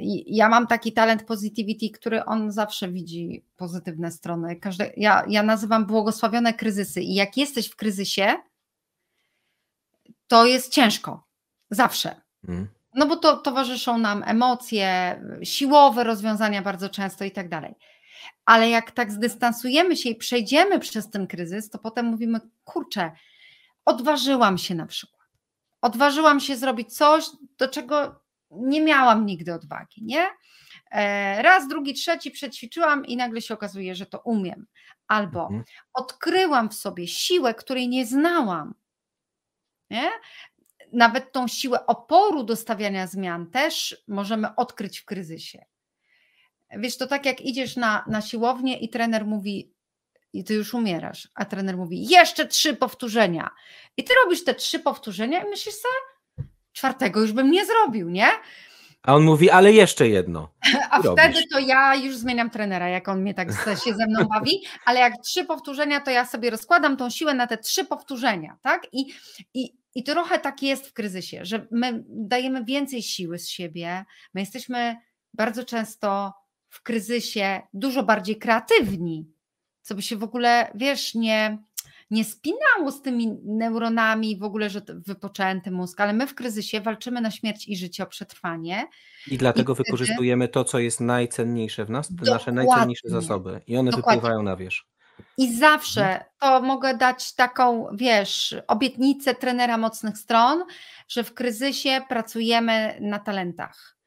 I 0.00 0.36
Ja 0.36 0.48
mam 0.48 0.66
taki 0.66 0.92
talent 0.92 1.22
positivity, 1.24 1.90
który 1.90 2.24
on 2.24 2.52
zawsze 2.52 2.88
widzi 2.88 3.44
pozytywne 3.56 4.10
strony. 4.10 4.56
Każde, 4.56 4.92
ja, 4.96 5.24
ja 5.28 5.42
nazywam 5.42 5.86
błogosławione 5.86 6.54
kryzysy. 6.54 7.00
I 7.00 7.14
jak 7.14 7.36
jesteś 7.36 7.68
w 7.68 7.76
kryzysie, 7.76 8.34
to 10.26 10.46
jest 10.46 10.72
ciężko. 10.72 11.26
Zawsze. 11.70 12.20
Mm. 12.48 12.68
No 12.94 13.06
bo 13.06 13.16
to 13.16 13.36
towarzyszą 13.36 13.98
nam 13.98 14.22
emocje, 14.26 15.20
siłowe 15.42 16.04
rozwiązania 16.04 16.62
bardzo 16.62 16.88
często 16.88 17.24
i 17.24 17.30
tak 17.30 17.48
dalej. 17.48 17.74
Ale 18.44 18.70
jak 18.70 18.90
tak 18.90 19.12
zdystansujemy 19.12 19.96
się 19.96 20.08
i 20.08 20.16
przejdziemy 20.16 20.78
przez 20.78 21.10
ten 21.10 21.26
kryzys, 21.26 21.70
to 21.70 21.78
potem 21.78 22.06
mówimy, 22.06 22.40
kurczę, 22.64 23.12
odważyłam 23.84 24.58
się 24.58 24.74
na 24.74 24.86
przykład. 24.86 25.28
Odważyłam 25.80 26.40
się 26.40 26.56
zrobić 26.56 26.96
coś, 26.96 27.24
do 27.58 27.68
czego 27.68 28.20
nie 28.50 28.80
miałam 28.80 29.26
nigdy 29.26 29.54
odwagi, 29.54 30.04
nie? 30.04 30.26
E, 30.90 31.42
Raz, 31.42 31.68
drugi, 31.68 31.94
trzeci 31.94 32.30
przećwiczyłam 32.30 33.06
i 33.06 33.16
nagle 33.16 33.42
się 33.42 33.54
okazuje, 33.54 33.94
że 33.94 34.06
to 34.06 34.20
umiem. 34.20 34.66
Albo 35.08 35.40
Mhm. 35.42 35.64
odkryłam 35.94 36.68
w 36.68 36.74
sobie 36.74 37.08
siłę, 37.08 37.54
której 37.54 37.88
nie 37.88 38.06
znałam. 38.06 38.74
Nie? 39.90 40.10
Nawet 40.92 41.32
tą 41.32 41.48
siłę 41.48 41.86
oporu 41.86 42.42
do 42.44 42.56
stawiania 42.56 43.06
zmian 43.06 43.50
też 43.50 44.02
możemy 44.08 44.54
odkryć 44.56 44.98
w 44.98 45.04
kryzysie. 45.04 45.64
Wiesz, 46.70 46.98
to 46.98 47.06
tak 47.06 47.26
jak 47.26 47.40
idziesz 47.40 47.76
na, 47.76 48.04
na 48.06 48.20
siłownię 48.22 48.78
i 48.78 48.88
trener 48.88 49.26
mówi, 49.26 49.72
i 50.32 50.44
ty 50.44 50.54
już 50.54 50.74
umierasz, 50.74 51.28
a 51.34 51.44
trener 51.44 51.76
mówi, 51.76 52.06
jeszcze 52.08 52.46
trzy 52.46 52.76
powtórzenia. 52.76 53.50
I 53.96 54.04
ty 54.04 54.14
robisz 54.24 54.44
te 54.44 54.54
trzy 54.54 54.78
powtórzenia 54.78 55.44
i 55.44 55.48
myślisz 55.48 55.74
sobie, 55.74 55.94
czwartego 56.78 57.20
już 57.20 57.32
bym 57.32 57.50
nie 57.50 57.66
zrobił, 57.66 58.10
nie? 58.10 58.28
A 59.02 59.14
on 59.14 59.24
mówi, 59.24 59.50
ale 59.50 59.72
jeszcze 59.72 60.08
jedno. 60.08 60.52
A 60.90 61.02
robisz. 61.02 61.22
wtedy 61.22 61.48
to 61.52 61.58
ja 61.58 61.94
już 61.94 62.16
zmieniam 62.16 62.50
trenera, 62.50 62.88
jak 62.88 63.08
on 63.08 63.22
mnie 63.22 63.34
tak 63.34 63.48
się 63.84 63.94
ze 63.94 64.06
mną 64.06 64.24
bawi, 64.24 64.62
ale 64.84 65.00
jak 65.00 65.12
trzy 65.24 65.44
powtórzenia, 65.44 66.00
to 66.00 66.10
ja 66.10 66.26
sobie 66.26 66.50
rozkładam 66.50 66.96
tą 66.96 67.10
siłę 67.10 67.34
na 67.34 67.46
te 67.46 67.58
trzy 67.58 67.84
powtórzenia, 67.84 68.56
tak? 68.62 68.86
I, 68.92 69.12
i, 69.54 69.72
i 69.94 70.04
trochę 70.04 70.38
tak 70.38 70.62
jest 70.62 70.88
w 70.88 70.92
kryzysie, 70.92 71.40
że 71.42 71.66
my 71.70 72.04
dajemy 72.08 72.64
więcej 72.64 73.02
siły 73.02 73.38
z 73.38 73.48
siebie, 73.48 74.04
my 74.34 74.40
jesteśmy 74.40 74.96
bardzo 75.34 75.64
często 75.64 76.32
w 76.68 76.82
kryzysie 76.82 77.60
dużo 77.72 78.02
bardziej 78.02 78.38
kreatywni, 78.38 79.32
co 79.82 79.94
by 79.94 80.02
się 80.02 80.16
w 80.16 80.22
ogóle, 80.22 80.70
wiesz, 80.74 81.14
nie, 81.14 81.58
nie 82.10 82.24
spinało 82.24 82.92
z 82.92 83.02
tymi 83.02 83.38
neuronami, 83.44 84.38
w 84.38 84.42
ogóle, 84.42 84.70
że 84.70 84.80
wypoczęty 84.88 85.70
mózg, 85.70 86.00
ale 86.00 86.12
my 86.12 86.26
w 86.26 86.34
kryzysie 86.34 86.80
walczymy 86.80 87.20
na 87.20 87.30
śmierć 87.30 87.68
i 87.68 87.76
życie 87.76 88.02
o 88.02 88.06
przetrwanie. 88.06 88.88
I 89.30 89.38
dlatego 89.38 89.74
wtedy- 89.74 89.86
wykorzystujemy 89.86 90.48
to, 90.48 90.64
co 90.64 90.78
jest 90.78 91.00
najcenniejsze 91.00 91.84
w 91.84 91.90
nas, 91.90 92.08
te 92.08 92.14
nasze 92.14 92.26
Dokładnie. 92.26 92.52
najcenniejsze 92.52 93.08
zasoby. 93.08 93.60
I 93.66 93.76
one 93.76 93.90
Dokładnie. 93.90 94.16
wypływają 94.16 94.42
na 94.42 94.56
wierzch. 94.56 94.84
I 95.38 95.56
zawsze 95.56 96.24
to 96.40 96.60
mogę 96.62 96.96
dać 96.96 97.34
taką, 97.34 97.86
wiesz, 97.94 98.56
obietnicę 98.66 99.34
trenera 99.34 99.78
mocnych 99.78 100.18
stron, 100.18 100.64
że 101.08 101.24
w 101.24 101.34
kryzysie 101.34 102.00
pracujemy 102.08 102.98
na 103.00 103.18
talentach. 103.18 103.97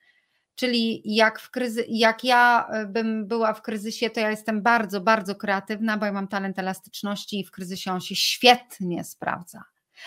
Czyli 0.56 1.02
jak, 1.16 1.40
w 1.40 1.52
kryzy- 1.52 1.86
jak 1.88 2.24
ja 2.24 2.68
y, 2.84 2.88
bym 2.88 3.28
była 3.28 3.54
w 3.54 3.62
kryzysie, 3.62 4.10
to 4.10 4.20
ja 4.20 4.30
jestem 4.30 4.62
bardzo, 4.62 5.02
bardzo 5.02 5.36
kreatywna, 5.36 5.98
bo 5.98 6.06
ja 6.06 6.12
mam 6.12 6.28
talent 6.28 6.60
elastyczności 6.60 7.40
i 7.40 7.46
w 7.46 7.52
kryzysie 7.52 7.92
on 7.92 8.02
się 8.02 8.16
świetnie 8.16 9.04
sprawdza. 9.04 9.64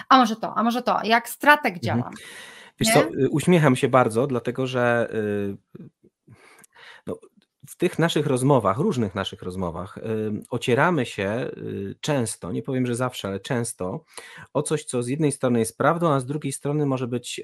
A 0.08 0.18
może 0.18 0.36
to, 0.36 0.58
a 0.58 0.62
może 0.62 0.82
to, 0.82 0.98
jak 1.04 1.28
strateg 1.28 1.74
Mhm. 1.74 1.82
działam. 1.82 2.14
Wiesz 2.80 2.88
Nie? 2.88 2.94
co, 2.94 3.08
y, 3.08 3.28
uśmiecham 3.30 3.76
się 3.76 3.88
bardzo, 3.88 4.26
dlatego 4.26 4.66
że 4.66 5.08
y, 5.14 5.56
no, 7.06 7.18
w 7.68 7.76
tych 7.76 7.98
naszych 7.98 8.26
rozmowach, 8.26 8.78
różnych 8.78 9.14
naszych 9.14 9.42
rozmowach, 9.42 9.98
y, 9.98 10.02
ocieramy 10.50 11.06
się 11.06 11.50
często, 12.00 12.52
nie 12.52 12.62
powiem, 12.62 12.86
że 12.86 12.94
zawsze, 12.94 13.28
ale 13.28 13.40
często, 13.40 14.04
o 14.52 14.62
coś, 14.62 14.84
co 14.84 15.02
z 15.02 15.08
jednej 15.08 15.32
strony 15.32 15.58
jest 15.58 15.78
prawdą, 15.78 16.12
a 16.12 16.20
z 16.20 16.26
drugiej 16.26 16.52
strony 16.52 16.86
może 16.86 17.06
być 17.08 17.40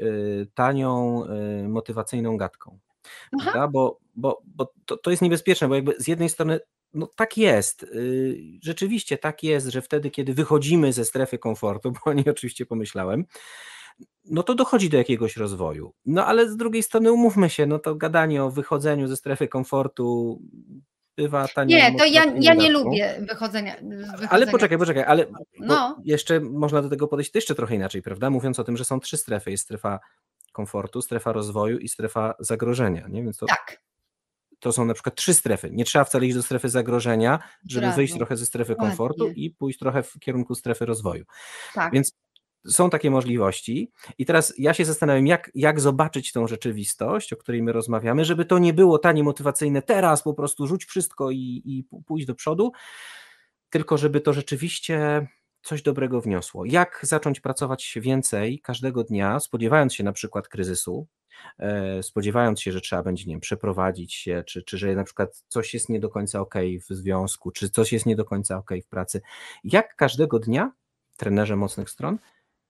tanią, 0.54 1.24
motywacyjną 1.68 2.36
gadką. 2.36 2.78
Bo, 3.72 3.98
bo, 4.14 4.42
bo 4.56 4.72
to, 4.86 4.96
to 4.96 5.10
jest 5.10 5.22
niebezpieczne, 5.22 5.68
bo 5.68 5.74
jakby 5.74 5.94
z 5.98 6.08
jednej 6.08 6.28
strony 6.28 6.60
no 6.94 7.08
tak 7.16 7.36
jest. 7.38 7.82
y, 7.82 8.38
Rzeczywiście 8.62 9.18
tak 9.18 9.42
jest, 9.42 9.66
że 9.66 9.82
wtedy, 9.82 10.10
kiedy 10.10 10.34
wychodzimy 10.34 10.92
ze 10.92 11.04
strefy 11.04 11.38
komfortu, 11.38 11.92
bo 11.92 11.98
o 12.04 12.12
niej 12.12 12.24
oczywiście 12.30 12.66
pomyślałem, 12.66 13.24
no 14.24 14.42
to 14.42 14.54
dochodzi 14.54 14.88
do 14.90 14.96
jakiegoś 14.98 15.36
rozwoju. 15.36 15.92
No 16.06 16.26
ale 16.26 16.48
z 16.50 16.56
drugiej 16.56 16.82
strony 16.82 17.12
umówmy 17.12 17.50
się, 17.50 17.66
no 17.66 17.78
to 17.78 17.94
gadanie 17.94 18.44
o 18.44 18.50
wychodzeniu 18.50 19.06
ze 19.06 19.16
strefy 19.16 19.48
komfortu 19.48 20.40
bywa 21.16 21.48
tanią 21.48 21.76
Nie, 21.76 21.98
to 21.98 22.04
ja, 22.04 22.24
ja 22.40 22.54
nie 22.54 22.70
lubię 22.70 23.16
wychodzenia. 23.28 23.76
wychodzenia 23.82 24.28
Ale 24.30 24.46
poczekaj, 24.46 24.78
poczekaj, 24.78 25.04
ale 25.04 25.26
No. 25.58 25.98
jeszcze 26.04 26.40
można 26.40 26.82
do 26.82 26.88
tego 26.88 27.08
podejść 27.08 27.34
jeszcze 27.34 27.54
trochę 27.54 27.74
inaczej, 27.74 28.02
prawda? 28.02 28.30
Mówiąc 28.30 28.58
o 28.58 28.64
tym, 28.64 28.76
że 28.76 28.84
są 28.84 29.00
trzy 29.00 29.16
strefy. 29.16 29.50
Jest 29.50 29.64
strefa 29.64 30.00
komfortu, 30.60 31.02
strefa 31.02 31.32
rozwoju 31.32 31.78
i 31.78 31.88
strefa 31.88 32.34
zagrożenia. 32.38 33.08
Nie? 33.08 33.22
Więc 33.22 33.36
to, 33.36 33.46
Tak. 33.46 33.82
to 34.58 34.72
są 34.72 34.84
na 34.84 34.94
przykład 34.94 35.14
trzy 35.14 35.34
strefy. 35.34 35.70
Nie 35.72 35.84
trzeba 35.84 36.04
wcale 36.04 36.26
iść 36.26 36.36
do 36.36 36.42
strefy 36.42 36.68
zagrożenia, 36.68 37.38
żeby 37.68 37.86
razu. 37.86 37.96
wyjść 37.96 38.14
trochę 38.14 38.36
ze 38.36 38.46
strefy 38.46 38.72
Dokładnie. 38.72 38.96
komfortu 38.96 39.28
i 39.28 39.50
pójść 39.50 39.78
trochę 39.78 40.02
w 40.02 40.18
kierunku 40.18 40.54
strefy 40.54 40.86
rozwoju. 40.86 41.24
Tak. 41.74 41.92
Więc 41.92 42.12
są 42.66 42.90
takie 42.90 43.10
możliwości. 43.10 43.90
I 44.18 44.26
teraz 44.26 44.54
ja 44.58 44.74
się 44.74 44.84
zastanawiam, 44.84 45.26
jak, 45.26 45.50
jak 45.54 45.80
zobaczyć 45.80 46.32
tą 46.32 46.46
rzeczywistość, 46.46 47.32
o 47.32 47.36
której 47.36 47.62
my 47.62 47.72
rozmawiamy, 47.72 48.24
żeby 48.24 48.44
to 48.44 48.58
nie 48.58 48.74
było 48.74 48.98
tanie 48.98 49.22
motywacyjne 49.24 49.82
teraz, 49.82 50.22
po 50.22 50.34
prostu 50.34 50.66
rzuć 50.66 50.84
wszystko 50.84 51.30
i, 51.30 51.62
i 51.64 51.84
pójść 52.06 52.26
do 52.26 52.34
przodu, 52.34 52.72
tylko 53.70 53.98
żeby 53.98 54.20
to 54.20 54.32
rzeczywiście 54.32 55.26
coś 55.62 55.82
dobrego 55.82 56.20
wniosło. 56.20 56.64
Jak 56.64 57.00
zacząć 57.02 57.40
pracować 57.40 57.98
więcej 58.00 58.60
każdego 58.60 59.04
dnia, 59.04 59.40
spodziewając 59.40 59.94
się 59.94 60.04
na 60.04 60.12
przykład 60.12 60.48
kryzysu, 60.48 61.06
e, 61.58 62.02
spodziewając 62.02 62.60
się, 62.60 62.72
że 62.72 62.80
trzeba 62.80 63.02
będzie, 63.02 63.24
nie 63.24 63.34
wiem, 63.34 63.40
przeprowadzić 63.40 64.14
się, 64.14 64.44
czy, 64.46 64.62
czy 64.62 64.78
że 64.78 64.94
na 64.94 65.04
przykład 65.04 65.44
coś 65.48 65.74
jest 65.74 65.88
nie 65.88 66.00
do 66.00 66.08
końca 66.08 66.40
ok 66.40 66.54
w 66.88 66.94
związku, 66.94 67.50
czy 67.50 67.70
coś 67.70 67.92
jest 67.92 68.06
nie 68.06 68.16
do 68.16 68.24
końca 68.24 68.56
ok 68.56 68.70
w 68.84 68.88
pracy. 68.88 69.20
Jak 69.64 69.96
każdego 69.96 70.38
dnia, 70.38 70.72
trenerze 71.16 71.56
mocnych 71.56 71.90
stron, 71.90 72.18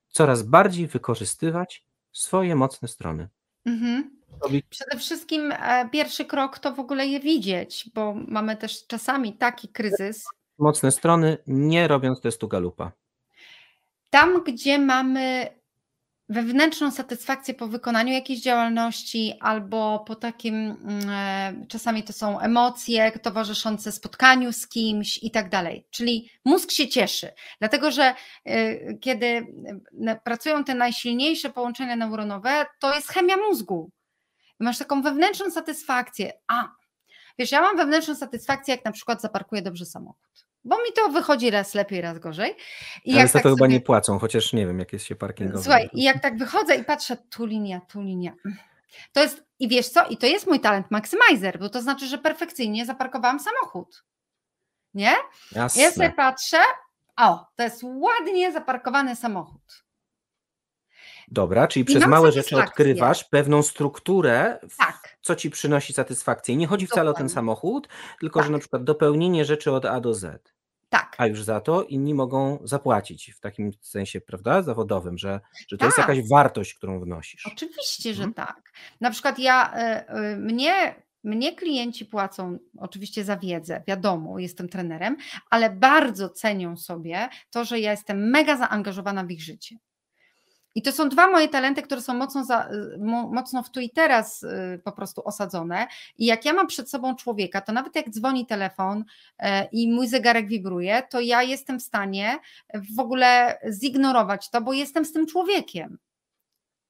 coraz 0.08 0.42
bardziej 0.42 0.86
wykorzystywać 0.86 1.84
swoje 2.12 2.56
mocne 2.56 2.88
strony. 2.88 3.28
Mhm. 3.64 4.20
Przede 4.70 4.98
wszystkim 4.98 5.52
e, 5.52 5.88
pierwszy 5.92 6.24
krok 6.24 6.58
to 6.58 6.74
w 6.74 6.80
ogóle 6.80 7.06
je 7.06 7.20
widzieć, 7.20 7.90
bo 7.94 8.14
mamy 8.14 8.56
też 8.56 8.86
czasami 8.86 9.32
taki 9.32 9.68
kryzys. 9.68 10.24
Wewnętrzną 16.30 16.90
satysfakcję 16.90 17.54
po 17.54 17.66
wykonaniu 17.66 18.12
jakiejś 18.12 18.40
działalności 18.40 19.34
albo 19.40 20.04
po 20.06 20.14
takim, 20.14 20.54
mm, 20.54 21.10
e, 21.10 21.66
czasami 21.68 22.02
to 22.02 22.12
są 22.12 22.40
emocje 22.40 23.18
towarzyszące 23.18 23.92
spotkaniu 23.92 24.52
z 24.52 24.68
kimś 24.68 25.18
i 25.22 25.30
tak 25.30 25.48
dalej. 25.48 25.86
Czyli 25.90 26.30
mózg 26.44 26.70
się 26.70 26.88
cieszy, 26.88 27.32
dlatego 27.58 27.90
że 27.90 28.14
e, 28.44 28.94
kiedy 28.94 29.26
e, 30.06 30.20
pracują 30.24 30.64
te 30.64 30.74
najsilniejsze 30.74 31.50
połączenia 31.50 31.96
neuronowe, 31.96 32.66
to 32.80 32.94
jest 32.94 33.08
chemia 33.08 33.36
mózgu. 33.36 33.90
Masz 34.60 34.78
taką 34.78 35.02
wewnętrzną 35.02 35.50
satysfakcję. 35.50 36.32
A, 36.48 36.68
wiesz, 37.38 37.52
ja 37.52 37.60
mam 37.60 37.76
wewnętrzną 37.76 38.14
satysfakcję, 38.14 38.74
jak 38.74 38.84
na 38.84 38.92
przykład 38.92 39.22
zaparkuję 39.22 39.62
dobrze 39.62 39.86
samochód 39.86 40.49
bo 40.64 40.76
mi 40.76 40.92
to 40.94 41.08
wychodzi 41.08 41.50
raz 41.50 41.74
lepiej, 41.74 42.00
raz 42.00 42.18
gorzej. 42.18 42.56
I 43.04 43.14
Ale 43.14 43.26
za 43.26 43.32
tak 43.32 43.42
to 43.42 43.50
chyba 43.50 43.66
nie 43.66 43.80
płacą, 43.80 44.18
chociaż 44.18 44.52
nie 44.52 44.66
wiem, 44.66 44.78
jak 44.78 44.92
jest 44.92 45.04
się 45.04 45.16
parkingowe. 45.16 45.62
Słuchaj, 45.62 45.88
i 45.92 46.02
jak 46.02 46.22
tak 46.22 46.38
wychodzę 46.38 46.76
i 46.76 46.84
patrzę, 46.84 47.16
tu 47.16 47.46
linia, 47.46 47.80
tu 47.80 48.02
linia. 48.02 48.32
To 49.12 49.22
jest, 49.22 49.44
i 49.58 49.68
wiesz 49.68 49.88
co, 49.88 50.06
i 50.06 50.16
to 50.16 50.26
jest 50.26 50.46
mój 50.46 50.60
talent 50.60 50.90
maximizer, 50.90 51.58
bo 51.58 51.68
to 51.68 51.82
znaczy, 51.82 52.06
że 52.06 52.18
perfekcyjnie 52.18 52.86
zaparkowałam 52.86 53.40
samochód. 53.40 54.04
Nie? 54.94 55.14
Jasne. 55.52 55.82
Ja 55.82 55.90
sobie 55.90 56.10
patrzę, 56.10 56.58
o, 57.16 57.46
to 57.56 57.62
jest 57.62 57.80
ładnie 57.82 58.52
zaparkowany 58.52 59.16
samochód. 59.16 59.84
Dobra, 61.30 61.68
czyli 61.68 61.84
przez 61.84 62.06
małe 62.06 62.32
rzeczy 62.32 62.56
odkrywasz 62.56 63.24
pewną 63.24 63.62
strukturę, 63.62 64.58
tak. 64.78 65.16
co 65.22 65.36
ci 65.36 65.50
przynosi 65.50 65.92
satysfakcję. 65.92 66.56
Nie 66.56 66.66
chodzi 66.66 66.86
wcale 66.86 67.04
Dokładnie. 67.04 67.24
o 67.24 67.28
ten 67.28 67.34
samochód, 67.34 67.88
tylko 68.20 68.40
tak. 68.40 68.46
że 68.46 68.52
na 68.52 68.58
przykład 68.58 68.84
dopełnienie 68.84 69.44
rzeczy 69.44 69.72
od 69.72 69.84
A 69.84 70.00
do 70.00 70.14
Z. 70.14 70.52
Tak. 70.88 71.14
A 71.18 71.26
już 71.26 71.42
za 71.42 71.60
to 71.60 71.82
inni 71.82 72.14
mogą 72.14 72.58
zapłacić 72.64 73.32
w 73.36 73.40
takim 73.40 73.70
sensie, 73.80 74.20
prawda, 74.20 74.62
zawodowym, 74.62 75.18
że, 75.18 75.40
że 75.68 75.76
to 75.76 75.80
tak. 75.80 75.86
jest 75.86 75.98
jakaś 75.98 76.28
wartość, 76.28 76.74
którą 76.74 77.00
wnosisz. 77.00 77.46
Oczywiście, 77.46 78.14
że 78.14 78.24
mhm. 78.24 78.34
tak. 78.34 78.72
Na 79.00 79.10
przykład 79.10 79.38
ja, 79.38 79.74
y, 80.08 80.32
y, 80.32 80.36
mnie 80.36 80.94
mnie 81.24 81.56
klienci 81.56 82.06
płacą 82.06 82.58
oczywiście 82.78 83.24
za 83.24 83.36
wiedzę, 83.36 83.82
wiadomo, 83.86 84.38
jestem 84.38 84.68
trenerem, 84.68 85.16
ale 85.50 85.70
bardzo 85.70 86.28
cenią 86.28 86.76
sobie 86.76 87.28
to, 87.50 87.64
że 87.64 87.80
ja 87.80 87.90
jestem 87.90 88.30
mega 88.30 88.56
zaangażowana 88.56 89.24
w 89.24 89.30
ich 89.30 89.42
życie. 89.42 89.76
I 90.80 90.82
to 90.82 90.92
są 90.92 91.08
dwa 91.08 91.30
moje 91.30 91.48
talenty, 91.48 91.82
które 91.82 92.00
są 92.00 92.14
mocno, 92.14 92.44
za, 92.44 92.68
y, 92.70 92.98
mocno 93.30 93.62
w 93.62 93.70
tu 93.70 93.80
i 93.80 93.90
teraz 93.90 94.42
y, 94.42 94.80
po 94.84 94.92
prostu 94.92 95.22
osadzone. 95.24 95.86
I 96.18 96.26
jak 96.26 96.44
ja 96.44 96.52
mam 96.52 96.66
przed 96.66 96.90
sobą 96.90 97.16
człowieka, 97.16 97.60
to 97.60 97.72
nawet 97.72 97.96
jak 97.96 98.10
dzwoni 98.10 98.46
telefon 98.46 99.04
e, 99.38 99.68
i 99.72 99.92
mój 99.92 100.08
zegarek 100.08 100.48
wibruje, 100.48 101.02
to 101.10 101.20
ja 101.20 101.42
jestem 101.42 101.80
w 101.80 101.82
stanie 101.82 102.38
w 102.96 103.00
ogóle 103.00 103.58
zignorować 103.70 104.50
to, 104.50 104.60
bo 104.60 104.72
jestem 104.72 105.04
z 105.04 105.12
tym 105.12 105.26
człowiekiem. 105.26 105.98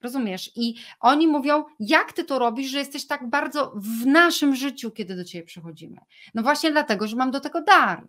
Rozumiesz? 0.02 0.50
I 0.56 0.74
oni 1.00 1.26
mówią, 1.26 1.64
jak 1.80 2.12
ty 2.12 2.24
to 2.24 2.38
robisz, 2.38 2.70
że 2.70 2.78
jesteś 2.78 3.06
tak 3.06 3.30
bardzo 3.30 3.72
w 3.76 4.06
naszym 4.06 4.56
życiu, 4.56 4.90
kiedy 4.90 5.16
do 5.16 5.24
ciebie 5.24 5.44
przychodzimy. 5.44 5.96
No 6.34 6.42
właśnie 6.42 6.70
dlatego, 6.70 7.06
że 7.06 7.16
mam 7.16 7.30
do 7.30 7.40
tego 7.40 7.62
dar. 7.62 8.06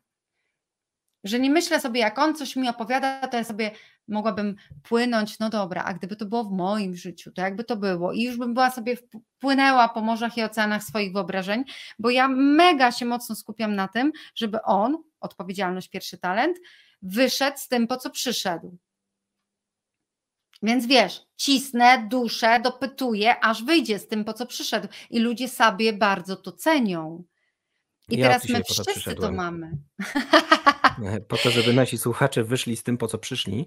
Że 1.24 1.40
nie 1.40 1.50
myślę 1.50 1.80
sobie, 1.80 2.00
jak 2.00 2.20
on 2.20 2.36
coś 2.36 2.56
mi 2.56 2.70
opowiada, 2.70 3.28
to 3.28 3.38
ja 3.38 3.44
sobie 3.44 3.72
mogłabym 4.08 4.56
płynąć, 4.84 5.40
no 5.40 5.50
dobra, 5.50 5.84
a 5.84 5.94
gdyby 5.94 6.16
to 6.16 6.26
było 6.26 6.44
w 6.44 6.52
moim 6.52 6.96
życiu, 6.96 7.32
to 7.32 7.42
jakby 7.42 7.64
to 7.64 7.76
było? 7.76 8.14
I 8.14 8.24
już 8.24 8.38
bym 8.38 8.54
była 8.54 8.72
sobie 8.72 8.98
płynęła 9.40 9.90
po 9.90 10.02
morzach 10.02 10.38
i 10.38 10.44
oceanach 10.44 10.84
swoich 10.84 11.14
wyobrażeń, 11.14 11.64
bo 12.00 12.10
ja 12.10 12.28
mega 12.28 12.92
się 12.92 13.06
mocno 13.06 13.36
skupiam 13.36 13.76
na 13.76 13.88
tym, 13.88 14.12
żeby 14.36 14.62
on, 14.62 14.98
odpowiedzialność, 15.20 15.90
pierwszy 15.90 16.18
talent, 16.18 16.58
wyszedł 17.02 17.58
z 17.58 17.68
tym, 17.68 17.88
po 17.88 17.98
co 17.98 18.10
przyszedł. 18.10 18.78
Więc 20.64 20.86
wiesz, 20.86 21.22
cisnę 21.38 22.08
duszę, 22.10 22.60
dopytuję, 22.60 23.46
aż 23.46 23.64
wyjdzie 23.64 24.00
z 24.00 24.08
tym, 24.08 24.26
po 24.26 24.34
co 24.34 24.46
przyszedł. 24.46 24.88
I 25.10 25.20
ludzie 25.20 25.48
sobie 25.48 25.94
bardzo 25.94 26.36
to 26.36 26.52
cenią. 26.52 27.24
I 28.10 28.18
ja 28.18 28.28
teraz 28.28 28.50
my 28.50 28.64
wszyscy 28.64 29.16
to 29.16 29.32
mamy. 29.32 29.72
Po 31.28 31.38
to, 31.38 31.50
żeby 31.50 31.74
nasi 31.74 31.98
słuchacze 31.98 32.44
wyszli 32.44 32.78
z 32.78 32.84
tym, 32.84 32.98
po 32.98 33.08
co 33.08 33.18
przyszli. 33.18 33.66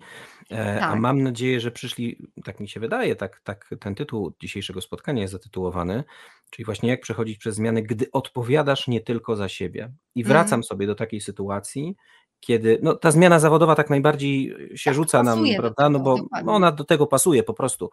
E, 0.50 0.80
tak. 0.80 0.82
A 0.82 0.96
mam 0.96 1.22
nadzieję, 1.22 1.60
że 1.60 1.70
przyszli, 1.70 2.18
tak 2.44 2.60
mi 2.60 2.68
się 2.68 2.80
wydaje, 2.80 3.16
tak, 3.16 3.40
tak 3.44 3.74
ten 3.80 3.94
tytuł 3.94 4.32
dzisiejszego 4.40 4.80
spotkania 4.80 5.22
jest 5.22 5.32
zatytułowany, 5.32 6.04
czyli 6.50 6.64
właśnie 6.66 6.88
jak 6.88 7.00
przechodzić 7.00 7.38
przez 7.38 7.54
zmiany, 7.54 7.82
gdy 7.82 8.06
odpowiadasz 8.12 8.88
nie 8.88 9.00
tylko 9.00 9.36
za 9.36 9.48
siebie. 9.48 9.92
I 10.14 10.24
wracam 10.24 10.54
mm. 10.54 10.64
sobie 10.64 10.86
do 10.86 10.94
takiej 10.94 11.20
sytuacji, 11.20 11.96
kiedy 12.40 12.78
no, 12.82 12.94
ta 12.94 13.10
zmiana 13.10 13.38
zawodowa 13.38 13.74
tak 13.74 13.90
najbardziej 13.90 14.56
się 14.74 14.90
tak, 14.90 14.94
rzuca 14.94 15.22
nam, 15.22 15.44
prawda? 15.58 15.88
No 15.88 16.00
bo 16.00 16.18
ona 16.46 16.72
do 16.72 16.84
tego 16.84 17.06
pasuje 17.06 17.42
po 17.42 17.54
prostu. 17.54 17.90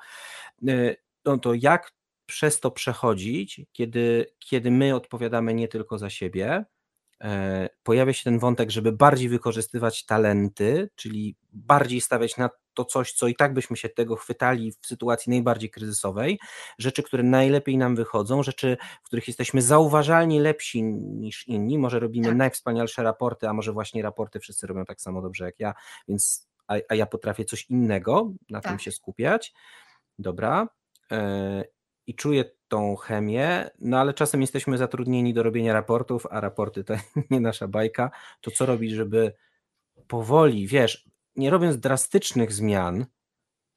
E, 0.68 0.96
no 1.26 1.38
to 1.38 1.54
jak 1.54 1.92
przez 2.26 2.60
to 2.60 2.72
przechodzić, 2.72 3.62
kiedy, 3.72 4.26
kiedy 4.40 4.72
my 4.72 4.96
odpowiadamy 4.96 5.54
nie 5.54 5.68
tylko 5.68 5.98
za 5.98 6.10
siebie, 6.10 6.66
pojawia 7.84 8.13
się 8.13 8.24
ten 8.24 8.39
wątek, 8.39 8.72
żeby 8.72 8.91
bardziej 8.91 9.30
wykorzystywać 9.30 10.05
talenty, 10.05 10.89
czyli 10.95 11.36
bardziej 11.53 12.01
stawiać 12.01 12.38
na 12.38 12.49
to 12.74 12.86
coś, 12.86 13.13
co 13.13 13.28
i 13.28 13.36
tak 13.36 13.53
byśmy 13.53 13.78
się 13.78 13.89
tego 13.89 14.15
chwytali 14.15 14.72
w 14.82 14.88
sytuacji 14.88 15.30
najbardziej 15.30 15.69
kryzysowej, 15.69 16.39
rzeczy, 16.78 17.03
które 17.03 17.24
najlepiej 17.24 17.78
nam 17.78 17.95
wychodzą, 17.95 18.43
rzeczy, 18.43 18.78
w 19.03 19.05
których 19.05 19.28
jesteśmy 19.28 19.61
zauważalnie 19.61 20.41
lepsi 20.41 20.84
niż 20.84 21.47
inni, 21.47 21.78
może 21.78 21.99
robimy 21.99 22.28
tak. 22.28 22.36
najwspanialsze 22.36 23.03
raporty, 23.03 23.47
a 23.47 23.53
może 23.53 23.72
właśnie 23.72 24.01
raporty 24.01 24.39
wszyscy 24.39 24.67
robią 24.67 24.86
tak 24.86 25.01
samo 25.01 25.22
dobrze 25.22 25.45
jak 25.45 25.59
ja, 25.59 25.74
więc 26.07 26.47
a, 26.67 26.76
a 26.89 26.95
ja 26.95 27.05
potrafię 27.05 27.45
coś 27.45 27.69
innego, 27.69 28.32
na 28.49 28.61
tak. 28.61 28.72
tym 28.72 28.80
się 28.80 28.91
skupiać. 28.91 29.53
Dobra. 30.19 30.67
E, 31.11 31.63
i 32.07 32.15
czuję 32.15 32.45
tą 32.72 32.95
chemię, 32.95 33.69
no 33.80 33.99
ale 33.99 34.13
czasem 34.13 34.41
jesteśmy 34.41 34.78
zatrudnieni 34.78 35.34
do 35.34 35.43
robienia 35.43 35.74
raportów, 35.74 36.28
a 36.30 36.41
raporty 36.41 36.84
to 36.84 36.93
nie 37.32 37.39
nasza 37.39 37.67
bajka. 37.67 38.11
To 38.41 38.51
co 38.51 38.65
robić, 38.65 38.91
żeby 38.91 39.34
powoli, 40.07 40.67
wiesz, 40.67 41.09
nie 41.36 41.49
robiąc 41.49 41.80
drastycznych 41.80 42.53
zmian, 42.53 43.05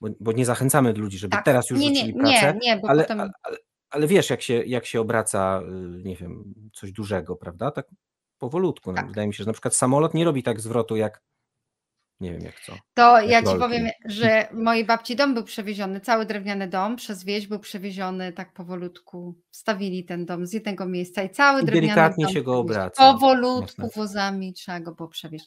bo, 0.01 0.09
bo 0.21 0.33
nie 0.33 0.47
zachęcamy 0.47 0.93
ludzi, 0.93 1.19
żeby 1.19 1.31
tak. 1.31 1.45
teraz 1.45 1.71
już 1.71 1.81
nie, 1.81 1.89
rzucili 1.89 2.15
nie, 2.15 2.21
pracę, 2.21 2.59
nie, 2.63 2.75
nie, 2.75 2.81
bo 2.81 2.89
ale, 2.89 3.03
potem... 3.03 3.21
ale, 3.21 3.31
ale, 3.43 3.57
ale, 3.91 4.07
wiesz, 4.07 4.31
jak 4.31 4.43
się, 4.43 4.55
jak 4.65 4.87
się 4.87 5.01
obraca, 5.01 5.63
y, 5.99 6.03
nie 6.05 6.17
wiem, 6.17 6.55
coś 6.73 6.93
dużego, 6.93 7.37
prawda? 7.37 7.71
Tak 7.71 7.87
powolutku. 8.39 8.93
No, 8.93 8.97
tak. 8.97 9.09
Wydaje 9.09 9.29
mi 9.29 9.35
się, 9.35 9.45
że 9.45 9.51
na 9.51 9.53
przykład 9.53 9.77
samolot 9.77 10.15
nie 10.15 10.25
robi 10.25 10.43
tak 10.43 10.61
zwrotu 10.61 10.97
jak 10.97 11.23
nie 12.25 12.33
wiem 12.33 12.45
jak 12.45 12.61
co. 12.61 12.73
To 12.95 13.21
jak 13.21 13.31
ja 13.31 13.53
ci 13.53 13.59
powiem, 13.59 13.89
że 14.05 14.49
mojej 14.53 14.85
babci 14.85 15.17
dom 15.17 15.35
był 15.35 15.45
przewieziony, 15.45 16.01
cały 16.01 16.27
drewniany 16.27 16.69
dom 16.69 16.97
przez 16.97 17.25
wieś 17.25 17.47
był 17.47 17.59
przewieziony 17.59 18.33
tak 18.33 18.53
powolutku. 18.53 19.35
Wstawili 19.51 20.05
ten 20.05 20.27
dom 20.27 20.47
z 20.47 20.53
jednego 20.53 20.87
miejsca 20.87 21.23
i 21.23 21.31
cały 21.31 21.63
I 21.63 21.65
drewniany 21.65 21.87
delikatnie 21.87 22.25
dom 22.25 22.35
się 22.35 22.43
go 22.43 22.59
obraca. 22.59 23.13
Powolutku 23.13 23.91
wozami 23.97 24.53
trzeba 24.53 24.81
go 24.81 24.95
było 24.95 25.09
przewieźć. 25.09 25.47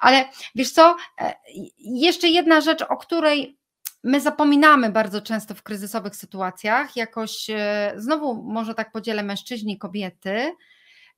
Ale 0.00 0.24
wiesz 0.54 0.70
co, 0.70 0.96
e, 1.20 1.34
jeszcze 1.78 2.28
jedna 2.28 2.60
rzecz, 2.60 2.82
o 2.82 2.96
której 2.96 3.58
my 4.04 4.20
zapominamy 4.20 4.90
bardzo 4.90 5.22
często 5.22 5.54
w 5.54 5.62
kryzysowych 5.62 6.16
sytuacjach, 6.16 6.96
jakoś 6.96 7.50
e, 7.50 7.92
znowu 7.96 8.42
może 8.42 8.74
tak 8.74 8.92
podzielę 8.92 9.22
mężczyźni, 9.22 9.78
kobiety, 9.78 10.52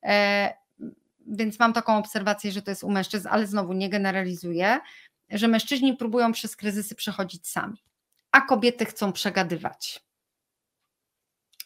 e, 0.02 0.54
więc 1.28 1.58
mam 1.58 1.72
taką 1.72 1.96
obserwację, 1.98 2.52
że 2.52 2.62
to 2.62 2.70
jest 2.70 2.84
u 2.84 2.90
mężczyzn, 2.90 3.28
ale 3.30 3.46
znowu 3.46 3.72
nie 3.72 3.88
generalizuję, 3.88 4.80
że 5.30 5.48
mężczyźni 5.48 5.96
próbują 5.96 6.32
przez 6.32 6.56
kryzysy 6.56 6.94
przechodzić 6.94 7.48
sami, 7.48 7.82
a 8.32 8.40
kobiety 8.40 8.84
chcą 8.84 9.12
przegadywać. 9.12 10.04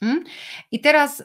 Hmm? 0.01 0.25
I 0.71 0.81
teraz 0.81 1.21
y, 1.21 1.25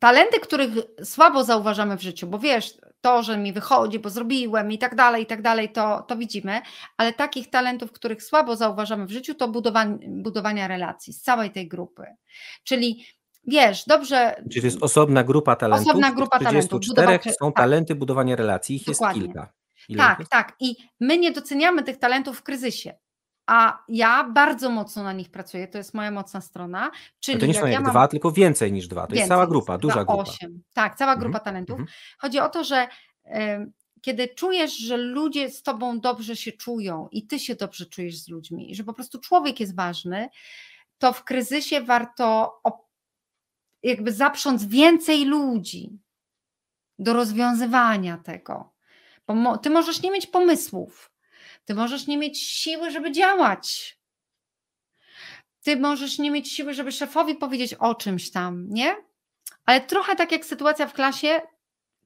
talenty, 0.00 0.40
których 0.40 0.70
słabo 1.04 1.44
zauważamy 1.44 1.96
w 1.96 2.02
życiu, 2.02 2.26
bo 2.26 2.38
wiesz, 2.38 2.74
to, 3.00 3.22
że 3.22 3.38
mi 3.38 3.52
wychodzi, 3.52 3.98
bo 3.98 4.10
zrobiłem 4.10 4.72
i 4.72 4.78
tak 4.78 4.94
dalej, 4.94 5.22
i 5.22 5.26
tak 5.26 5.42
dalej, 5.42 5.72
to, 5.72 6.02
to 6.02 6.16
widzimy, 6.16 6.60
ale 6.96 7.12
takich 7.12 7.50
talentów, 7.50 7.92
których 7.92 8.22
słabo 8.22 8.56
zauważamy 8.56 9.06
w 9.06 9.10
życiu, 9.10 9.34
to 9.34 9.48
budowanie, 9.48 9.98
budowania 10.08 10.68
relacji 10.68 11.12
z 11.12 11.22
całej 11.22 11.50
tej 11.50 11.68
grupy. 11.68 12.06
Czyli 12.64 13.06
wiesz, 13.44 13.84
dobrze. 13.86 14.42
Czyli 14.50 14.60
to 14.60 14.66
jest 14.66 14.82
osobna 14.82 15.24
grupa 15.24 15.56
talentów. 15.56 15.88
Osobna 15.88 16.12
grupa 16.12 16.38
talentów. 16.38 16.80
Budować, 16.88 17.24
są 17.24 17.52
tak. 17.52 17.56
talenty 17.56 17.94
budowania 17.94 18.36
relacji, 18.36 18.76
ich 18.76 18.84
Dokładnie. 18.84 19.22
jest 19.22 19.32
kilka. 19.32 19.52
Ile 19.88 19.98
tak, 19.98 20.18
jest? 20.18 20.30
tak. 20.30 20.56
I 20.60 20.76
my 21.00 21.18
nie 21.18 21.32
doceniamy 21.32 21.82
tych 21.82 21.98
talentów 21.98 22.38
w 22.38 22.42
kryzysie. 22.42 22.94
A 23.46 23.84
ja 23.88 24.24
bardzo 24.24 24.70
mocno 24.70 25.02
na 25.02 25.12
nich 25.12 25.30
pracuję, 25.30 25.68
to 25.68 25.78
jest 25.78 25.94
moja 25.94 26.10
mocna 26.10 26.40
strona. 26.40 26.90
Czyli 27.20 27.38
to 27.38 27.46
nie 27.46 27.54
są 27.54 27.66
jak, 27.66 27.72
ja 27.72 27.80
dwa, 27.80 27.92
mam... 27.92 28.08
tylko 28.08 28.32
więcej 28.32 28.72
niż 28.72 28.88
dwa. 28.88 29.00
To 29.00 29.06
więcej, 29.06 29.18
jest 29.18 29.28
cała 29.28 29.46
grupa, 29.46 29.78
duża 29.78 30.04
grupa. 30.04 30.22
Osiem. 30.22 30.62
Tak, 30.72 30.96
cała 30.96 31.16
grupa 31.16 31.38
mhm. 31.38 31.44
talentów. 31.44 31.80
Mhm. 31.80 31.88
Chodzi 32.18 32.40
o 32.40 32.48
to, 32.48 32.64
że 32.64 32.88
y, 33.26 33.30
kiedy 34.00 34.28
czujesz, 34.28 34.76
że 34.76 34.96
ludzie 34.96 35.50
z 35.50 35.62
tobą 35.62 36.00
dobrze 36.00 36.36
się 36.36 36.52
czują 36.52 37.08
i 37.12 37.26
ty 37.26 37.38
się 37.38 37.54
dobrze 37.54 37.86
czujesz 37.86 38.18
z 38.18 38.28
ludźmi, 38.28 38.74
że 38.74 38.84
po 38.84 38.92
prostu 38.92 39.20
człowiek 39.20 39.60
jest 39.60 39.76
ważny, 39.76 40.28
to 40.98 41.12
w 41.12 41.24
kryzysie 41.24 41.80
warto 41.80 42.52
jakby 43.82 44.12
zaprząc 44.12 44.64
więcej 44.64 45.24
ludzi 45.24 45.98
do 46.98 47.12
rozwiązywania 47.12 48.18
tego. 48.18 48.72
Bo 49.26 49.58
ty 49.58 49.70
możesz 49.70 50.02
nie 50.02 50.10
mieć 50.10 50.26
pomysłów. 50.26 51.12
Ty 51.64 51.74
możesz 51.74 52.06
nie 52.06 52.18
mieć 52.18 52.40
siły, 52.40 52.90
żeby 52.90 53.12
działać. 53.12 53.98
Ty 55.62 55.76
możesz 55.76 56.18
nie 56.18 56.30
mieć 56.30 56.52
siły, 56.52 56.74
żeby 56.74 56.92
szefowi 56.92 57.34
powiedzieć 57.34 57.74
o 57.74 57.94
czymś 57.94 58.30
tam, 58.30 58.66
nie? 58.70 58.96
Ale 59.66 59.80
trochę 59.80 60.16
tak 60.16 60.32
jak 60.32 60.44
sytuacja 60.44 60.86
w 60.86 60.92
klasie, 60.92 61.40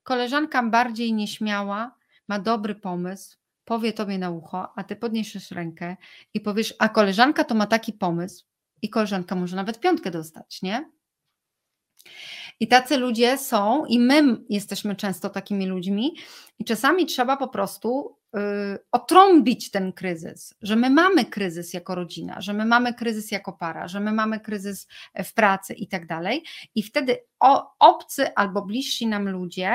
koleżanka 0.03 0.63
bardziej 0.63 1.13
nieśmiała, 1.13 1.95
ma 2.29 2.39
dobry 2.39 2.75
pomysł, 2.75 3.37
powie 3.65 3.93
tobie 3.93 4.19
na 4.19 4.31
ucho, 4.31 4.73
a 4.77 4.85
ty 4.85 4.97
podniesiesz 4.97 5.51
rękę 5.51 5.97
i 6.35 6.41
powiesz, 6.41 6.75
a 6.79 6.89
koleżanka 6.89 7.45
to 7.45 7.55
ma 7.55 7.67
taki 7.67 7.93
pomysł 7.93 8.45
i 8.83 8.91
koleżanka 8.91 9.35
może 9.35 9.57
nawet 9.57 9.81
piątkę 9.81 10.11
dostać, 10.11 10.63
nie? 10.63 10.91
I 12.61 12.69
tacy 12.69 12.97
ludzie 12.97 13.39
są, 13.39 13.85
i 13.85 13.99
my 13.99 14.37
jesteśmy 14.49 14.97
często 14.97 15.31
takimi 15.31 15.67
ludźmi, 15.67 16.15
i 16.59 16.65
czasami 16.65 17.07
trzeba 17.07 17.37
po 17.37 17.49
prostu 17.49 18.17
y, 18.37 18.39
otrąbić 18.93 19.71
ten 19.71 19.93
kryzys, 19.93 20.55
że 20.63 20.77
my 20.77 20.91
mamy 20.91 21.25
kryzys 21.25 21.75
jako 21.75 21.95
rodzina, 21.95 22.41
że 22.41 22.53
my 22.53 22.65
mamy 22.65 22.95
kryzys 22.95 23.31
jako 23.31 23.53
para, 23.53 23.89
że 23.89 24.01
my 24.01 24.13
mamy 24.13 24.41
kryzys 24.41 24.87
w 25.25 25.35
pracy 25.35 25.75
i 25.75 25.89
tak 25.89 26.07
dalej. 26.07 26.45
I 26.75 26.83
wtedy 26.83 27.19
o, 27.41 27.73
obcy 27.79 28.35
albo 28.35 28.63
bliżsi 28.63 29.07
nam 29.07 29.29
ludzie 29.29 29.75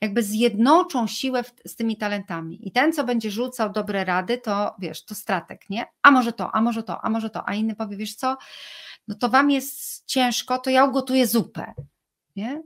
jakby 0.00 0.22
zjednoczą 0.22 1.06
siłę 1.06 1.42
w, 1.42 1.52
z 1.66 1.76
tymi 1.76 1.96
talentami. 1.96 2.68
I 2.68 2.72
ten, 2.72 2.92
co 2.92 3.04
będzie 3.04 3.30
rzucał 3.30 3.72
dobre 3.72 4.04
rady, 4.04 4.38
to 4.38 4.74
wiesz, 4.78 5.04
to 5.04 5.14
stratek, 5.14 5.70
nie? 5.70 5.86
A 6.02 6.10
może 6.10 6.32
to, 6.32 6.54
a 6.54 6.60
może 6.60 6.82
to, 6.82 7.04
a 7.04 7.10
może 7.10 7.30
to, 7.30 7.48
a 7.48 7.54
inny 7.54 7.74
powie, 7.74 7.96
wiesz 7.96 8.14
co, 8.14 8.36
no 9.08 9.14
to 9.14 9.28
wam 9.28 9.50
jest 9.50 10.06
ciężko, 10.06 10.58
to 10.58 10.70
ja 10.70 10.84
ugotuję 10.84 11.26
zupę, 11.26 11.74
nie? 12.36 12.62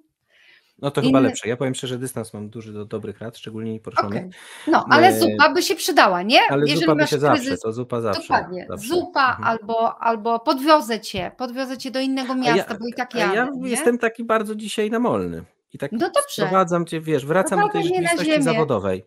No 0.78 0.91
to 0.91 1.01
chyba 1.01 1.20
lepsze. 1.20 1.49
Ja 1.49 1.57
powiem 1.57 1.74
szczerze, 1.74 1.99
dystans 1.99 2.35
mam 2.35 2.49
duży 2.49 2.72
do 2.72 2.85
dobrych 2.85 3.20
rad, 3.20 3.39
szczególnie 3.39 3.72
nieporuszonych. 3.72 4.18
Okay. 4.18 4.30
No, 4.66 4.87
ale 4.91 5.09
e... 5.09 5.20
zupa 5.20 5.53
by 5.55 5.62
się 5.62 5.74
przydała, 5.74 6.22
nie? 6.22 6.41
Ale 6.51 6.61
Jeżeli 6.61 6.80
zupa 6.80 6.95
by 6.95 7.03
się 7.03 7.07
kryzys... 7.09 7.20
zawsze, 7.22 7.57
to 7.59 7.72
zupa 7.72 8.01
zawsze. 8.01 8.22
Dokładnie, 8.22 8.66
zawsze. 8.68 8.89
zupa 8.89 9.28
mhm. 9.28 9.45
albo, 9.45 10.03
albo 10.03 10.41
podwiozę 10.41 11.01
cię, 11.01 11.30
podwiozę 11.37 11.78
cię 11.78 11.91
do 11.91 12.01
innego 12.01 12.35
miasta, 12.35 12.72
ja, 12.72 12.78
bo 12.78 12.87
i 12.87 12.93
tak 12.93 13.14
jadę, 13.14 13.37
Ja 13.37 13.49
nie? 13.55 13.70
jestem 13.70 13.99
taki 13.99 14.24
bardzo 14.24 14.55
dzisiaj 14.55 14.91
namolny. 14.91 15.45
I 15.72 15.78
tak 15.78 15.92
no 15.92 16.10
sprowadzam 16.28 16.86
cię, 16.86 17.00
wiesz, 17.00 17.26
wracam 17.26 17.60
do 17.60 17.68
tej 17.68 17.82
rzeczywistości 17.82 18.42
zawodowej. 18.42 19.04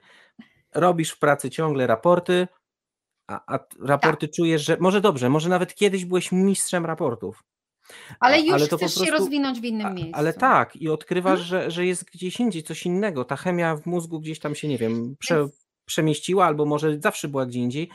Robisz 0.76 1.12
w 1.12 1.20
pracy 1.20 1.50
ciągle 1.50 1.88
raporty, 1.88 2.48
a, 3.28 3.56
a 3.56 3.60
raporty 3.82 4.28
tak. 4.28 4.36
czujesz, 4.36 4.66
że 4.66 4.78
może 4.80 5.02
dobrze, 5.02 5.30
może 5.30 5.50
nawet 5.50 5.76
kiedyś 5.76 6.06
byłeś 6.06 6.32
mistrzem 6.32 6.86
raportów. 6.86 7.44
Ale 8.20 8.42
już 8.42 8.54
ale 8.54 8.66
chcesz 8.66 8.80
prostu, 8.80 9.06
się 9.06 9.12
rozwinąć 9.12 9.62
w 9.62 9.64
innym 9.64 9.96
miejscu. 9.96 10.16
Ale 10.16 10.34
tak, 10.34 10.76
i 10.76 10.90
odkrywasz, 10.90 11.50
hmm? 11.50 11.64
że, 11.64 11.72
że 11.72 11.86
jest 11.86 12.04
gdzieś 12.04 12.40
indziej 12.40 12.64
coś 12.64 12.86
innego. 12.86 13.26
Ta 13.26 13.36
chemia 13.36 13.76
w 13.76 13.86
mózgu 13.86 14.20
gdzieś 14.20 14.40
tam 14.40 14.56
się, 14.56 14.68
nie 14.68 14.78
wiem, 14.78 15.16
prze, 15.20 15.48
przemieściła, 15.86 16.46
albo 16.46 16.66
może 16.66 17.00
zawsze 17.00 17.28
była 17.28 17.46
gdzie 17.46 17.60
indziej. 17.60 17.90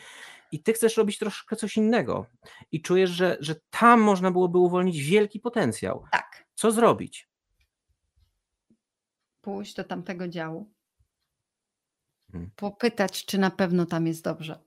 I 0.53 0.63
ty 0.63 0.73
chcesz 0.73 0.97
robić 0.97 1.19
troszkę 1.19 1.57
coś 1.57 1.77
innego. 1.77 2.27
I 2.73 2.83
czujesz, 2.83 3.11
że, 3.11 3.37
że 3.41 3.55
tam 3.71 4.01
można 4.01 4.31
byłoby 4.31 4.59
uwolnić 4.59 5.03
wielki 5.03 5.41
potencjał. 5.41 6.05
Tak. 6.13 6.45
Co 6.55 6.73
zrobić? 6.73 7.30
Pójść 9.41 9.75
do 9.75 9.85
tamtego 9.85 10.29
działu. 10.29 10.71
Hmm. 12.33 12.51
Popytać, 12.57 13.25
czy 13.27 13.39
na 13.39 13.51
pewno 13.51 13.87
tam 13.87 14.07
jest 14.07 14.25
dobrze. 14.25 14.59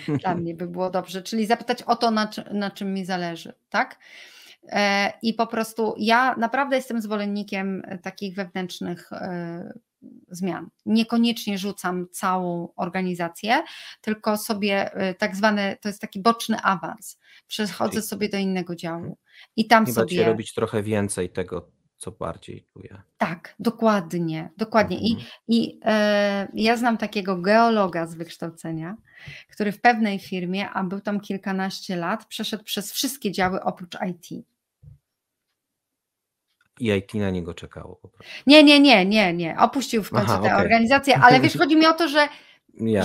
Dla 0.22 0.34
mnie 0.34 0.54
by 0.54 0.66
było 0.66 0.90
dobrze, 0.90 1.22
czyli 1.22 1.46
zapytać 1.46 1.82
o 1.82 1.96
to, 1.96 2.10
na, 2.10 2.30
na 2.52 2.70
czym 2.70 2.94
mi 2.94 3.04
zależy, 3.04 3.52
tak? 3.68 3.98
E, 4.68 5.12
I 5.22 5.34
po 5.34 5.46
prostu 5.46 5.94
ja 5.98 6.36
naprawdę 6.36 6.76
jestem 6.76 7.00
zwolennikiem 7.00 7.82
takich 8.02 8.34
wewnętrznych 8.34 9.12
e, 9.12 9.72
zmian. 10.28 10.68
Niekoniecznie 10.86 11.58
rzucam 11.58 12.06
całą 12.10 12.68
organizację, 12.76 13.62
tylko 14.00 14.36
sobie 14.36 14.92
e, 14.94 15.14
tak 15.14 15.36
zwany, 15.36 15.76
to 15.80 15.88
jest 15.88 16.00
taki 16.00 16.20
boczny 16.20 16.60
awans. 16.62 17.18
Przechodzę 17.46 18.02
sobie 18.02 18.28
do 18.28 18.36
innego 18.36 18.76
działu 18.76 19.18
i 19.56 19.66
tam 19.66 19.86
Chyba 19.86 20.00
sobie. 20.00 20.24
robić 20.24 20.54
trochę 20.54 20.82
więcej 20.82 21.30
tego, 21.30 21.70
co 21.98 22.10
bardziej 22.10 22.64
czuję. 22.72 23.02
Tak, 23.18 23.54
dokładnie, 23.58 24.50
dokładnie. 24.56 24.96
Mhm. 24.96 25.16
I, 25.48 25.56
i 25.56 25.80
e, 25.84 26.48
ja 26.54 26.76
znam 26.76 26.98
takiego 26.98 27.36
geologa 27.36 28.06
z 28.06 28.14
wykształcenia, 28.14 28.96
który 29.50 29.72
w 29.72 29.80
pewnej 29.80 30.18
firmie, 30.18 30.70
a 30.70 30.84
był 30.84 31.00
tam 31.00 31.20
kilkanaście 31.20 31.96
lat, 31.96 32.26
przeszedł 32.26 32.64
przez 32.64 32.92
wszystkie 32.92 33.32
działy 33.32 33.62
oprócz 33.62 33.96
IT. 34.10 34.44
I 36.80 36.88
IT 36.88 37.14
na 37.14 37.30
niego 37.30 37.54
czekało 37.54 37.96
po 37.96 38.08
prostu. 38.08 38.34
Nie, 38.46 38.64
nie, 38.64 38.80
nie, 38.80 39.06
nie, 39.06 39.32
nie. 39.32 39.58
Opuścił 39.58 40.02
w 40.02 40.10
końcu 40.10 40.32
Aha, 40.32 40.42
tę 40.42 40.48
okay. 40.48 40.62
organizację, 40.62 41.18
ale 41.24 41.40
wiesz, 41.40 41.56
chodzi 41.56 41.76
mi 41.76 41.86
o 41.86 41.92
to, 41.92 42.08
że, 42.08 42.28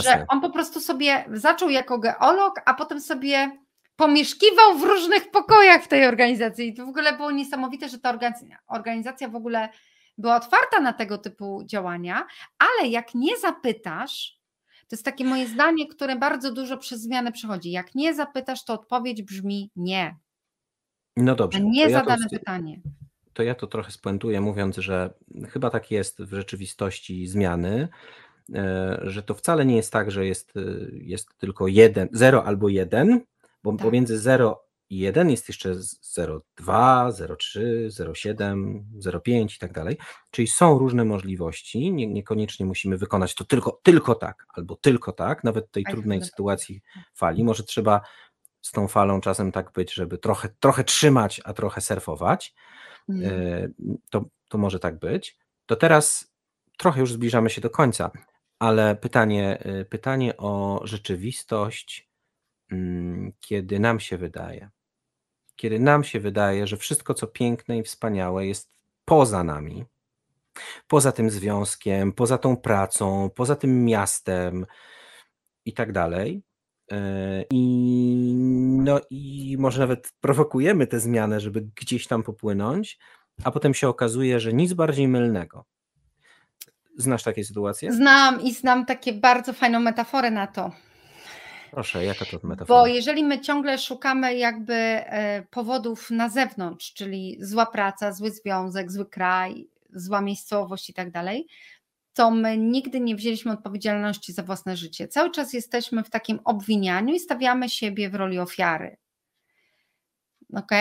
że 0.03 0.25
on 0.27 0.41
po 0.41 0.49
prostu 0.49 0.81
sobie 0.81 1.25
zaczął 1.33 1.69
jako 1.69 1.99
geolog, 1.99 2.61
a 2.65 2.73
potem 2.73 3.01
sobie 3.01 3.62
pomieszkiwał 3.95 4.77
w 4.77 4.83
różnych 4.83 5.31
pokojach 5.31 5.83
w 5.83 5.87
tej 5.87 6.05
organizacji. 6.05 6.67
I 6.67 6.73
to 6.73 6.85
w 6.85 6.89
ogóle 6.89 7.17
było 7.17 7.31
niesamowite, 7.31 7.89
że 7.89 7.99
ta 7.99 8.19
organizacja 8.67 9.29
w 9.29 9.35
ogóle 9.35 9.69
była 10.17 10.35
otwarta 10.35 10.79
na 10.79 10.93
tego 10.93 11.17
typu 11.17 11.63
działania, 11.65 12.27
ale 12.59 12.89
jak 12.89 13.15
nie 13.15 13.37
zapytasz, 13.37 14.39
to 14.87 14.95
jest 14.95 15.05
takie 15.05 15.25
moje 15.25 15.47
zdanie, 15.47 15.87
które 15.87 16.15
bardzo 16.15 16.53
dużo 16.53 16.77
przez 16.77 17.01
zmianę 17.01 17.31
przechodzi. 17.31 17.71
Jak 17.71 17.95
nie 17.95 18.13
zapytasz, 18.13 18.65
to 18.65 18.73
odpowiedź 18.73 19.21
brzmi 19.21 19.71
nie. 19.75 20.15
No 21.17 21.35
dobrze. 21.35 21.59
A 21.59 21.61
nie 21.61 21.89
zadane 21.89 22.25
ja 22.31 22.39
pytanie. 22.39 22.81
To 23.33 23.43
ja 23.43 23.55
to 23.55 23.67
trochę 23.67 23.91
spuentuję, 23.91 24.41
mówiąc, 24.41 24.77
że 24.77 25.13
chyba 25.49 25.69
tak 25.69 25.91
jest 25.91 26.21
w 26.21 26.33
rzeczywistości 26.33 27.27
zmiany, 27.27 27.87
e, 28.55 28.99
że 29.03 29.23
to 29.23 29.33
wcale 29.33 29.65
nie 29.65 29.75
jest 29.75 29.91
tak, 29.91 30.11
że 30.11 30.25
jest, 30.25 30.53
jest 30.93 31.37
tylko 31.37 31.67
jeden, 31.67 32.09
zero 32.11 32.45
albo 32.45 32.69
jeden, 32.69 33.21
bo 33.63 33.71
tak. 33.71 33.81
pomiędzy 33.81 34.19
0 34.19 34.63
i 34.89 34.97
1 34.97 35.29
jest 35.29 35.47
jeszcze 35.47 35.73
0,2, 35.73 36.39
0,3, 37.11 37.87
0,7, 37.87 38.83
0,5 38.99 39.55
i 39.55 39.59
tak 39.59 39.73
dalej. 39.73 39.97
Czyli 40.31 40.47
są 40.47 40.79
różne 40.79 41.05
możliwości, 41.05 41.91
nie, 41.91 42.07
niekoniecznie 42.07 42.65
musimy 42.65 42.97
wykonać 42.97 43.35
to 43.35 43.45
tylko, 43.45 43.79
tylko 43.83 44.15
tak, 44.15 44.45
albo 44.53 44.75
tylko 44.75 45.11
tak, 45.11 45.43
nawet 45.43 45.67
w 45.67 45.71
tej 45.71 45.83
trudnej 45.83 46.23
sytuacji 46.23 46.81
fali. 47.13 47.43
Może 47.43 47.63
trzeba 47.63 48.01
z 48.61 48.71
tą 48.71 48.87
falą 48.87 49.21
czasem 49.21 49.51
tak 49.51 49.71
być, 49.71 49.93
żeby 49.93 50.17
trochę, 50.17 50.49
trochę 50.59 50.83
trzymać, 50.83 51.41
a 51.43 51.53
trochę 51.53 51.81
surfować. 51.81 52.53
Mm. 53.09 53.73
To, 54.09 54.25
to 54.49 54.57
może 54.57 54.79
tak 54.79 54.99
być. 54.99 55.37
To 55.65 55.75
teraz 55.75 56.33
trochę 56.77 56.99
już 56.99 57.13
zbliżamy 57.13 57.49
się 57.49 57.61
do 57.61 57.69
końca, 57.69 58.11
ale 58.59 58.95
pytanie, 58.95 59.59
e, 59.59 59.85
pytanie 59.85 60.37
o 60.37 60.81
rzeczywistość 60.83 62.12
kiedy 63.39 63.79
nam 63.79 63.99
się 63.99 64.17
wydaje, 64.17 64.69
kiedy 65.55 65.79
nam 65.79 66.03
się 66.03 66.19
wydaje, 66.19 66.67
że 66.67 66.77
wszystko, 66.77 67.13
co 67.13 67.27
piękne 67.27 67.77
i 67.77 67.83
wspaniałe, 67.83 68.47
jest 68.47 68.71
poza 69.05 69.43
nami, 69.43 69.85
poza 70.87 71.11
tym 71.11 71.29
związkiem, 71.29 72.13
poza 72.13 72.37
tą 72.37 72.57
pracą, 72.57 73.29
poza 73.35 73.55
tym 73.55 73.85
miastem 73.85 74.65
i 75.65 75.73
tak 75.73 75.91
dalej. 75.91 76.43
E, 76.91 77.45
I, 77.51 78.33
no, 78.77 79.01
I 79.09 79.55
może 79.59 79.79
nawet 79.79 80.13
prowokujemy 80.21 80.87
tę 80.87 80.99
zmianę, 80.99 81.39
żeby 81.39 81.61
gdzieś 81.75 82.07
tam 82.07 82.23
popłynąć, 82.23 82.99
a 83.43 83.51
potem 83.51 83.73
się 83.73 83.87
okazuje, 83.87 84.39
że 84.39 84.53
nic 84.53 84.73
bardziej 84.73 85.07
mylnego. 85.07 85.65
Znasz 86.97 87.23
takie 87.23 87.43
sytuacje? 87.43 87.93
Znam 87.93 88.41
i 88.41 88.53
znam 88.53 88.85
takie 88.85 89.13
bardzo 89.13 89.53
fajną 89.53 89.79
metaforę 89.79 90.31
na 90.31 90.47
to. 90.47 90.71
Proszę, 91.73 92.05
jaka 92.05 92.25
to 92.25 92.39
metafora? 92.43 92.79
Bo 92.79 92.87
jeżeli 92.87 93.23
my 93.23 93.41
ciągle 93.41 93.77
szukamy 93.77 94.35
jakby 94.35 94.73
e, 94.73 95.43
powodów 95.49 96.11
na 96.11 96.29
zewnątrz, 96.29 96.93
czyli 96.93 97.37
zła 97.39 97.65
praca, 97.65 98.13
zły 98.13 98.31
związek, 98.31 98.91
zły 98.91 99.05
kraj, 99.05 99.67
zła 99.93 100.21
miejscowość 100.21 100.89
i 100.89 100.93
tak 100.93 101.11
dalej, 101.11 101.47
to 102.13 102.31
my 102.31 102.57
nigdy 102.57 102.99
nie 102.99 103.15
wzięliśmy 103.15 103.51
odpowiedzialności 103.51 104.33
za 104.33 104.43
własne 104.43 104.77
życie. 104.77 105.07
Cały 105.07 105.31
czas 105.31 105.53
jesteśmy 105.53 106.03
w 106.03 106.09
takim 106.09 106.39
obwinianiu 106.43 107.13
i 107.13 107.19
stawiamy 107.19 107.69
siebie 107.69 108.09
w 108.09 108.15
roli 108.15 108.39
ofiary. 108.39 108.97
Ok? 110.53 110.71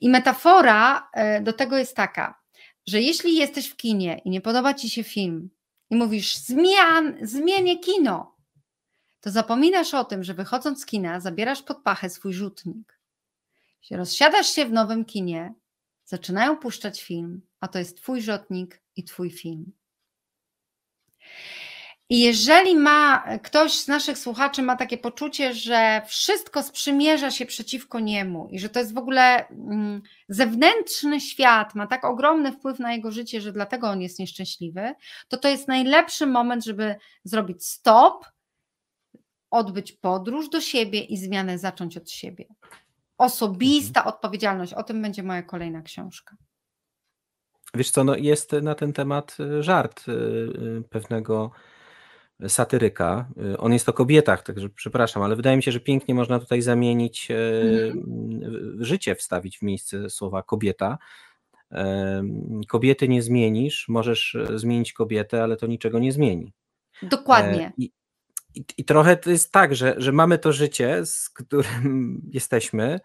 I 0.00 0.08
metafora 0.08 1.08
e, 1.12 1.40
do 1.40 1.52
tego 1.52 1.78
jest 1.78 1.96
taka, 1.96 2.40
że 2.86 3.00
jeśli 3.00 3.36
jesteś 3.36 3.68
w 3.68 3.76
kinie 3.76 4.20
i 4.24 4.30
nie 4.30 4.40
podoba 4.40 4.74
ci 4.74 4.90
się 4.90 5.04
film 5.04 5.50
i 5.90 5.96
mówisz 5.96 6.36
zmian, 6.36 7.16
zmienię 7.22 7.78
kino, 7.78 8.37
to 9.20 9.30
zapominasz 9.30 9.94
o 9.94 10.04
tym, 10.04 10.24
że 10.24 10.34
wychodząc 10.34 10.82
z 10.82 10.86
kina 10.86 11.20
zabierasz 11.20 11.62
pod 11.62 11.82
pachę 11.82 12.10
swój 12.10 12.32
rzutnik. 12.32 12.98
Rozsiadasz 13.90 14.48
się 14.48 14.66
w 14.66 14.72
nowym 14.72 15.04
kinie, 15.04 15.54
zaczynają 16.04 16.56
puszczać 16.56 17.02
film, 17.02 17.42
a 17.60 17.68
to 17.68 17.78
jest 17.78 17.96
twój 17.96 18.22
rzutnik 18.22 18.82
i 18.96 19.04
twój 19.04 19.30
film. 19.30 19.72
I 22.10 22.20
jeżeli 22.20 22.76
ma 22.76 23.24
ktoś 23.42 23.72
z 23.72 23.88
naszych 23.88 24.18
słuchaczy 24.18 24.62
ma 24.62 24.76
takie 24.76 24.98
poczucie, 24.98 25.54
że 25.54 26.02
wszystko 26.06 26.62
sprzymierza 26.62 27.30
się 27.30 27.46
przeciwko 27.46 28.00
niemu 28.00 28.48
i 28.50 28.58
że 28.58 28.68
to 28.68 28.80
jest 28.80 28.94
w 28.94 28.98
ogóle 28.98 29.48
mm, 29.48 30.02
zewnętrzny 30.28 31.20
świat, 31.20 31.74
ma 31.74 31.86
tak 31.86 32.04
ogromny 32.04 32.52
wpływ 32.52 32.78
na 32.78 32.92
jego 32.92 33.12
życie, 33.12 33.40
że 33.40 33.52
dlatego 33.52 33.88
on 33.88 34.00
jest 34.00 34.18
nieszczęśliwy, 34.18 34.94
to 35.28 35.36
to 35.36 35.48
jest 35.48 35.68
najlepszy 35.68 36.26
moment, 36.26 36.64
żeby 36.64 36.96
zrobić 37.24 37.66
stop, 37.66 38.24
odbyć 39.50 39.92
podróż 39.92 40.48
do 40.48 40.60
siebie 40.60 41.00
i 41.00 41.16
zmianę 41.16 41.58
zacząć 41.58 41.96
od 41.96 42.10
siebie. 42.10 42.44
Osobista 43.18 44.00
Mhm. 44.00 44.14
odpowiedzialność. 44.14 44.72
O 44.72 44.82
tym 44.82 45.02
będzie 45.02 45.22
moja 45.22 45.42
kolejna 45.42 45.82
książka. 45.82 46.36
Wiesz 47.74 47.90
co, 47.90 48.04
no 48.04 48.16
jest 48.16 48.52
na 48.52 48.74
ten 48.74 48.92
temat 48.92 49.36
y, 49.40 49.62
żart 49.62 50.08
y, 50.08 50.12
y, 50.12 50.82
pewnego 50.90 51.50
satyryka. 52.48 53.28
On 53.58 53.72
jest 53.72 53.88
o 53.88 53.92
kobietach, 53.92 54.42
także 54.42 54.68
przepraszam, 54.68 55.22
ale 55.22 55.36
wydaje 55.36 55.56
mi 55.56 55.62
się, 55.62 55.72
że 55.72 55.80
pięknie 55.80 56.14
można 56.14 56.38
tutaj 56.38 56.62
zamienić 56.62 57.28
Mhm. 57.30 58.76
życie, 58.84 59.14
wstawić 59.14 59.58
w 59.58 59.62
miejsce 59.62 60.10
słowa 60.10 60.42
kobieta. 60.42 60.98
Kobiety 62.68 63.08
nie 63.08 63.22
zmienisz, 63.22 63.88
możesz 63.88 64.34
e, 64.34 64.58
zmienić 64.58 64.92
kobietę, 64.92 65.42
ale 65.42 65.56
to 65.56 65.66
niczego 65.66 65.98
nie 65.98 66.12
zmieni. 66.12 66.52
E, 67.02 67.06
Dokładnie. 67.06 67.72
I, 67.78 67.90
i, 68.54 68.64
i 68.76 68.84
trochę 68.84 69.16
to 69.16 69.30
jest 69.30 69.52
tak, 69.52 69.74
że, 69.76 69.94
że 69.98 70.12
mamy 70.12 70.38
to 70.38 70.52
życie, 70.52 71.06
z 71.06 71.30
którym 71.30 72.20
jesteśmy 72.32 73.00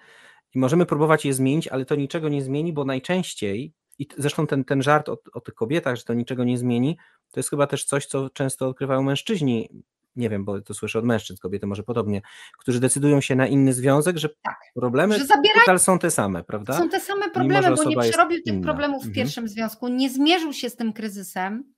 i 0.56 0.60
możemy 0.60 0.86
próbować 0.86 1.26
je 1.26 1.34
zmienić, 1.34 1.68
ale 1.68 1.86
to 1.86 1.96
niczego 1.96 2.30
nie 2.30 2.42
zmieni, 2.44 2.74
bo 2.74 2.86
najczęściej, 2.86 3.74
i 4.00 4.08
zresztą 4.18 4.48
ten, 4.48 4.64
ten 4.64 4.82
żart 4.82 5.10
o, 5.10 5.18
o 5.34 5.42
tych 5.42 5.54
kobietach, 5.56 5.96
że 5.96 6.04
to 6.04 6.14
niczego 6.14 6.44
nie 6.44 6.58
zmieni, 6.58 6.98
to 7.32 7.40
jest 7.40 7.50
chyba 7.50 7.68
też 7.68 7.86
coś, 7.86 8.06
co 8.06 8.30
często 8.30 8.68
odkrywają 8.68 9.04
mężczyźni. 9.04 9.70
Nie 10.16 10.30
wiem, 10.30 10.46
bo 10.46 10.62
to 10.62 10.74
słyszę 10.74 11.00
od 11.00 11.06
mężczyzn, 11.06 11.40
kobiety 11.42 11.68
może 11.68 11.84
podobnie, 11.84 12.22
którzy 12.60 12.80
decydują 12.80 13.22
się 13.22 13.36
na 13.36 13.48
inny 13.48 13.74
związek, 13.74 14.18
że 14.18 14.30
Tak, 14.30 14.58
problemy 14.76 15.20
że 15.20 15.26
zabierają 15.26 15.78
są 15.80 16.00
te 16.00 16.12
same, 16.12 16.44
prawda? 16.44 16.74
Są 16.78 16.90
te 16.90 17.00
same 17.00 17.22
Mimo, 17.22 17.34
problemy, 17.34 17.64
że 17.78 17.84
bo 17.84 17.90
nie 17.90 17.98
przerobił 18.12 18.38
tych 18.44 18.54
inna. 18.54 18.64
problemów 18.64 19.02
w 19.04 19.08
Mhm. 19.08 19.14
pierwszym 19.16 19.48
związku, 19.48 19.88
nie 19.88 20.10
zmierzył 20.10 20.54
się 20.54 20.70
z 20.70 20.76
tym 20.76 20.94
kryzysem, 20.94 21.73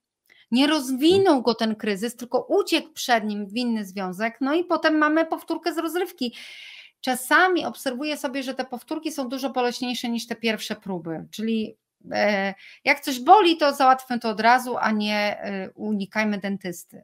nie 0.55 0.67
rozwinął 0.67 1.41
go 1.41 1.55
ten 1.55 1.75
kryzys, 1.75 2.15
tylko 2.15 2.45
uciekł 2.49 2.89
przed 2.93 3.23
nim 3.23 3.47
w 3.47 3.55
inny 3.55 3.85
związek, 3.85 4.37
no 4.41 4.53
i 4.53 4.63
potem 4.63 4.97
mamy 4.97 5.25
powtórkę 5.25 5.73
z 5.73 5.77
rozrywki. 5.77 6.35
Czasami 7.01 7.65
obserwuję 7.65 8.17
sobie, 8.17 8.43
że 8.43 8.53
te 8.53 8.65
powtórki 8.65 9.11
są 9.11 9.29
dużo 9.29 9.49
boleśniejsze 9.49 10.09
niż 10.09 10.27
te 10.27 10.35
pierwsze 10.35 10.75
próby, 10.75 11.25
czyli 11.31 11.77
e, 12.11 12.53
jak 12.83 12.99
coś 12.99 13.19
boli, 13.19 13.57
to 13.57 13.73
załatwmy 13.73 14.19
to 14.19 14.29
od 14.29 14.39
razu, 14.39 14.77
a 14.77 14.91
nie 14.91 15.39
e, 15.39 15.69
unikajmy 15.75 16.37
dentysty. 16.37 17.03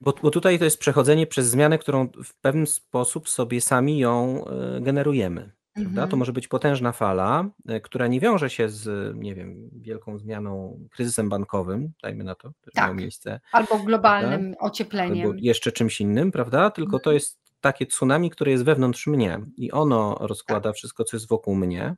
Bo, 0.00 0.14
bo 0.22 0.30
tutaj 0.30 0.58
to 0.58 0.64
jest 0.64 0.78
przechodzenie 0.78 1.26
przez 1.26 1.46
zmianę, 1.46 1.78
którą 1.78 2.08
w 2.24 2.34
pewien 2.40 2.66
sposób 2.66 3.28
sobie 3.28 3.60
sami 3.60 3.98
ją 3.98 4.44
e, 4.44 4.80
generujemy. 4.80 5.52
Prawda? 5.74 6.00
To 6.00 6.02
Mhm. 6.02 6.18
może 6.18 6.32
być 6.32 6.48
potężna 6.48 6.92
fala, 6.92 7.44
e, 7.68 7.80
która 7.80 8.06
nie 8.06 8.20
wiąże 8.20 8.50
się 8.50 8.68
z, 8.68 9.16
nie 9.16 9.34
wiem, 9.34 9.70
wielką 9.72 10.18
zmianą, 10.18 10.80
kryzysem 10.90 11.28
bankowym, 11.28 11.92
dajmy 12.02 12.24
na 12.24 12.34
to, 12.34 12.52
który 12.60 12.72
miał 12.76 12.88
Tak, 12.88 12.96
miejsce, 12.96 13.40
albo 13.52 13.68
prawda? 13.68 13.86
globalnym 13.86 14.44
Albo 14.46 14.58
ociepleniem. 14.60 15.36
jeszcze 15.38 15.72
czymś 15.72 16.00
innym, 16.00 16.32
prawda? 16.32 16.70
Tylko 16.70 16.90
to 16.98 17.10
Mhm. 17.10 17.14
jest 17.14 17.40
takie 17.60 17.86
tsunami, 17.86 18.30
które 18.30 18.50
jest 18.50 18.64
wewnątrz 18.64 19.06
mnie 19.06 19.40
i 19.56 19.72
ono 19.72 20.16
Tak. 20.18 20.28
rozkłada 20.28 20.72
wszystko, 20.72 21.04
co 21.04 21.16
jest 21.16 21.28
wokół 21.28 21.54
mnie. 21.54 21.94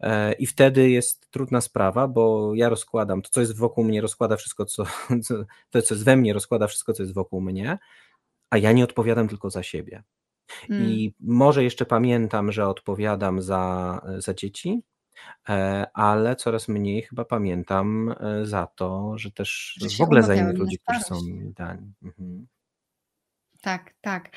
E, 0.00 0.32
I 0.32 0.46
wtedy 0.46 0.90
jest 0.90 1.30
trudna 1.30 1.60
sprawa, 1.60 2.08
bo 2.08 2.52
ja 2.54 2.68
rozkładam 2.68 3.22
to, 3.22 3.30
co 3.30 3.40
jest 3.40 3.56
wokół 3.58 3.84
mnie, 3.84 4.00
rozkłada 4.00 4.36
wszystko, 4.36 4.64
co, 4.64 4.84
co, 5.24 5.34
to, 5.70 5.82
co 5.82 5.94
jest 5.94 6.04
we 6.04 6.16
mnie, 6.16 6.32
rozkłada 6.32 6.66
wszystko, 6.66 6.92
co 6.92 7.02
jest 7.02 7.14
wokół 7.14 7.40
mnie, 7.40 7.78
a 8.50 8.58
ja 8.58 8.72
nie 8.72 8.84
odpowiadam 8.84 9.28
tylko 9.28 9.50
za 9.50 9.62
siebie. 9.62 10.02
Mm. 10.70 10.82
I 10.82 11.14
może 11.20 11.64
jeszcze 11.64 11.86
pamiętam, 11.86 12.52
że 12.52 12.68
odpowiadam 12.68 13.42
za, 13.42 14.00
za 14.18 14.34
dzieci, 14.34 14.82
e, 15.48 15.86
ale 15.94 16.36
coraz 16.36 16.68
mniej 16.68 17.02
chyba 17.02 17.24
pamiętam 17.24 18.14
e, 18.20 18.46
za 18.46 18.66
to, 18.66 19.18
że 19.18 19.30
też 19.30 19.78
Że 19.80 19.88
w 19.88 20.00
ogóle 20.00 20.22
za 20.22 20.34
innych 20.34 20.58
ludzi, 20.58 20.78
którzy 20.78 21.00
są 21.00 21.22
mi 21.22 21.52
dani. 21.52 21.92
Mhm. 22.02 22.46
Tak, 23.62 23.90
tak. 24.00 24.28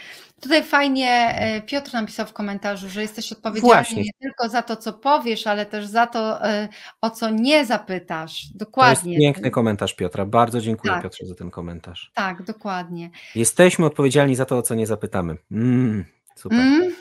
Tutaj 0.41 0.63
fajnie 0.63 1.09
e, 1.09 1.61
Piotr 1.61 1.93
napisał 1.93 2.25
w 2.25 2.33
komentarzu, 2.33 2.89
że 2.89 3.01
jesteś 3.01 3.31
odpowiedzialny 3.31 3.73
Właśnie, 3.75 4.03
nie 4.03 4.11
tylko 4.21 4.49
za 4.49 4.61
to, 4.61 4.75
co 4.75 4.93
powiesz, 4.93 5.47
ale 5.47 5.65
też 5.65 5.85
za 5.85 6.07
to, 6.07 6.45
e, 6.45 6.67
o 7.01 7.09
co 7.09 7.29
nie 7.29 7.65
zapytasz. 7.65 8.41
to 8.41 8.47
jest 8.47 8.57
Dokładnie. 8.57 9.17
piękny 9.17 9.51
komentarz 9.51 9.95
Piotra. 9.95 10.25
Bardzo 10.25 10.61
dziękuję 10.61 10.93
Tak, 10.93 11.03
Piotrze 11.03 11.25
za 11.25 11.35
ten 11.35 11.51
komentarz. 11.51 12.11
tak, 12.13 12.43
dokładnie. 12.43 13.09
Jesteśmy 13.35 13.85
odpowiedzialni 13.85 14.35
za 14.35 14.45
to, 14.45 14.57
o 14.57 14.61
co 14.61 14.75
nie 14.75 14.87
zapytamy. 14.87 15.37
Mm, 15.51 16.05
super. 16.35 16.59
Mm, 16.59 16.95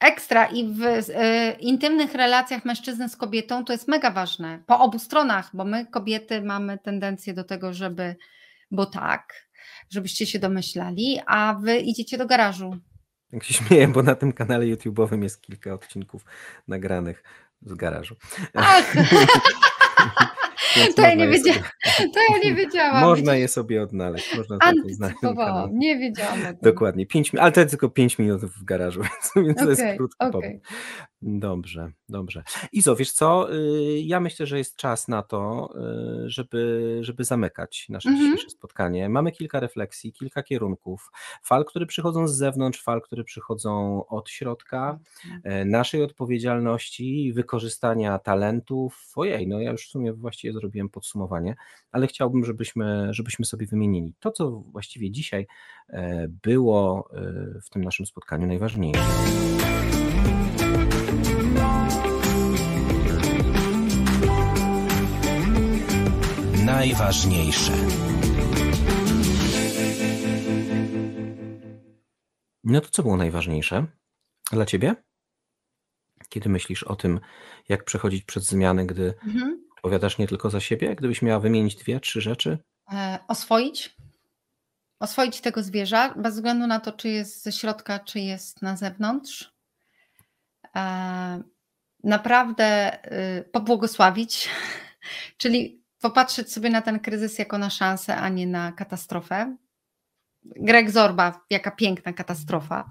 ekstra 0.00 0.46
i 0.46 0.74
w 0.74 0.82
e, 0.84 1.52
intymnych 1.60 2.14
relacjach 2.14 2.64
mężczyzny 2.64 3.08
z 3.08 3.16
kobietą 3.16 3.64
to 3.64 3.72
jest 3.72 3.88
mega 3.88 4.10
ważne. 4.10 4.62
Po 4.66 4.78
obu 4.80 4.98
stronach, 4.98 5.50
bo 5.54 5.64
my 5.64 5.86
kobiety 5.86 6.42
mamy 6.42 6.78
tendencję 6.78 7.34
do 7.34 7.44
tego, 7.44 7.72
żeby, 7.72 8.16
bo 8.70 8.86
tak, 8.86 9.43
żebyście 9.90 10.26
się 10.26 10.38
domyślali, 10.38 11.20
a 11.26 11.54
wy 11.54 11.78
idziecie 11.78 12.18
do 12.18 12.26
garażu. 12.26 12.76
Tak 13.30 13.44
się 13.44 13.54
śmieję, 13.54 13.88
bo 13.88 14.02
na 14.02 14.14
tym 14.14 14.32
kanale 14.32 14.64
YouTube'owym 14.64 15.22
jest 15.22 15.40
kilka 15.40 15.74
odcinków 15.74 16.24
nagranych 16.68 17.22
z 17.62 17.74
garażu. 17.74 18.16
Ach, 18.54 18.94
to 20.96 21.02
ja 21.02 21.14
nie 21.14 21.24
je 21.24 21.38
sobie, 21.38 21.52
wiedziałam, 21.52 21.70
to 22.14 22.20
ja 22.32 22.38
nie 22.44 22.54
wiedziałam. 22.54 23.02
można 23.02 23.36
je 23.36 23.48
sobie 23.48 23.82
odnaleźć. 23.82 24.36
Można 24.36 24.58
antycypowałam, 24.60 25.78
nie 25.78 25.98
wiedziałam. 25.98 26.38
Dokładnie, 26.62 27.06
5 27.06 27.32
minut, 27.32 27.42
ale 27.42 27.52
to 27.52 27.60
jest 27.60 27.70
tylko 27.70 27.88
5 27.88 28.18
minut 28.18 28.40
w 28.40 28.64
garażu, 28.64 29.00
więc, 29.36 29.46
więc 29.46 29.58
to 29.58 29.70
jest 29.70 29.82
pobyt. 30.18 30.34
okej. 30.34 30.60
Dobrze, 31.26 31.92
dobrze. 32.08 32.42
Izo, 32.72 32.96
wiesz 32.96 33.12
co, 33.12 33.54
y, 33.54 34.00
ja 34.00 34.20
myślę, 34.20 34.46
że 34.46 34.58
jest 34.58 34.76
czas 34.76 35.08
na 35.08 35.22
to, 35.22 35.70
y, 36.24 36.30
żeby, 36.30 36.98
żeby 37.00 37.24
zamykać 37.24 37.86
nasze 37.88 38.08
Mhm. 38.08 38.26
dzisiejsze 38.26 38.50
spotkanie. 38.50 39.08
Mamy 39.08 39.32
kilka 39.32 39.60
refleksji, 39.60 40.12
kilka 40.12 40.42
kierunków, 40.42 41.10
fal, 41.42 41.64
które 41.64 41.86
przychodzą 41.86 42.28
z 42.28 42.36
zewnątrz, 42.36 42.82
fal, 42.82 43.02
które 43.02 43.24
przychodzą 43.24 44.04
od 44.06 44.30
środka, 44.30 44.98
e, 45.44 45.64
naszej 45.64 46.02
odpowiedzialności, 46.02 47.32
wykorzystania 47.32 48.18
talentów. 48.18 49.12
Ojej, 49.16 49.48
no 49.48 49.60
ja 49.60 49.70
już 49.72 49.86
w 49.86 49.90
sumie 49.90 50.12
właściwie 50.12 50.52
zrobiłem 50.52 50.88
podsumowanie, 50.88 51.56
ale 51.92 52.06
chciałbym, 52.06 52.44
żebyśmy, 52.44 53.08
żebyśmy 53.10 53.44
sobie 53.44 53.66
wymienili 53.66 54.14
to, 54.20 54.30
co 54.30 54.50
właściwie 54.50 55.10
dzisiaj 55.10 55.46
e, 55.88 56.28
było 56.28 57.10
e, 57.12 57.60
w 57.60 57.70
tym 57.70 57.84
naszym 57.84 58.06
spotkaniu 58.06 58.46
najważniejsze. 58.46 59.00
Najważniejsze. 66.84 67.72
No 72.64 72.80
to 72.80 72.88
co 72.88 73.02
było 73.02 73.16
najważniejsze 73.16 73.86
dla 74.52 74.66
ciebie? 74.66 74.94
Kiedy 76.28 76.48
myślisz 76.48 76.82
o 76.82 76.96
tym, 76.96 77.20
jak 77.68 77.84
przechodzić 77.84 78.24
przez 78.24 78.44
zmiany, 78.44 78.86
gdy 78.86 79.14
Mhm. 79.26 79.64
odpowiadasz 79.76 80.18
nie 80.18 80.28
tylko 80.28 80.50
za 80.50 80.60
siebie? 80.60 80.94
Gdybyś 80.96 81.22
miała 81.22 81.40
wymienić 81.40 81.76
dwie, 81.76 82.00
trzy 82.00 82.20
rzeczy? 82.20 82.58
E, 82.92 83.18
oswoić, 83.28 83.96
oswoić 85.00 85.40
tego 85.40 85.62
zwierza, 85.62 86.14
bez 86.16 86.34
względu 86.34 86.66
na 86.66 86.80
to, 86.80 86.92
czy 86.92 87.08
jest 87.08 87.42
ze 87.42 87.52
środka, 87.52 87.98
czy 87.98 88.20
jest 88.20 88.62
na 88.62 88.76
zewnątrz. 88.76 89.54
E, 90.76 91.42
naprawdę 92.04 92.98
y, 93.38 93.44
pobłogosławić, 93.44 94.48
czyli 95.38 95.83
popatrzeć 96.04 96.52
sobie 96.52 96.70
na 96.70 96.82
ten 96.82 97.00
kryzys 97.00 97.38
jako 97.38 97.58
na 97.58 97.70
szansę, 97.70 98.16
a 98.16 98.28
nie 98.28 98.46
na 98.46 98.72
katastrofę. 98.72 99.56
Greg 100.42 100.90
Zorba, 100.90 101.46
jaka 101.50 101.70
piękna 101.70 102.12
katastrofa. 102.12 102.90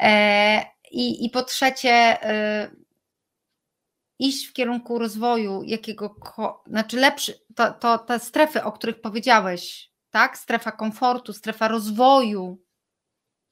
E, 0.00 0.66
i, 0.90 1.24
I 1.24 1.30
po 1.30 1.42
trzecie, 1.42 2.24
y, 2.64 2.76
iść 4.18 4.46
w 4.46 4.52
kierunku 4.52 4.98
rozwoju, 4.98 5.62
jakiego, 5.62 6.16
znaczy 6.66 6.96
lepszy, 6.96 7.34
to, 7.54 7.72
to 7.72 7.98
te 7.98 8.18
strefy, 8.18 8.64
o 8.64 8.72
których 8.72 9.00
powiedziałeś, 9.00 9.90
tak? 10.10 10.38
Strefa 10.38 10.72
komfortu, 10.72 11.32
strefa 11.32 11.68
rozwoju. 11.68 12.62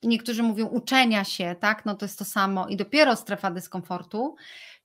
Niektórzy 0.03 0.43
mówią 0.43 0.67
uczenia 0.67 1.25
się, 1.25 1.57
tak? 1.61 1.85
No 1.85 1.95
to 1.95 2.05
jest 2.05 2.19
to 2.19 2.25
samo. 2.25 2.69
I 2.69 2.77
dopiero 2.77 3.17
strefa 3.17 3.51
dyskomfortu, 3.51 4.37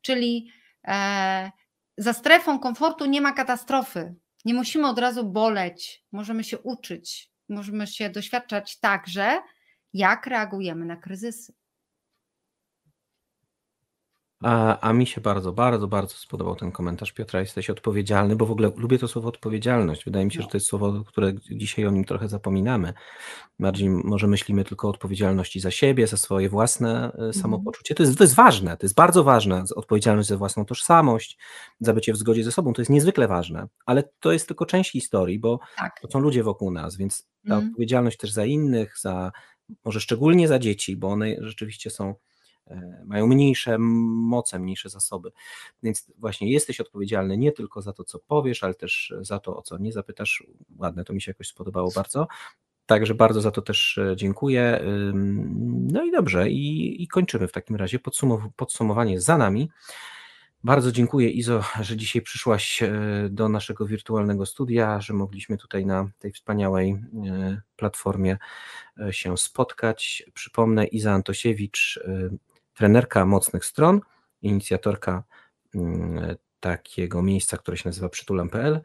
czyli 0.01 0.51
e, 0.87 1.51
za 1.99 2.13
strefą 2.13 2.59
komfortu 2.59 3.05
nie 3.05 3.21
ma 3.21 3.31
katastrofy. 3.31 4.15
Nie 4.45 4.53
musimy 4.53 4.87
od 4.87 4.99
razu 4.99 5.25
boleć, 5.25 6.05
możemy 6.11 6.43
się 6.43 6.59
uczyć, 6.59 7.31
możemy 7.49 7.87
się 7.87 8.09
doświadczać 8.09 8.79
także, 8.79 9.41
jak 9.93 10.27
reagujemy 10.27 10.85
na 10.85 10.97
kryzysy. 10.97 11.53
A, 14.43 14.79
a 14.79 14.93
mi 14.93 15.05
się 15.07 15.21
bardzo, 15.21 15.51
bardzo, 15.53 15.87
bardzo 15.87 16.15
spodobał 16.17 16.55
ten 16.55 16.71
komentarz 16.71 17.11
Piotra. 17.11 17.39
Jesteś 17.39 17.69
odpowiedzialny, 17.69 18.35
bo 18.35 18.45
w 18.45 18.51
ogóle 18.51 18.71
lubię 18.77 18.99
to 18.99 19.07
słowo 19.07 19.29
odpowiedzialność. 19.29 20.05
Wydaje 20.05 20.25
mi 20.25 20.31
się, 20.31 20.41
że 20.41 20.47
to 20.47 20.57
jest 20.57 20.67
słowo, 20.67 21.03
które 21.07 21.33
dzisiaj 21.51 21.85
o 21.85 21.91
nim 21.91 22.05
trochę 22.05 22.27
zapominamy. 22.27 22.93
Bardziej 23.59 23.89
może 23.89 24.27
myślimy 24.27 24.63
tylko 24.63 24.87
o 24.87 24.89
odpowiedzialności 24.91 25.59
za 25.59 25.71
siebie, 25.71 26.07
za 26.07 26.17
swoje 26.17 26.49
własne 26.49 27.03
e, 27.03 27.13
Mhm. 27.13 27.33
samopoczucie. 27.33 27.95
To 27.95 28.03
jest, 28.03 28.17
to 28.17 28.23
jest 28.23 28.35
ważne, 28.35 28.77
to 28.77 28.85
jest 28.85 28.95
bardzo 28.95 29.23
ważne. 29.23 29.63
Odpowiedzialność 29.75 30.29
za 30.29 30.37
własną 30.37 30.65
tożsamość, 30.65 31.37
za 31.79 31.93
bycie 31.93 32.13
w 32.13 32.17
zgodzie 32.17 32.43
ze 32.43 32.51
sobą, 32.51 32.73
to 32.73 32.81
jest 32.81 32.91
niezwykle 32.91 33.27
ważne, 33.27 33.67
ale 33.85 34.03
to 34.19 34.31
jest 34.31 34.47
tylko 34.47 34.65
część 34.65 34.91
historii, 34.91 35.39
bo 35.39 35.59
Tak. 35.77 35.99
to 36.01 36.07
są 36.11 36.19
ludzie 36.19 36.43
wokół 36.43 36.71
nas, 36.71 36.97
więc 36.97 37.27
ta 37.47 37.53
Mhm. 37.55 37.69
odpowiedzialność 37.69 38.17
też 38.17 38.31
za 38.31 38.45
innych, 38.45 38.95
za 38.99 39.31
może 39.85 39.99
szczególnie 40.01 40.47
za 40.47 40.59
dzieci, 40.59 40.97
bo 40.97 41.07
one 41.07 41.35
rzeczywiście 41.39 41.89
są 41.89 42.15
mają 43.05 43.27
mniejsze 43.27 43.77
moce, 43.77 44.59
mniejsze 44.59 44.89
zasoby. 44.89 45.31
Więc 45.83 46.11
właśnie 46.17 46.51
jesteś 46.51 46.81
odpowiedzialny 46.81 47.37
nie 47.37 47.51
tylko 47.51 47.81
za 47.81 47.93
to, 47.93 48.03
co 48.03 48.19
powiesz, 48.19 48.63
ale 48.63 48.73
też 48.73 49.13
za 49.21 49.39
to, 49.39 49.57
o 49.57 49.61
co 49.61 49.77
nie 49.77 49.91
zapytasz. 49.91 50.43
Ładne, 50.77 51.03
to 51.03 51.13
mi 51.13 51.21
się 51.21 51.31
jakoś 51.31 51.47
spodobało 51.47 51.91
bardzo. 51.95 52.27
Także 52.85 53.15
bardzo 53.15 53.41
za 53.41 53.51
to 53.51 53.61
też 53.61 53.97
e, 53.97 54.15
dziękuję. 54.15 54.83
No 55.93 56.03
i 56.03 56.11
dobrze, 56.11 56.49
i, 56.49 57.03
i 57.03 57.07
kończymy 57.07 57.47
w 57.47 57.51
takim 57.51 57.75
razie. 57.75 57.99
Podsumow- 57.99 58.49
podsumowanie 58.55 59.21
za 59.21 59.37
nami. 59.37 59.69
Bardzo 60.63 60.91
dziękuję 60.91 61.29
Izo, 61.29 61.63
że 61.81 61.97
dzisiaj 61.97 62.21
przyszłaś 62.21 62.83
e, 62.83 62.91
do 63.29 63.49
naszego 63.49 63.85
wirtualnego 63.85 64.45
studia, 64.45 65.01
że 65.01 65.13
mogliśmy 65.13 65.57
tutaj 65.57 65.85
na 65.85 66.09
tej 66.19 66.31
wspaniałej 66.31 66.91
e, 66.91 67.61
platformie 67.75 68.37
e, 68.99 69.13
się 69.13 69.37
spotkać. 69.37 70.23
Przypomnę, 70.33 70.85
Iza 70.85 71.11
Antosiewicz, 71.11 71.99
e, 72.07 72.29
trenerka 72.83 73.25
mocnych 73.25 73.65
stron, 73.65 74.01
inicjatorka 74.41 75.23
mm, 75.75 76.35
takiego 76.59 77.21
miejsca, 77.21 77.57
które 77.57 77.77
się 77.77 77.89
nazywa 77.89 78.09
przytulam.pl, 78.09 78.79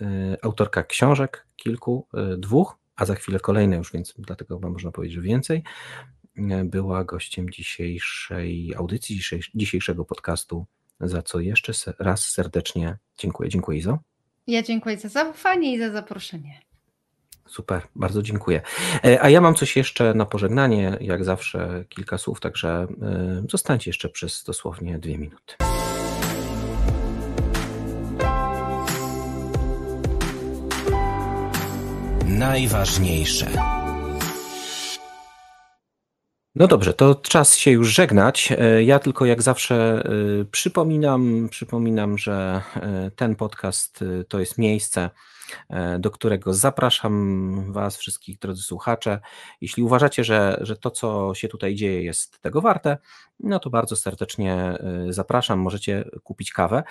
e, 0.00 0.04
autorka 0.42 0.82
książek, 0.82 1.46
kilku, 1.56 2.06
e, 2.14 2.36
dwóch, 2.36 2.78
a 2.96 3.04
za 3.04 3.14
chwilę 3.14 3.40
kolejne 3.40 3.76
już, 3.76 3.92
więc 3.92 4.14
dlatego 4.18 4.58
można 4.60 4.90
powiedzieć, 4.92 5.14
że 5.14 5.20
więcej. 5.22 5.62
E, 6.36 6.64
Była 6.64 7.04
gościem 7.04 7.50
dzisiejszej 7.50 8.74
audycji, 8.76 9.16
dzisiejsz- 9.20 9.50
dzisiejszego 9.54 10.04
podcastu, 10.04 10.66
za 11.00 11.22
co 11.22 11.40
jeszcze 11.40 11.72
raz 11.98 12.28
serdecznie 12.28 12.98
dziękuję. 13.18 13.50
Dziękuję 13.50 13.78
Izo. 13.78 13.98
Ja 14.46 14.62
dziękuję 14.62 14.98
za 14.98 15.08
zaufanie 15.08 15.74
i 15.74 15.78
za 15.78 15.90
zaproszenie. 15.90 16.60
Super, 17.52 17.82
bardzo 17.96 18.22
dziękuję. 18.22 18.62
E, 19.04 19.22
A 19.22 19.30
ja 19.30 19.40
mam 19.40 19.54
coś 19.54 19.76
jeszcze 19.76 20.14
na 20.14 20.26
pożegnanie, 20.26 20.96
jak 21.00 21.24
zawsze 21.24 21.84
kilka 21.88 22.18
słów, 22.18 22.40
także 22.40 22.86
e, 23.02 23.42
zostańcie 23.50 23.90
jeszcze 23.90 24.08
przez 24.08 24.44
dosłownie 24.44 24.98
dwie 24.98 25.18
minuty. 25.18 25.54
Najważniejsze. 32.28 33.46
No 36.54 36.66
dobrze, 36.66 36.92
to 36.94 37.14
czas 37.14 37.56
się 37.56 37.70
już 37.70 37.88
żegnać. 37.94 38.52
E, 38.58 38.82
Ja 38.82 38.98
tylko 38.98 39.24
jak 39.26 39.42
zawsze 39.42 40.02
przypominam, 40.50 41.48
przypominam, 41.50 42.18
że 42.18 42.62
ten 43.16 43.36
podcast 43.36 44.04
to 44.28 44.40
jest 44.40 44.58
miejsce, 44.58 45.10
do 45.98 46.10
którego 46.10 46.54
zapraszam 46.54 47.72
Was, 47.72 47.96
wszystkich 47.96 48.38
drodzy 48.38 48.62
słuchacze. 48.62 49.20
Jeśli 49.60 49.82
uważacie, 49.82 50.24
że, 50.24 50.58
że 50.60 50.76
to, 50.76 50.90
co 50.90 51.34
się 51.34 51.48
tutaj 51.48 51.74
dzieje, 51.74 52.02
jest 52.02 52.40
tego 52.40 52.60
warte, 52.60 52.98
no 53.42 53.58
to 53.58 53.70
bardzo 53.70 53.96
serdecznie 53.96 54.54
e, 54.54 54.78
zapraszam. 55.08 55.58
Możecie 55.58 56.04
kupić 56.22 56.52
kawę, 56.52 56.82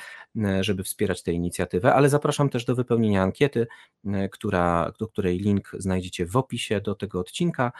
e, 0.43 0.63
żeby 0.63 0.83
wspierać 0.83 1.23
tę 1.23 1.31
inicjatywę, 1.31 1.93
ale 1.93 2.09
zapraszam 2.09 2.49
też 2.49 2.65
do 2.65 2.75
wypełnienia 2.75 3.23
ankiety, 3.23 3.67
e, 4.05 4.29
która, 4.29 4.91
do 4.99 5.07
której 5.07 5.39
link 5.39 5.71
znajdziecie 5.77 6.25
w 6.25 6.37
opisie 6.37 6.81
do 6.81 6.95
tego 6.95 7.19
odcinka. 7.19 7.71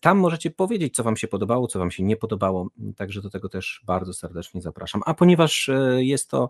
Tam 0.00 0.18
możecie 0.18 0.50
powiedzieć, 0.50 0.94
co 0.94 1.02
Wam 1.02 1.16
się 1.16 1.28
podobało, 1.28 1.66
co 1.66 1.78
Wam 1.78 1.90
się 1.90 2.02
nie 2.02 2.16
podobało, 2.16 2.68
także 2.96 3.22
do 3.22 3.30
tego 3.30 3.48
też 3.48 3.82
bardzo 3.86 4.14
serdecznie 4.14 4.62
zapraszam. 4.62 5.02
A 5.06 5.14
ponieważ 5.14 5.70
jest 5.96 6.30
to 6.30 6.48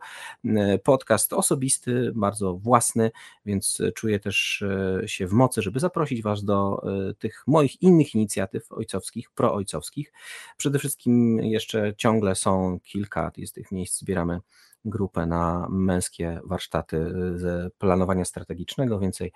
podcast 0.85 1.33
osobisty, 1.33 2.13
bardzo 2.15 2.55
własny, 2.55 3.11
więc 3.47 3.79
czuję 3.95 4.21
też 4.21 4.65
się 5.07 5.27
w 5.27 5.33
mocy, 5.33 5.63
żeby 5.63 5.81
zaprosić 5.81 6.23
Was 6.23 6.45
do 6.45 6.83
tych 7.19 7.45
moich 7.47 7.83
innych 7.83 8.15
inicjatyw 8.15 8.73
ojcowskich, 8.73 9.31
proojcowskich. 9.31 10.13
Przede 10.57 10.79
wszystkim 10.79 11.34
jeszcze 11.43 11.95
ciągle 11.97 12.35
są 12.35 12.79
kilka 12.83 13.33
z 13.47 13.53
tych 13.53 13.73
miejsc, 13.73 14.01
zbieramy 14.01 14.41
grupę 14.85 15.27
na 15.27 15.67
męskie 15.71 16.41
warsztaty 16.45 16.97
e, 16.97 17.39
ze 17.39 17.71
planowania 17.79 18.25
strategicznego. 18.25 18.99
Więcej 18.99 19.33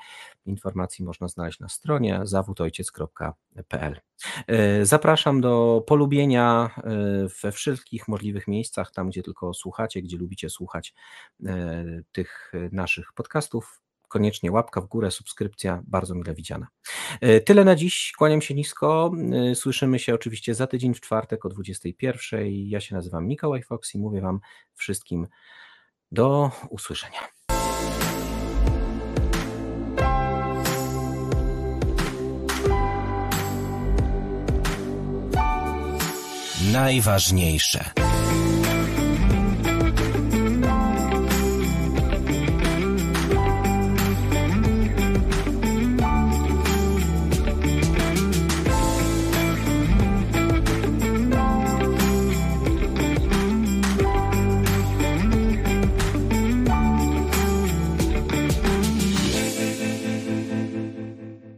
informacji 0.46 1.05
można 1.05 1.28
znaleźć 1.28 1.61
na 1.61 1.68
stronie 1.68 2.20
zawódojciec.pl. 2.22 4.01
E, 4.46 4.86
Zapraszam 4.86 5.40
do 5.40 5.84
polubienia 5.86 6.70
e, 6.76 6.90
we 7.42 7.53
wszystkich 7.53 8.09
możliwych 8.09 8.49
miejscach, 8.49 8.92
tam 8.92 9.09
gdzie 9.09 9.22
tylko 9.22 9.55
słuchacie, 9.55 10.03
gdzie 10.03 10.16
lubicie 10.16 10.51
słuchać 10.51 10.94
tych 12.12 12.53
naszych 12.72 13.12
podcastów. 13.12 13.88
Koniecznie 14.09 14.52
łapka 14.52 14.80
w 14.80 14.86
górę, 14.86 15.11
subskrypcja, 15.11 15.82
bardzo 15.86 16.14
mile 16.14 16.34
widziana. 16.34 16.66
E, 17.20 17.40
Tyle 17.40 17.64
na 17.64 17.76
dziś, 17.76 18.12
kłaniam 18.18 18.42
się 18.42 18.54
nisko. 18.54 19.12
E, 19.50 19.54
Słyszymy 19.54 19.98
się 19.98 20.14
oczywiście 20.14 20.54
za 20.54 20.66
tydzień 20.66 20.94
w 20.94 21.00
czwartek 21.00 21.44
o 21.44 21.48
21. 21.48 22.40
Ja 22.50 22.80
się 22.80 22.94
nazywam 22.94 23.26
Mikołaj 23.26 23.62
Fox 23.62 23.94
i 23.94 23.98
mówię 23.98 24.20
Wam 24.20 24.40
wszystkim 24.74 25.26
do 26.12 26.50
usłyszenia. 26.70 27.20
Najważniejsze. 36.72 37.90